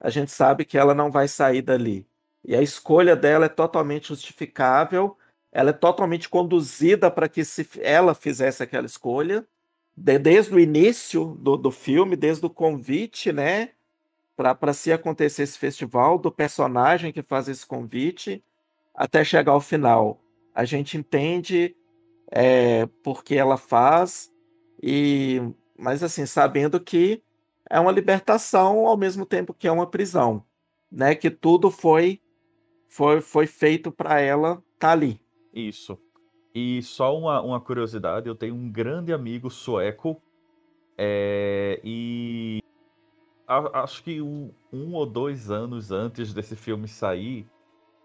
[0.00, 2.06] a gente sabe que ela não vai sair dali.
[2.44, 5.16] E a escolha dela é totalmente justificável,
[5.50, 9.46] ela é totalmente conduzida para que se ela fizesse aquela escolha,
[9.96, 13.70] de- desde o início do, do filme, desde o convite, né,
[14.36, 18.42] para se acontecer esse festival, do personagem que faz esse convite,
[18.94, 20.20] até chegar ao final.
[20.54, 21.74] A gente entende
[22.30, 24.30] é, por que ela faz,
[24.82, 25.40] e
[25.76, 27.22] mas assim, sabendo que
[27.70, 30.44] é uma libertação ao mesmo tempo que é uma prisão,
[30.90, 31.14] né?
[31.14, 32.20] Que tudo foi
[32.88, 35.20] foi, foi feito para ela estar ali.
[35.52, 35.98] Isso.
[36.54, 40.20] E só uma, uma curiosidade, eu tenho um grande amigo sueco,
[40.96, 42.58] é, e
[43.46, 47.46] a- acho que um, um ou dois anos antes desse filme sair,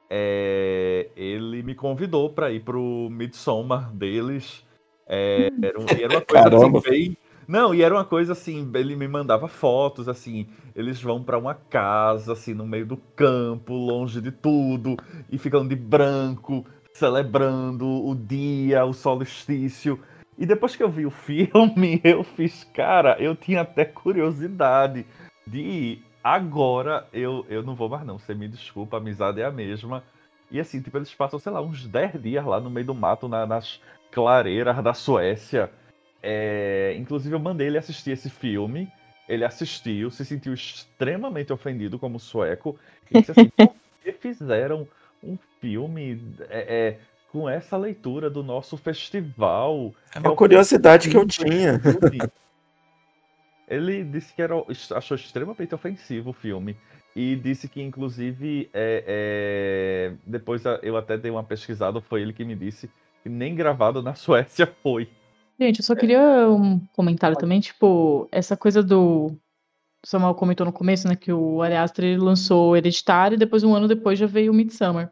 [0.09, 4.63] é, ele me convidou para ir pro Midsommar deles.
[5.07, 6.79] É, era, era uma coisa Caramba.
[6.79, 7.17] assim, bem.
[7.47, 11.53] Não, e era uma coisa assim, ele me mandava fotos, assim, eles vão para uma
[11.53, 14.95] casa, assim, no meio do campo, longe de tudo,
[15.29, 19.99] e ficam de branco, celebrando o dia, o solstício.
[20.37, 25.05] E depois que eu vi o filme, eu fiz, cara, eu tinha até curiosidade
[25.45, 26.05] de ir.
[26.23, 30.01] Agora eu, eu não vou mais não, você me desculpa, a amizade é a mesma.
[30.49, 33.27] E assim, tipo, eles passam, sei lá, uns 10 dias lá no meio do mato,
[33.27, 35.69] na- nas clareiras da Suécia.
[36.23, 38.89] É, inclusive eu mandei ele assistir esse filme.
[39.27, 42.79] Ele assistiu, se sentiu extremamente ofendido como sueco.
[43.11, 44.87] E disse assim, por que fizeram
[45.21, 49.93] um filme é, é, com essa leitura do nosso festival?
[50.15, 51.77] É uma curiosidade que eu tinha.
[51.77, 52.31] do filme."
[53.67, 54.55] Ele disse que era,
[54.95, 56.77] achou extremamente ofensivo o filme.
[57.15, 62.43] E disse que, inclusive, é, é, depois eu até dei uma pesquisada, foi ele que
[62.43, 62.89] me disse
[63.21, 65.09] que nem gravado na Suécia foi.
[65.63, 69.27] Gente, eu só queria um comentário também, tipo, essa coisa do.
[69.27, 73.73] O Samuel comentou no começo, né, que o Ari Aster lançou Hereditário e depois, um
[73.73, 75.09] ano depois, já veio o Midsummer.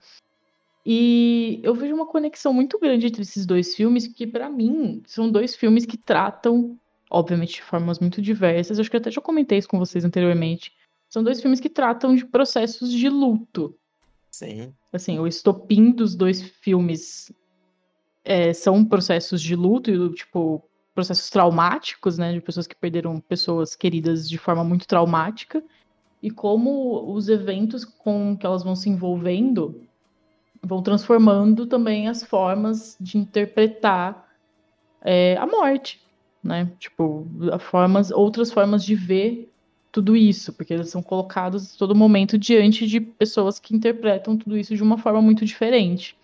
[0.86, 5.32] E eu vejo uma conexão muito grande entre esses dois filmes, que pra mim são
[5.32, 6.78] dois filmes que tratam,
[7.10, 8.78] obviamente, de formas muito diversas.
[8.78, 10.74] Acho que eu até já comentei isso com vocês anteriormente.
[11.08, 13.74] São dois filmes que tratam de processos de luto.
[14.30, 14.74] Sim.
[14.92, 17.32] Assim, o estopim dos dois filmes
[18.24, 22.34] é, são processos de luto, tipo, processos traumáticos, né?
[22.34, 25.64] De pessoas que perderam pessoas queridas de forma muito traumática.
[26.22, 29.82] E como os eventos com que elas vão se envolvendo
[30.64, 34.30] vão transformando também as formas de interpretar
[35.02, 36.00] é, a morte,
[36.44, 36.72] né?
[36.78, 37.26] Tipo,
[37.60, 39.52] formas, outras formas de ver
[39.92, 44.76] tudo isso, porque eles são colocados todo momento diante de pessoas que interpretam tudo isso
[44.76, 46.16] de uma forma muito diferente.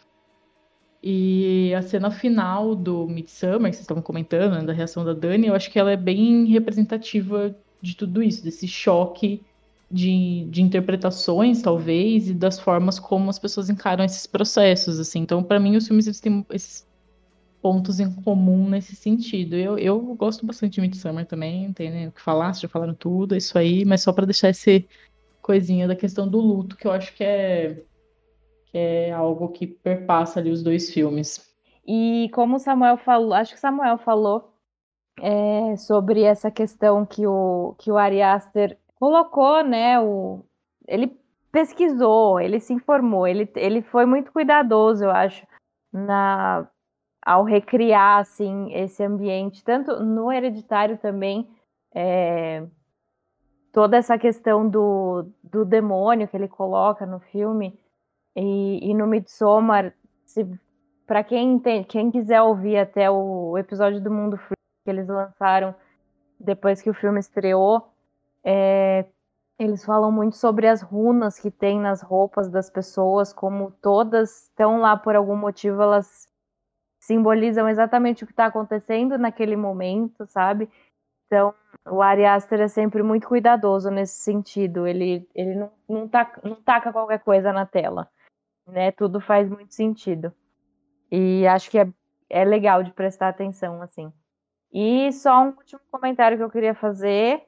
[1.09, 5.47] E a cena final do Midsummer, que vocês estavam comentando, né, da reação da Dani,
[5.47, 9.41] eu acho que ela é bem representativa de tudo isso, desse choque
[9.89, 15.19] de, de interpretações, talvez, e das formas como as pessoas encaram esses processos, assim.
[15.19, 16.85] Então, para mim, os filmes têm esses
[17.61, 19.55] pontos em comum nesse sentido.
[19.55, 22.67] Eu, eu gosto bastante de Midsummer também, não tem nem o que falar, vocês já
[22.67, 24.85] falaram tudo, é isso aí, mas só para deixar esse
[25.41, 27.81] coisinha da questão do luto, que eu acho que é,
[28.71, 31.47] que é algo que perpassa ali os dois filmes.
[31.85, 34.53] E como o Samuel falou, acho que Samuel falou
[35.21, 39.99] é, sobre essa questão que o, que o Ari Aster colocou, né?
[39.99, 40.43] O,
[40.87, 41.17] ele
[41.51, 45.47] pesquisou, ele se informou, ele, ele foi muito cuidadoso, eu acho,
[45.91, 46.67] na,
[47.25, 51.49] ao recriar assim esse ambiente, tanto no hereditário também,
[51.95, 52.65] é,
[53.71, 57.79] toda essa questão do, do demônio que ele coloca no filme
[58.37, 59.93] e, e no Midsommar,
[61.07, 64.55] para quem, quem quiser ouvir até o episódio do Mundo Free
[64.85, 65.75] que eles lançaram
[66.39, 67.89] depois que o filme estreou,
[68.43, 69.05] é,
[69.57, 74.79] eles falam muito sobre as runas que tem nas roupas das pessoas, como todas estão
[74.79, 76.27] lá por algum motivo, elas
[76.99, 80.69] simbolizam exatamente o que está acontecendo naquele momento, sabe?
[81.25, 81.53] Então,
[81.89, 84.85] o Ari Aster é sempre muito cuidadoso nesse sentido.
[84.85, 88.09] Ele, ele não, não, taca, não taca qualquer coisa na tela.
[88.67, 88.91] Né?
[88.91, 90.33] Tudo faz muito sentido.
[91.11, 91.87] E acho que é,
[92.29, 94.11] é legal de prestar atenção, assim.
[94.73, 97.41] E só um último comentário que eu queria fazer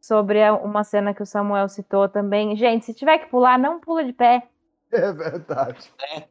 [0.00, 2.56] sobre uma cena que o Samuel citou também.
[2.56, 4.48] Gente, se tiver que pular, não pula de pé.
[4.90, 5.92] É verdade.
[6.02, 6.28] É.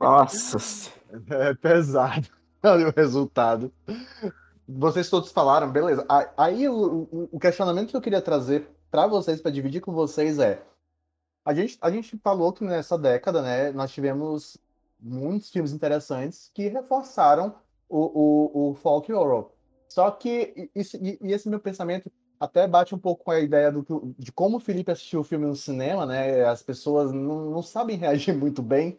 [0.00, 0.58] Nossa.
[1.30, 2.28] É pesado.
[2.62, 3.72] Olha o resultado.
[4.68, 6.06] Vocês todos falaram, beleza.
[6.36, 10.62] Aí o, o questionamento que eu queria trazer para vocês, para dividir com vocês é:
[11.48, 14.58] a gente, a gente falou que nessa década, né, nós tivemos
[15.00, 17.54] muitos filmes interessantes que reforçaram
[17.88, 19.50] o, o, o folk horror.
[19.88, 23.72] Só que isso, e, e esse meu pensamento até bate um pouco com a ideia
[23.72, 26.44] do, de como o Felipe assistiu o filme no cinema, né?
[26.44, 28.98] As pessoas não, não sabem reagir muito bem.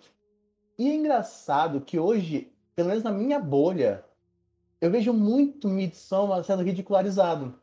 [0.75, 4.03] E é engraçado que hoje, pelo menos na minha bolha,
[4.81, 7.53] eu vejo muito Midsommar sendo ridicularizado.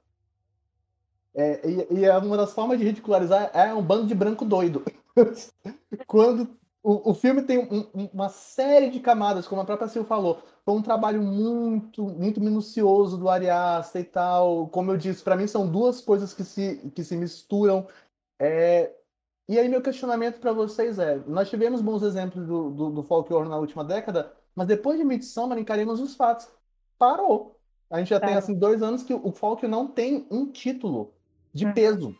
[1.36, 4.82] É, e, e, é uma das formas de ridicularizar é um bando de branco doido.
[6.08, 6.48] Quando
[6.82, 10.74] o, o filme tem um, uma série de camadas, como a própria Sil falou, foi
[10.74, 14.68] um trabalho muito, muito minucioso do Ariasta e tal.
[14.68, 17.86] Como eu disse, para mim são duas coisas que se, que se misturam.
[18.38, 18.94] É,
[19.46, 23.30] e aí meu questionamento para vocês é, nós tivemos bons exemplos do, do, do folk
[23.32, 26.48] horror na última década, mas depois de Midsommar encaremos os fatos.
[26.98, 27.60] Parou.
[27.90, 31.15] A gente já tem assim dois anos que o folk não tem um título
[31.56, 31.72] de uhum.
[31.72, 32.16] peso.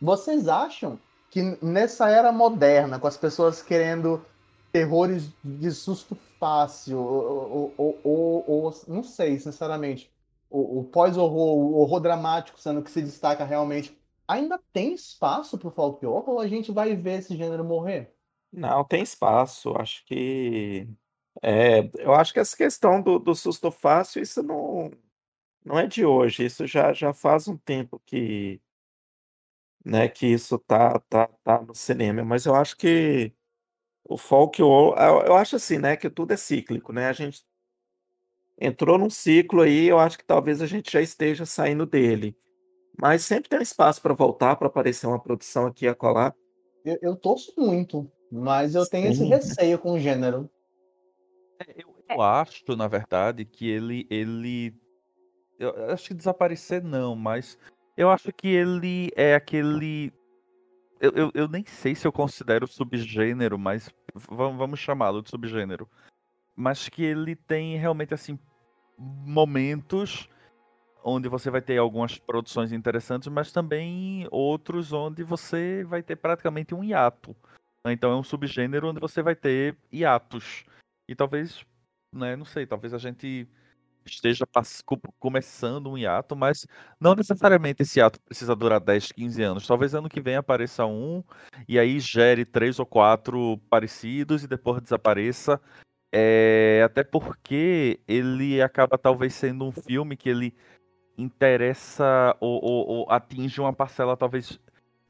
[0.00, 0.98] Vocês acham
[1.30, 4.24] que nessa era moderna, com as pessoas querendo
[4.72, 10.10] terrores de susto fácil, ou, ou, ou, ou não sei, sinceramente,
[10.48, 15.68] o, o pós-horror, o horror dramático sendo que se destaca realmente, ainda tem espaço para
[15.68, 18.14] o folk horror ou a gente vai ver esse gênero morrer?
[18.52, 19.74] Não, tem espaço.
[19.76, 20.88] Acho que.
[21.42, 24.90] É, eu acho que essa questão do, do susto fácil, isso não,
[25.64, 26.44] não é de hoje.
[26.44, 28.60] Isso já, já faz um tempo que,
[29.84, 32.24] né, que isso tá, tá, tá no cinema.
[32.24, 33.32] Mas eu acho que
[34.04, 34.94] o folk eu,
[35.26, 37.08] eu acho assim, né, que tudo é cíclico, né?
[37.08, 37.44] A gente
[38.60, 42.36] entrou num ciclo aí, eu acho que talvez a gente já esteja saindo dele.
[43.00, 46.34] Mas sempre tem um espaço para voltar, para aparecer uma produção aqui a colar.
[46.84, 50.50] Eu, eu torço muito, mas eu tenho esse receio com o gênero.
[51.60, 54.06] É, eu, eu acho, na verdade, que ele.
[54.10, 54.74] ele
[55.58, 57.58] eu acho que desaparecer não, mas
[57.96, 60.12] eu acho que ele é aquele.
[61.00, 65.88] Eu, eu, eu nem sei se eu considero subgênero, mas vamos, chamá-lo de subgênero.
[66.54, 68.38] Mas que ele tem realmente assim
[68.96, 70.28] momentos
[71.04, 76.74] onde você vai ter algumas produções interessantes, mas também outros onde você vai ter praticamente
[76.74, 77.34] um hiato.
[77.84, 77.92] Né?
[77.92, 80.64] Então é um subgênero onde você vai ter hiatos.
[81.08, 81.64] E talvez,
[82.12, 83.48] né, não sei, talvez a gente
[84.14, 84.44] esteja
[85.18, 86.66] começando um hiato, mas
[87.00, 89.66] não necessariamente esse hiato precisa durar 10, 15 anos.
[89.66, 91.22] Talvez ano que vem apareça um
[91.68, 95.60] e aí gere três ou quatro parecidos e depois desapareça.
[96.10, 100.54] É, até porque ele acaba talvez sendo um filme que ele
[101.18, 104.58] interessa ou, ou, ou, atinge uma parcela talvez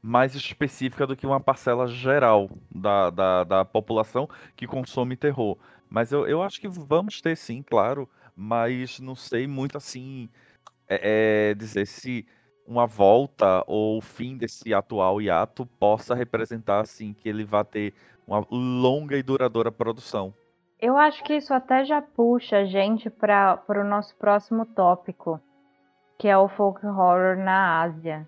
[0.01, 5.57] mais específica do que uma parcela geral da, da, da população que consome terror.
[5.89, 8.09] Mas eu, eu acho que vamos ter sim, claro,
[8.39, 10.29] mas não sei muito assim
[10.87, 12.25] é, é, dizer se
[12.65, 17.93] uma volta ou o fim desse atual hiato possa representar assim que ele vá ter
[18.25, 20.33] uma longa e duradoura produção.
[20.79, 25.41] Eu acho que isso até já puxa a gente para o nosso próximo tópico,
[26.17, 28.25] que é o folk horror na Ásia.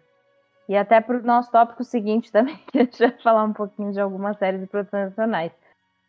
[0.67, 3.93] E até para o nosso tópico seguinte também, que a gente vai falar um pouquinho
[3.93, 5.53] de algumas séries de produções nacionais.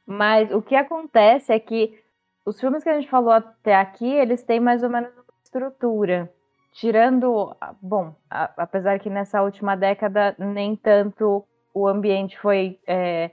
[0.05, 2.02] Mas o que acontece é que
[2.45, 6.33] os filmes que a gente falou até aqui, eles têm mais ou menos uma estrutura.
[6.73, 11.45] Tirando, bom, a, apesar que nessa última década nem tanto
[11.75, 13.31] o ambiente foi é,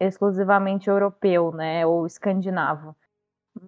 [0.00, 2.94] exclusivamente europeu, né, ou escandinavo.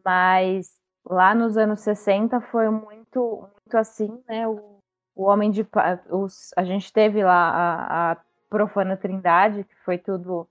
[0.05, 4.79] Mas lá nos anos 60 foi muito, muito assim, né, o,
[5.15, 5.67] o Homem de
[6.11, 8.17] os, a gente teve lá a, a
[8.49, 10.49] Profana Trindade, que foi tudo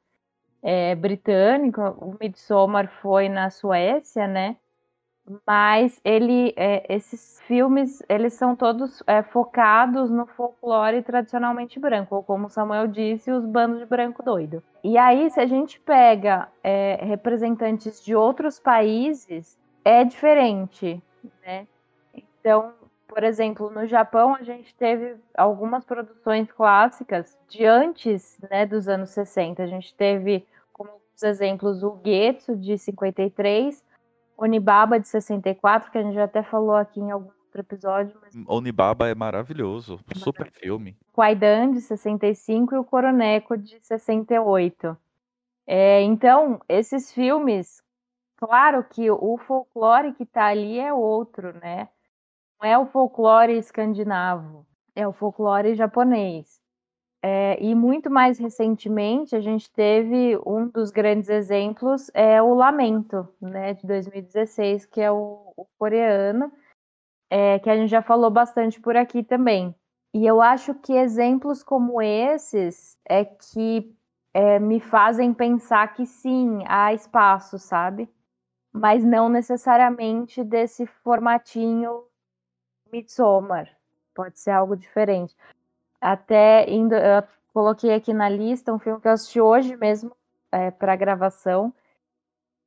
[0.62, 4.58] é, britânico, o Midsommar foi na Suécia, né,
[5.46, 12.24] mas ele, é, esses filmes, eles são todos é, focados no folclore tradicionalmente branco, ou
[12.24, 14.64] como Samuel disse, os bandos de branco doido.
[14.84, 21.02] E aí, se a gente pega é, representantes de outros países, é diferente,
[21.46, 21.68] né?
[22.16, 22.74] Então,
[23.10, 29.10] por exemplo, no Japão a gente teve algumas produções clássicas de antes né, dos anos
[29.10, 29.64] 60.
[29.64, 30.92] A gente teve como
[31.22, 33.84] exemplos o Getsu de 53,
[34.38, 38.16] Onibaba de 64, que a gente já até falou aqui em algum outro episódio.
[38.22, 38.36] Mas...
[38.48, 40.60] Onibaba é maravilhoso, é super maravilhoso.
[40.62, 40.98] filme.
[41.12, 44.96] Kwaidan de 65 e o Coroneco de 68.
[45.66, 47.84] É, então, esses filmes,
[48.38, 51.90] claro que o folclore que está ali é outro, né?
[52.62, 56.60] É o folclore escandinavo, é o folclore japonês.
[57.22, 63.28] É, e muito mais recentemente, a gente teve um dos grandes exemplos, é o Lamento,
[63.42, 66.52] né, de 2016, que é o, o coreano,
[67.30, 69.76] é, que a gente já falou bastante por aqui também.
[70.14, 73.94] E eu acho que exemplos como esses é que
[74.34, 78.10] é, me fazem pensar que sim, há espaço, sabe?
[78.74, 82.04] Mas não necessariamente desse formatinho
[82.92, 83.70] Midsommar.
[84.14, 85.36] Pode ser algo diferente.
[86.02, 90.16] Até indo, eu coloquei aqui na lista um filme que eu assisti hoje mesmo
[90.52, 91.74] é, para gravação,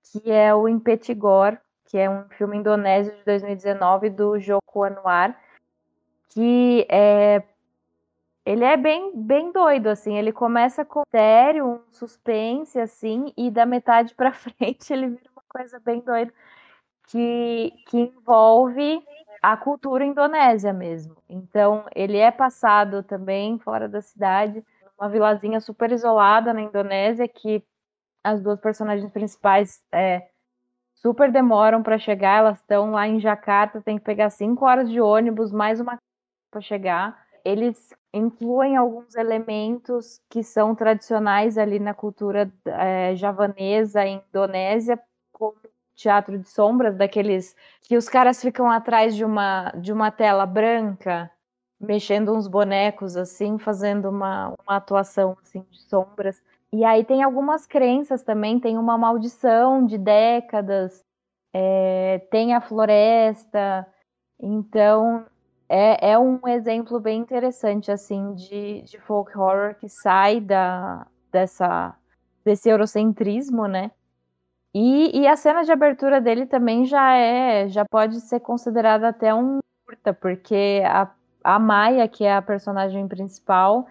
[0.02, 5.38] que é o Impetigor, que é um filme indonésio de 2019 do Joko Anwar,
[6.28, 7.42] que é
[8.44, 10.18] ele é bem, bem doido, assim.
[10.18, 15.42] Ele começa com sério, um suspense, assim, e da metade para frente ele vira uma
[15.48, 16.32] coisa bem doida
[17.06, 19.04] que, que envolve
[19.42, 21.16] a cultura indonésia mesmo.
[21.28, 24.64] Então, ele é passado também fora da cidade,
[24.96, 27.64] numa vilazinha super isolada na Indonésia, que
[28.22, 30.28] as duas personagens principais é,
[30.94, 32.38] super demoram para chegar.
[32.38, 35.98] Elas estão lá em Jakarta, tem que pegar cinco horas de ônibus, mais uma
[36.48, 37.20] para chegar.
[37.44, 45.00] Eles incluem alguns elementos que são tradicionais ali na cultura é, javanesa e indonésia,
[45.32, 45.56] como
[45.94, 51.30] teatro de sombras, daqueles que os caras ficam atrás de uma, de uma tela branca,
[51.80, 56.42] mexendo uns bonecos assim, fazendo uma, uma atuação assim de sombras.
[56.72, 61.04] E aí tem algumas crenças também, tem uma maldição de décadas,
[61.52, 63.86] é, tem a floresta,
[64.40, 65.26] então
[65.68, 71.94] é, é um exemplo bem interessante assim de, de folk horror que sai da, dessa,
[72.44, 73.90] desse eurocentrismo, né?
[74.74, 79.34] E, e a cena de abertura dele também já é, já pode ser considerada até
[79.34, 81.10] um curta, porque a,
[81.44, 83.86] a Maia, que é a personagem principal,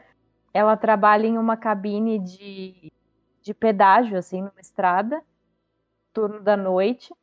[0.54, 2.92] ela trabalha em uma cabine de,
[3.42, 5.22] de pedágio, assim, numa estrada,
[6.14, 7.14] turno da noite,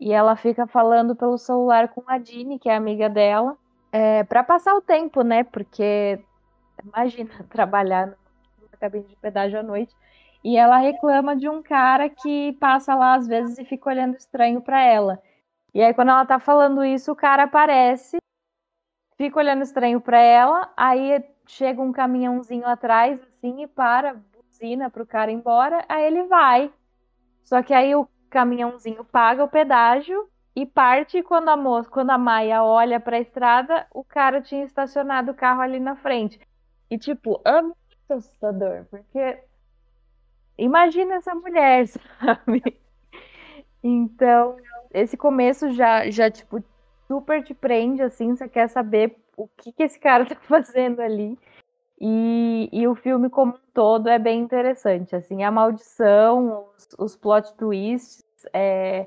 [0.00, 3.56] e ela fica falando pelo celular com a Dini, que é amiga dela,
[3.92, 5.44] é, para passar o tempo, né?
[5.44, 6.18] Porque
[6.82, 8.06] imagina trabalhar
[8.58, 9.94] numa cabine de pedágio à noite.
[10.44, 14.60] E ela reclama de um cara que passa lá às vezes e fica olhando estranho
[14.60, 15.22] para ela.
[15.74, 18.18] E aí, quando ela tá falando isso, o cara aparece,
[19.16, 25.06] fica olhando estranho para ela, aí chega um caminhãozinho atrás, assim, e para, buzina pro
[25.06, 26.72] cara ir embora, aí ele vai.
[27.42, 32.18] Só que aí o caminhãozinho paga o pedágio e parte quando a moça, quando a
[32.18, 36.38] Maia olha para a estrada, o cara tinha estacionado o carro ali na frente.
[36.90, 37.62] E tipo, é
[38.12, 39.38] assustador, porque
[40.64, 41.86] imagina essa mulher,
[42.20, 42.62] sabe?
[43.82, 44.56] Então,
[44.92, 46.62] esse começo já, já tipo,
[47.06, 51.38] super te prende, assim, você quer saber o que, que esse cara tá fazendo ali.
[52.00, 57.16] E, e o filme como um todo é bem interessante, assim, a maldição, os, os
[57.16, 59.06] plot twists, é,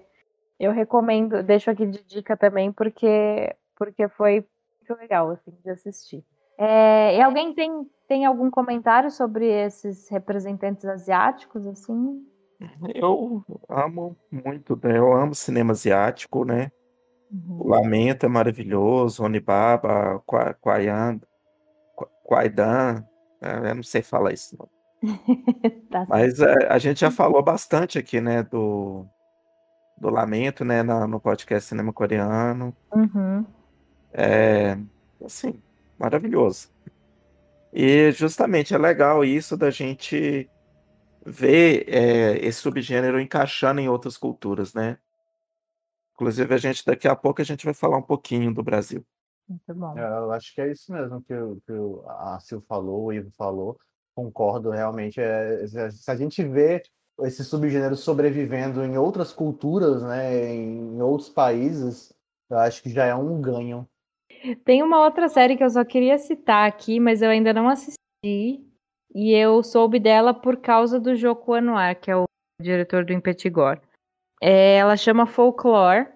[0.57, 4.45] eu recomendo, deixo aqui de dica também, porque, porque foi
[4.79, 6.23] muito legal, assim, de assistir.
[6.57, 12.25] É, e alguém tem, tem algum comentário sobre esses representantes asiáticos, assim?
[12.93, 14.97] Eu amo muito, né?
[14.97, 16.71] Eu amo cinema asiático, né?
[17.31, 17.57] Uhum.
[17.61, 21.19] O Lamento é maravilhoso, Onibaba, Kwa- Kwaian,
[21.95, 23.03] Kwa- Kwaidan,
[23.41, 24.57] é, eu não sei falar isso.
[25.91, 26.05] Tá.
[26.09, 29.05] Mas é, a gente já falou bastante aqui, né, do,
[29.97, 32.75] do Lamento, né, na- no podcast Cinema Coreano.
[32.93, 33.45] Uhum.
[34.13, 34.77] É,
[35.23, 35.61] assim,
[35.97, 36.69] maravilhoso.
[37.73, 40.49] E justamente é legal isso da gente
[41.25, 44.97] ver é, esse subgênero encaixando em outras culturas, né?
[46.13, 49.05] Inclusive, a gente daqui a pouco a gente vai falar um pouquinho do Brasil.
[49.47, 49.97] Muito bom.
[49.97, 53.13] É, Eu acho que é isso mesmo que, o- que o- a Sil falou, o
[53.13, 53.77] Ivo falou.
[54.15, 55.19] Concordo, realmente.
[55.19, 56.81] É, se a- se a gente vê
[57.23, 62.13] esse subgênero sobrevivendo em outras culturas, né, em outros países,
[62.49, 63.87] eu acho que já é um ganho.
[64.63, 67.97] Tem uma outra série que eu só queria citar aqui, mas eu ainda não assisti.
[69.13, 72.25] E eu soube dela por causa do Joko Anwar, que é o
[72.61, 73.81] diretor do Impetigore.
[74.41, 76.07] É, ela chama Folklore.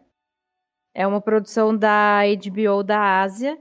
[0.93, 3.59] É uma produção da HBO da Ásia.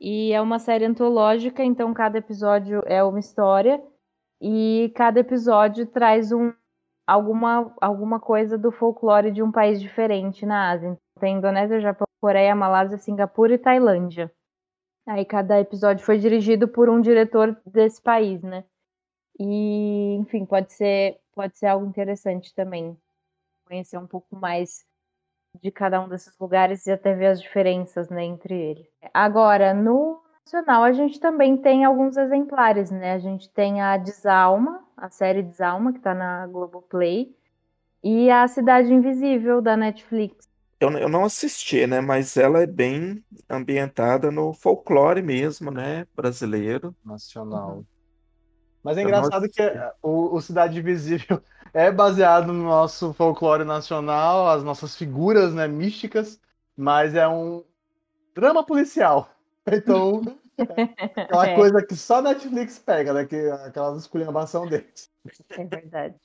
[0.00, 3.82] E é uma série antológica, então cada episódio é uma história.
[4.40, 6.52] E cada episódio traz um,
[7.06, 10.88] alguma, alguma coisa do folclore de um país diferente na Ásia.
[10.88, 14.32] Então, tem Indonésia, Japão, Coreia, Malásia, Singapura e Tailândia.
[15.06, 18.64] Aí cada episódio foi dirigido por um diretor desse país, né?
[19.38, 22.96] E, enfim, pode ser, pode ser algo interessante também.
[23.66, 24.84] Conhecer um pouco mais
[25.62, 28.86] de cada um desses lugares e até ver as diferenças, né, entre eles.
[29.12, 33.14] Agora, no nacional, a gente também tem alguns exemplares, né?
[33.14, 37.34] A gente tem a Desalma, a série Desalma, que tá na Globoplay,
[38.02, 40.45] e a Cidade Invisível, da Netflix.
[40.80, 42.00] Eu, eu não assisti, né?
[42.00, 46.06] Mas ela é bem ambientada no folclore mesmo, né?
[46.14, 46.94] Brasileiro.
[47.04, 47.86] nacional.
[48.82, 49.62] Mas é Eu não engraçado que assisti.
[49.62, 51.42] é, o, o Cidade Invisível
[51.74, 56.40] é baseado no nosso folclore nacional, as nossas figuras, né, místicas,
[56.76, 57.64] mas é um
[58.34, 59.30] drama policial.
[59.72, 60.22] Então,
[61.28, 61.54] aquela É.
[61.54, 65.10] coisa que só Netflix pega, né, que aquela esculhambação deles.
[65.56, 66.20] É verdade.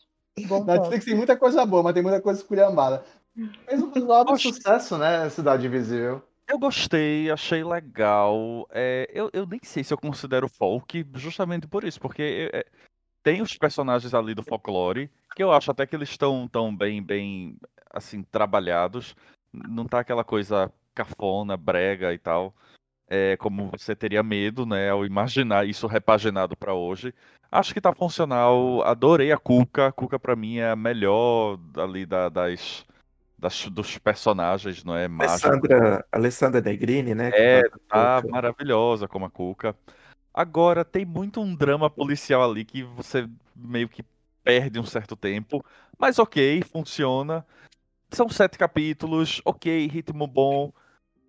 [0.45, 0.65] Bom ponto.
[0.65, 3.03] Netflix tem muita coisa boa, mas tem muita coisa esculhambada.
[3.65, 4.53] Fez um razoável Oxe.
[4.53, 6.21] sucesso, né, Cidade Invisível.
[6.47, 8.67] Eu gostei, achei legal.
[8.71, 12.65] É, eu, eu nem sei se eu considero folk justamente por isso, porque é,
[13.23, 17.01] tem os personagens ali do folclore, que eu acho até que eles estão tão bem,
[17.01, 17.55] bem,
[17.93, 19.15] assim, trabalhados.
[19.53, 22.53] Não tá aquela coisa cafona, brega e tal,
[23.07, 27.13] é, como você teria medo, né, ao imaginar isso repaginado pra hoje.
[27.49, 29.87] Acho que tá funcional, adorei a Cuca.
[29.87, 32.85] A Cuca pra mim é a melhor ali da- das,
[33.41, 35.07] das- dos personagens, não é?
[35.07, 35.43] Mágicos.
[35.43, 37.31] Alessandra, Alessandra Negrini, né?
[37.33, 39.75] É, tá maravilhosa como a Cuca.
[40.31, 44.05] Agora, tem muito um drama policial ali que você meio que
[44.43, 45.65] perde um certo tempo.
[45.97, 47.45] Mas ok, funciona.
[48.11, 50.71] São sete capítulos, ok, ritmo bom.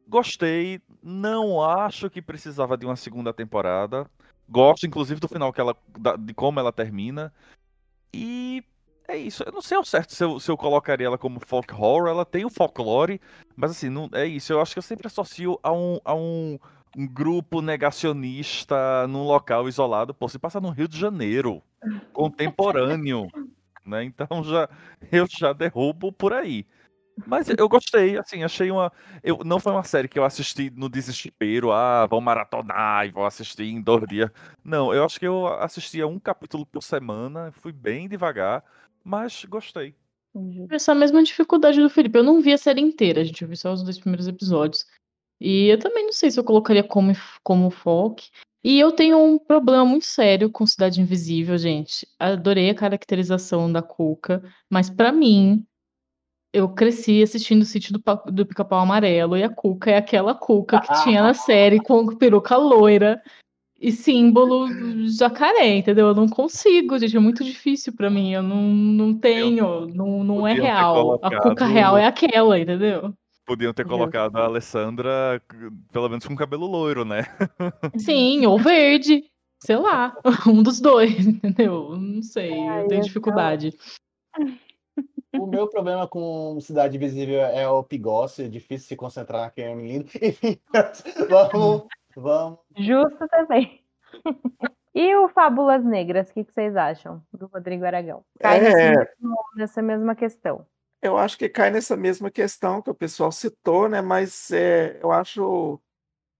[0.07, 0.81] Gostei.
[1.03, 4.07] Não acho que precisava de uma segunda temporada.
[4.49, 5.75] Gosto, inclusive, do final que ela,
[6.19, 7.33] de como ela termina.
[8.13, 8.63] E
[9.09, 9.43] é isso.
[9.45, 12.09] Eu não sei ao certo se eu, se eu colocaria ela como folk horror.
[12.09, 13.21] Ela tem o folclore,
[13.57, 14.53] mas assim, não, é isso.
[14.53, 16.59] Eu acho que eu sempre associo a um, a um,
[16.97, 20.15] um grupo negacionista num local isolado.
[20.15, 21.63] Pô, se passa no Rio de Janeiro,
[22.13, 23.29] contemporâneo,
[23.85, 24.05] né?
[24.05, 24.69] Então já
[25.11, 26.67] eu já derrubo por aí.
[27.27, 28.91] Mas eu gostei, assim, achei uma.
[29.23, 33.27] Eu, não foi uma série que eu assisti no desespero, ah, vou maratonar e vou
[33.27, 34.31] assistir em dois dias.
[34.65, 38.65] Não, eu acho que eu assistia um capítulo por semana, fui bem devagar,
[39.05, 39.95] mas gostei.
[40.71, 42.19] Essa mesma dificuldade do Felipe.
[42.19, 44.87] Eu não vi a série inteira, a gente viu só os dois primeiros episódios.
[45.41, 47.13] E eu também não sei se eu colocaria como,
[47.43, 48.31] como folk.
[48.65, 52.07] E eu tenho um problema muito sério com Cidade Invisível, gente.
[52.19, 55.67] Adorei a caracterização da Cuca, mas pra mim,
[56.53, 60.81] eu cresci assistindo o sítio do, do Pica-Pau Amarelo e a Cuca é aquela Cuca
[60.81, 63.21] que tinha na série com peruca loira
[63.83, 64.69] e símbolo
[65.09, 66.07] jacaré, entendeu?
[66.07, 68.33] Eu não consigo, gente, é muito difícil pra mim.
[68.33, 71.15] Eu não, não tenho, não, não é real.
[71.15, 73.13] A Cuca colocado- real é aquela, entendeu?
[73.45, 75.43] Podiam ter colocado a Alessandra,
[75.93, 77.25] pelo menos com cabelo loiro, né?
[77.99, 79.25] Sim, ou verde,
[79.59, 81.97] sei lá, um dos dois, entendeu?
[81.97, 83.77] Não sei, eu tenho dificuldade.
[85.35, 90.05] O meu problema com Cidade Invisível é o pigócio, é difícil se concentrar naquele menino.
[90.21, 90.59] Enfim,
[91.31, 91.85] vamos,
[92.21, 92.59] vamos.
[92.77, 93.85] Justo também.
[94.95, 98.25] e o Fábulas Negras, o que, que vocês acham do Rodrigo Aragão?
[98.41, 100.67] Cai nesse É, mesmo- nessa mesma questão.
[101.01, 104.01] eu acho que cai nessa mesma questão que o pessoal citou, né?
[104.03, 105.81] Mas é, eu acho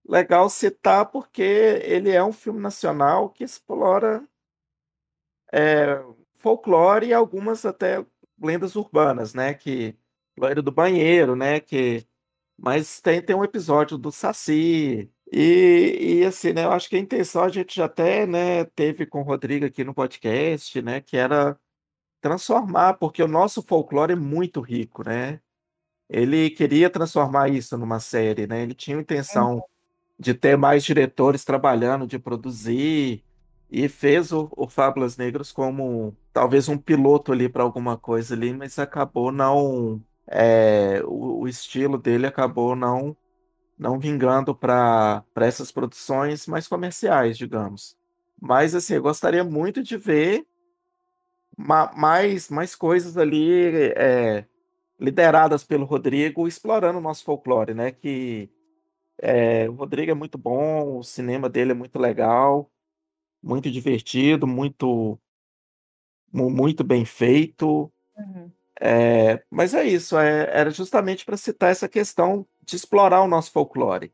[0.07, 4.23] legal citar porque ele é um filme nacional que explora
[5.51, 8.05] é, folclore e algumas até
[8.41, 9.53] lendas urbanas, né?
[9.53, 9.97] Que
[10.37, 11.59] loira do banheiro, né?
[11.59, 12.05] Que
[12.57, 15.11] mas tem, tem um episódio do Saci.
[15.35, 16.63] E, e assim, né?
[16.63, 19.83] Eu acho que a intenção a gente já até né, teve com o Rodrigo aqui
[19.83, 21.01] no podcast, né?
[21.01, 21.59] Que era
[22.21, 25.41] transformar, porque o nosso folclore é muito rico, né?
[26.09, 28.61] Ele queria transformar isso numa série, né?
[28.61, 29.63] Ele tinha a intenção
[30.19, 33.23] de ter mais diretores trabalhando, de produzir,
[33.71, 38.53] e fez o, o Fábulas Negras como talvez um piloto ali para alguma coisa ali,
[38.53, 40.01] mas acabou não.
[40.27, 43.17] é, o, o estilo dele acabou não
[43.83, 47.97] não vingando para essas produções mais comerciais, digamos.
[48.41, 50.47] Mas assim, eu gostaria muito de ver
[51.57, 54.45] ma- mais mais coisas ali é,
[54.99, 57.91] lideradas pelo Rodrigo, explorando o nosso folclore, né?
[57.91, 58.49] Que
[59.21, 62.71] é, o Rodrigo é muito bom, o cinema dele é muito legal,
[63.43, 65.19] muito divertido, muito
[66.31, 67.91] mu- muito bem feito.
[68.17, 68.51] Uhum.
[68.81, 73.51] É, mas é isso, é- era justamente para citar essa questão de explorar o nosso
[73.51, 74.13] folclore,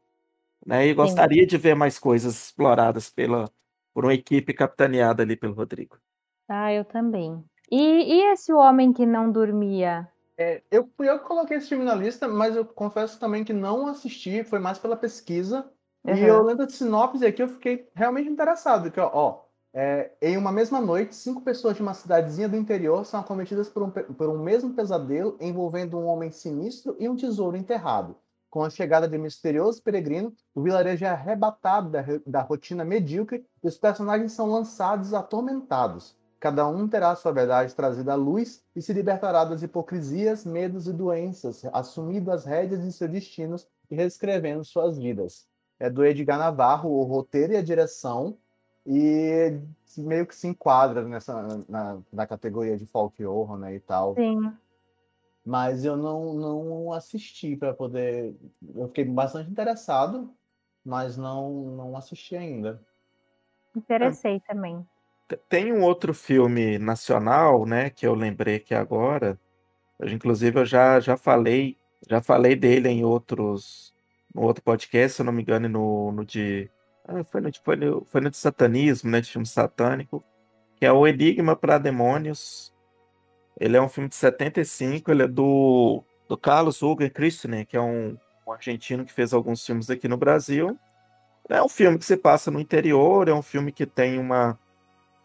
[0.65, 0.87] né?
[0.87, 3.51] E gostaria de ver mais coisas exploradas pela
[3.93, 5.97] por uma equipe capitaneada ali pelo Rodrigo.
[6.47, 7.43] Ah, eu também.
[7.71, 10.07] E, e esse homem que não dormia?
[10.37, 14.43] É, eu, eu coloquei esse filme na lista, mas eu confesso também que não assisti,
[14.43, 15.69] foi mais pela pesquisa.
[16.07, 16.17] E Uhum.
[16.25, 18.89] eu lendo a sinopse aqui, eu fiquei realmente interessado.
[18.89, 19.41] Que, ó, ó,
[19.73, 23.83] é, em uma mesma noite, cinco pessoas de uma cidadezinha do interior são acometidas por
[23.83, 28.15] um, por um mesmo pesadelo envolvendo um homem sinistro e um tesouro enterrado.
[28.49, 33.67] Com a chegada de misterioso peregrino, o vilarejo é arrebatado da, da rotina medíocre e
[33.67, 36.15] os personagens são lançados atormentados.
[36.39, 40.93] Cada um terá sua verdade trazida à luz e se libertará das hipocrisias, medos e
[40.93, 45.45] doenças, assumindo as rédeas de seus destinos e reescrevendo suas vidas.
[45.77, 48.37] É do Edgar Navarro, o roteiro e a direção,
[48.85, 49.59] e
[49.97, 54.15] meio que se enquadra nessa na, na categoria de folk horror, né, e tal.
[54.15, 54.51] Sim.
[55.45, 58.35] Mas eu não, não assisti para poder.
[58.75, 60.33] Eu fiquei bastante interessado,
[60.85, 62.81] mas não, não assisti ainda.
[63.75, 64.85] Interessei também.
[65.27, 69.39] Te- Tem um outro filme nacional, né, que eu lembrei que agora,
[69.99, 73.93] eu, inclusive eu já, já falei, já falei dele em outros,
[74.33, 76.69] no outro podcast, se eu não me engano, no, no de,
[77.07, 80.23] ah, foi no, de- foi no, foi no de satanismo, né, de filme satânico,
[80.75, 82.73] que é o Enigma para Demônios.
[83.59, 87.81] Ele é um filme de 75, ele é do, do Carlos Hugo Christner, que é
[87.81, 88.17] um,
[88.47, 90.77] um argentino que fez alguns filmes aqui no Brasil.
[91.49, 94.57] É um filme que se passa no interior, é um filme que tem uma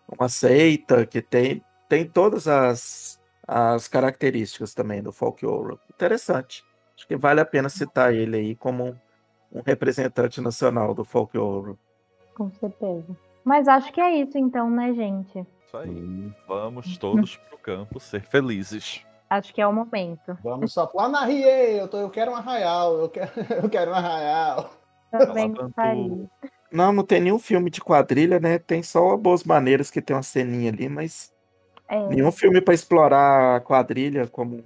[0.09, 5.79] uma seita que tem, tem todas as, as características também do folk horror.
[5.93, 6.65] Interessante.
[6.97, 8.97] Acho que vale a pena citar ele aí como um,
[9.53, 11.77] um representante nacional do folk horror.
[12.35, 13.17] Com certeza.
[13.45, 15.47] Mas acho que é isso então, né, gente?
[15.75, 16.33] Isso aí.
[16.47, 19.05] Vamos todos pro campo ser felizes.
[19.29, 20.39] Acho que é o momento.
[20.43, 23.31] Vamos só lá na Rie, eu, tô, eu quero um arraial, eu quero,
[23.65, 24.71] eu quero um arraial.
[25.11, 26.29] Também.
[26.71, 28.59] Não, não tem nenhum filme de quadrilha, né?
[28.59, 31.33] Tem só Boas Maneiras que tem uma ceninha ali, mas
[31.89, 34.65] É, nenhum filme para explorar a quadrilha como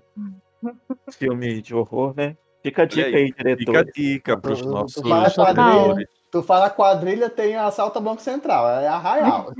[1.12, 2.36] filme de horror, né?
[2.62, 3.92] Fica a dica aí, aí, Fica a diretor.
[3.94, 6.08] dica pros Tu- tu nossos fala quadrilha.
[6.30, 9.52] Tu fala quadrilha, tem assalto ao Banco Central, é arraial.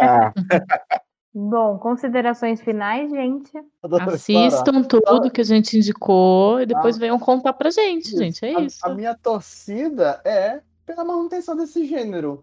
[0.00, 0.32] Ah,
[1.38, 3.52] Bom, considerações finais, gente.
[3.82, 6.98] Assistam tudo que a gente indicou e depois Ah.
[7.00, 8.16] venham contar pra gente, Isso.
[8.16, 8.42] gente.
[8.42, 8.78] É A- isso.
[8.82, 12.42] A, minha torcida é pela manutenção desse gênero.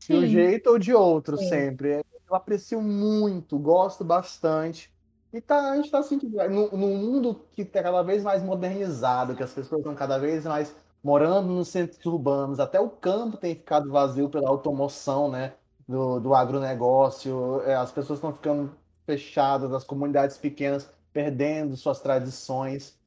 [0.00, 0.26] De um Sim.
[0.26, 1.48] jeito ou de outro, Sim.
[1.48, 2.04] sempre.
[2.28, 4.92] Eu aprecio muito, gosto bastante.
[5.32, 6.36] E tá, a gente tá sentindo.
[6.48, 10.44] No, num mundo que está cada vez mais modernizado, que as pessoas estão cada vez
[10.44, 10.74] mais
[11.04, 15.56] morando nos centros urbanos, até o campo tem ficado vazio pela automoção, né?
[15.88, 18.74] Do, do agronegócio, é, as pessoas estão ficando
[19.06, 22.98] fechadas, as comunidades pequenas perdendo suas tradições.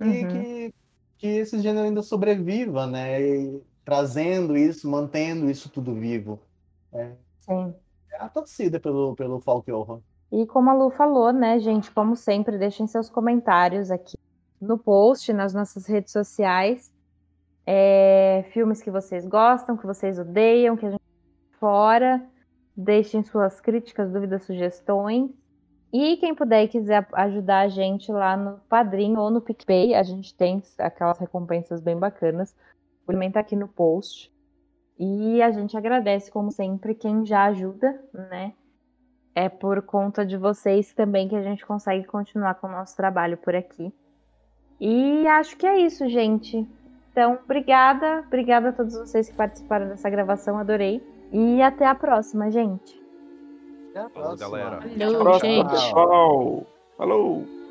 [0.00, 0.28] E Uhum.
[0.28, 0.74] que,
[1.18, 3.20] que esse gênero ainda sobreviva, né?
[3.22, 6.40] E trazendo isso, mantendo isso tudo vivo.
[7.40, 7.74] Sim.
[8.10, 10.02] É a torcida pelo, pelo folk horror.
[10.32, 14.16] E como a Lu falou, né, gente, como sempre, deixem seus comentários aqui
[14.60, 16.92] no post, nas nossas redes sociais.
[17.66, 21.02] É, filmes que vocês gostam, que vocês odeiam, que a gente
[21.58, 22.20] fora.
[22.76, 25.30] Deixem suas críticas, dúvidas, sugestões.
[25.92, 30.02] E quem puder e quiser ajudar a gente lá no Padrim ou no PicPay, a
[30.02, 32.56] gente tem aquelas recompensas bem bacanas.
[33.06, 34.32] O link tá aqui no post.
[34.98, 38.54] E a gente agradece, como sempre, quem já ajuda, né?
[39.34, 43.36] É por conta de vocês também que a gente consegue continuar com o nosso trabalho
[43.36, 43.92] por aqui.
[44.80, 46.66] E acho que é isso, gente.
[47.12, 48.24] Então, obrigada.
[48.26, 50.58] Obrigada a todos vocês que participaram dessa gravação.
[50.58, 51.00] Adorei.
[51.30, 53.00] E até a próxima, gente.
[53.90, 54.50] Até a Falou, próxima.
[54.50, 54.80] galera.
[54.80, 55.70] Valeu, Próximo, gente.
[55.70, 56.66] pessoal.
[56.96, 57.61] Falou!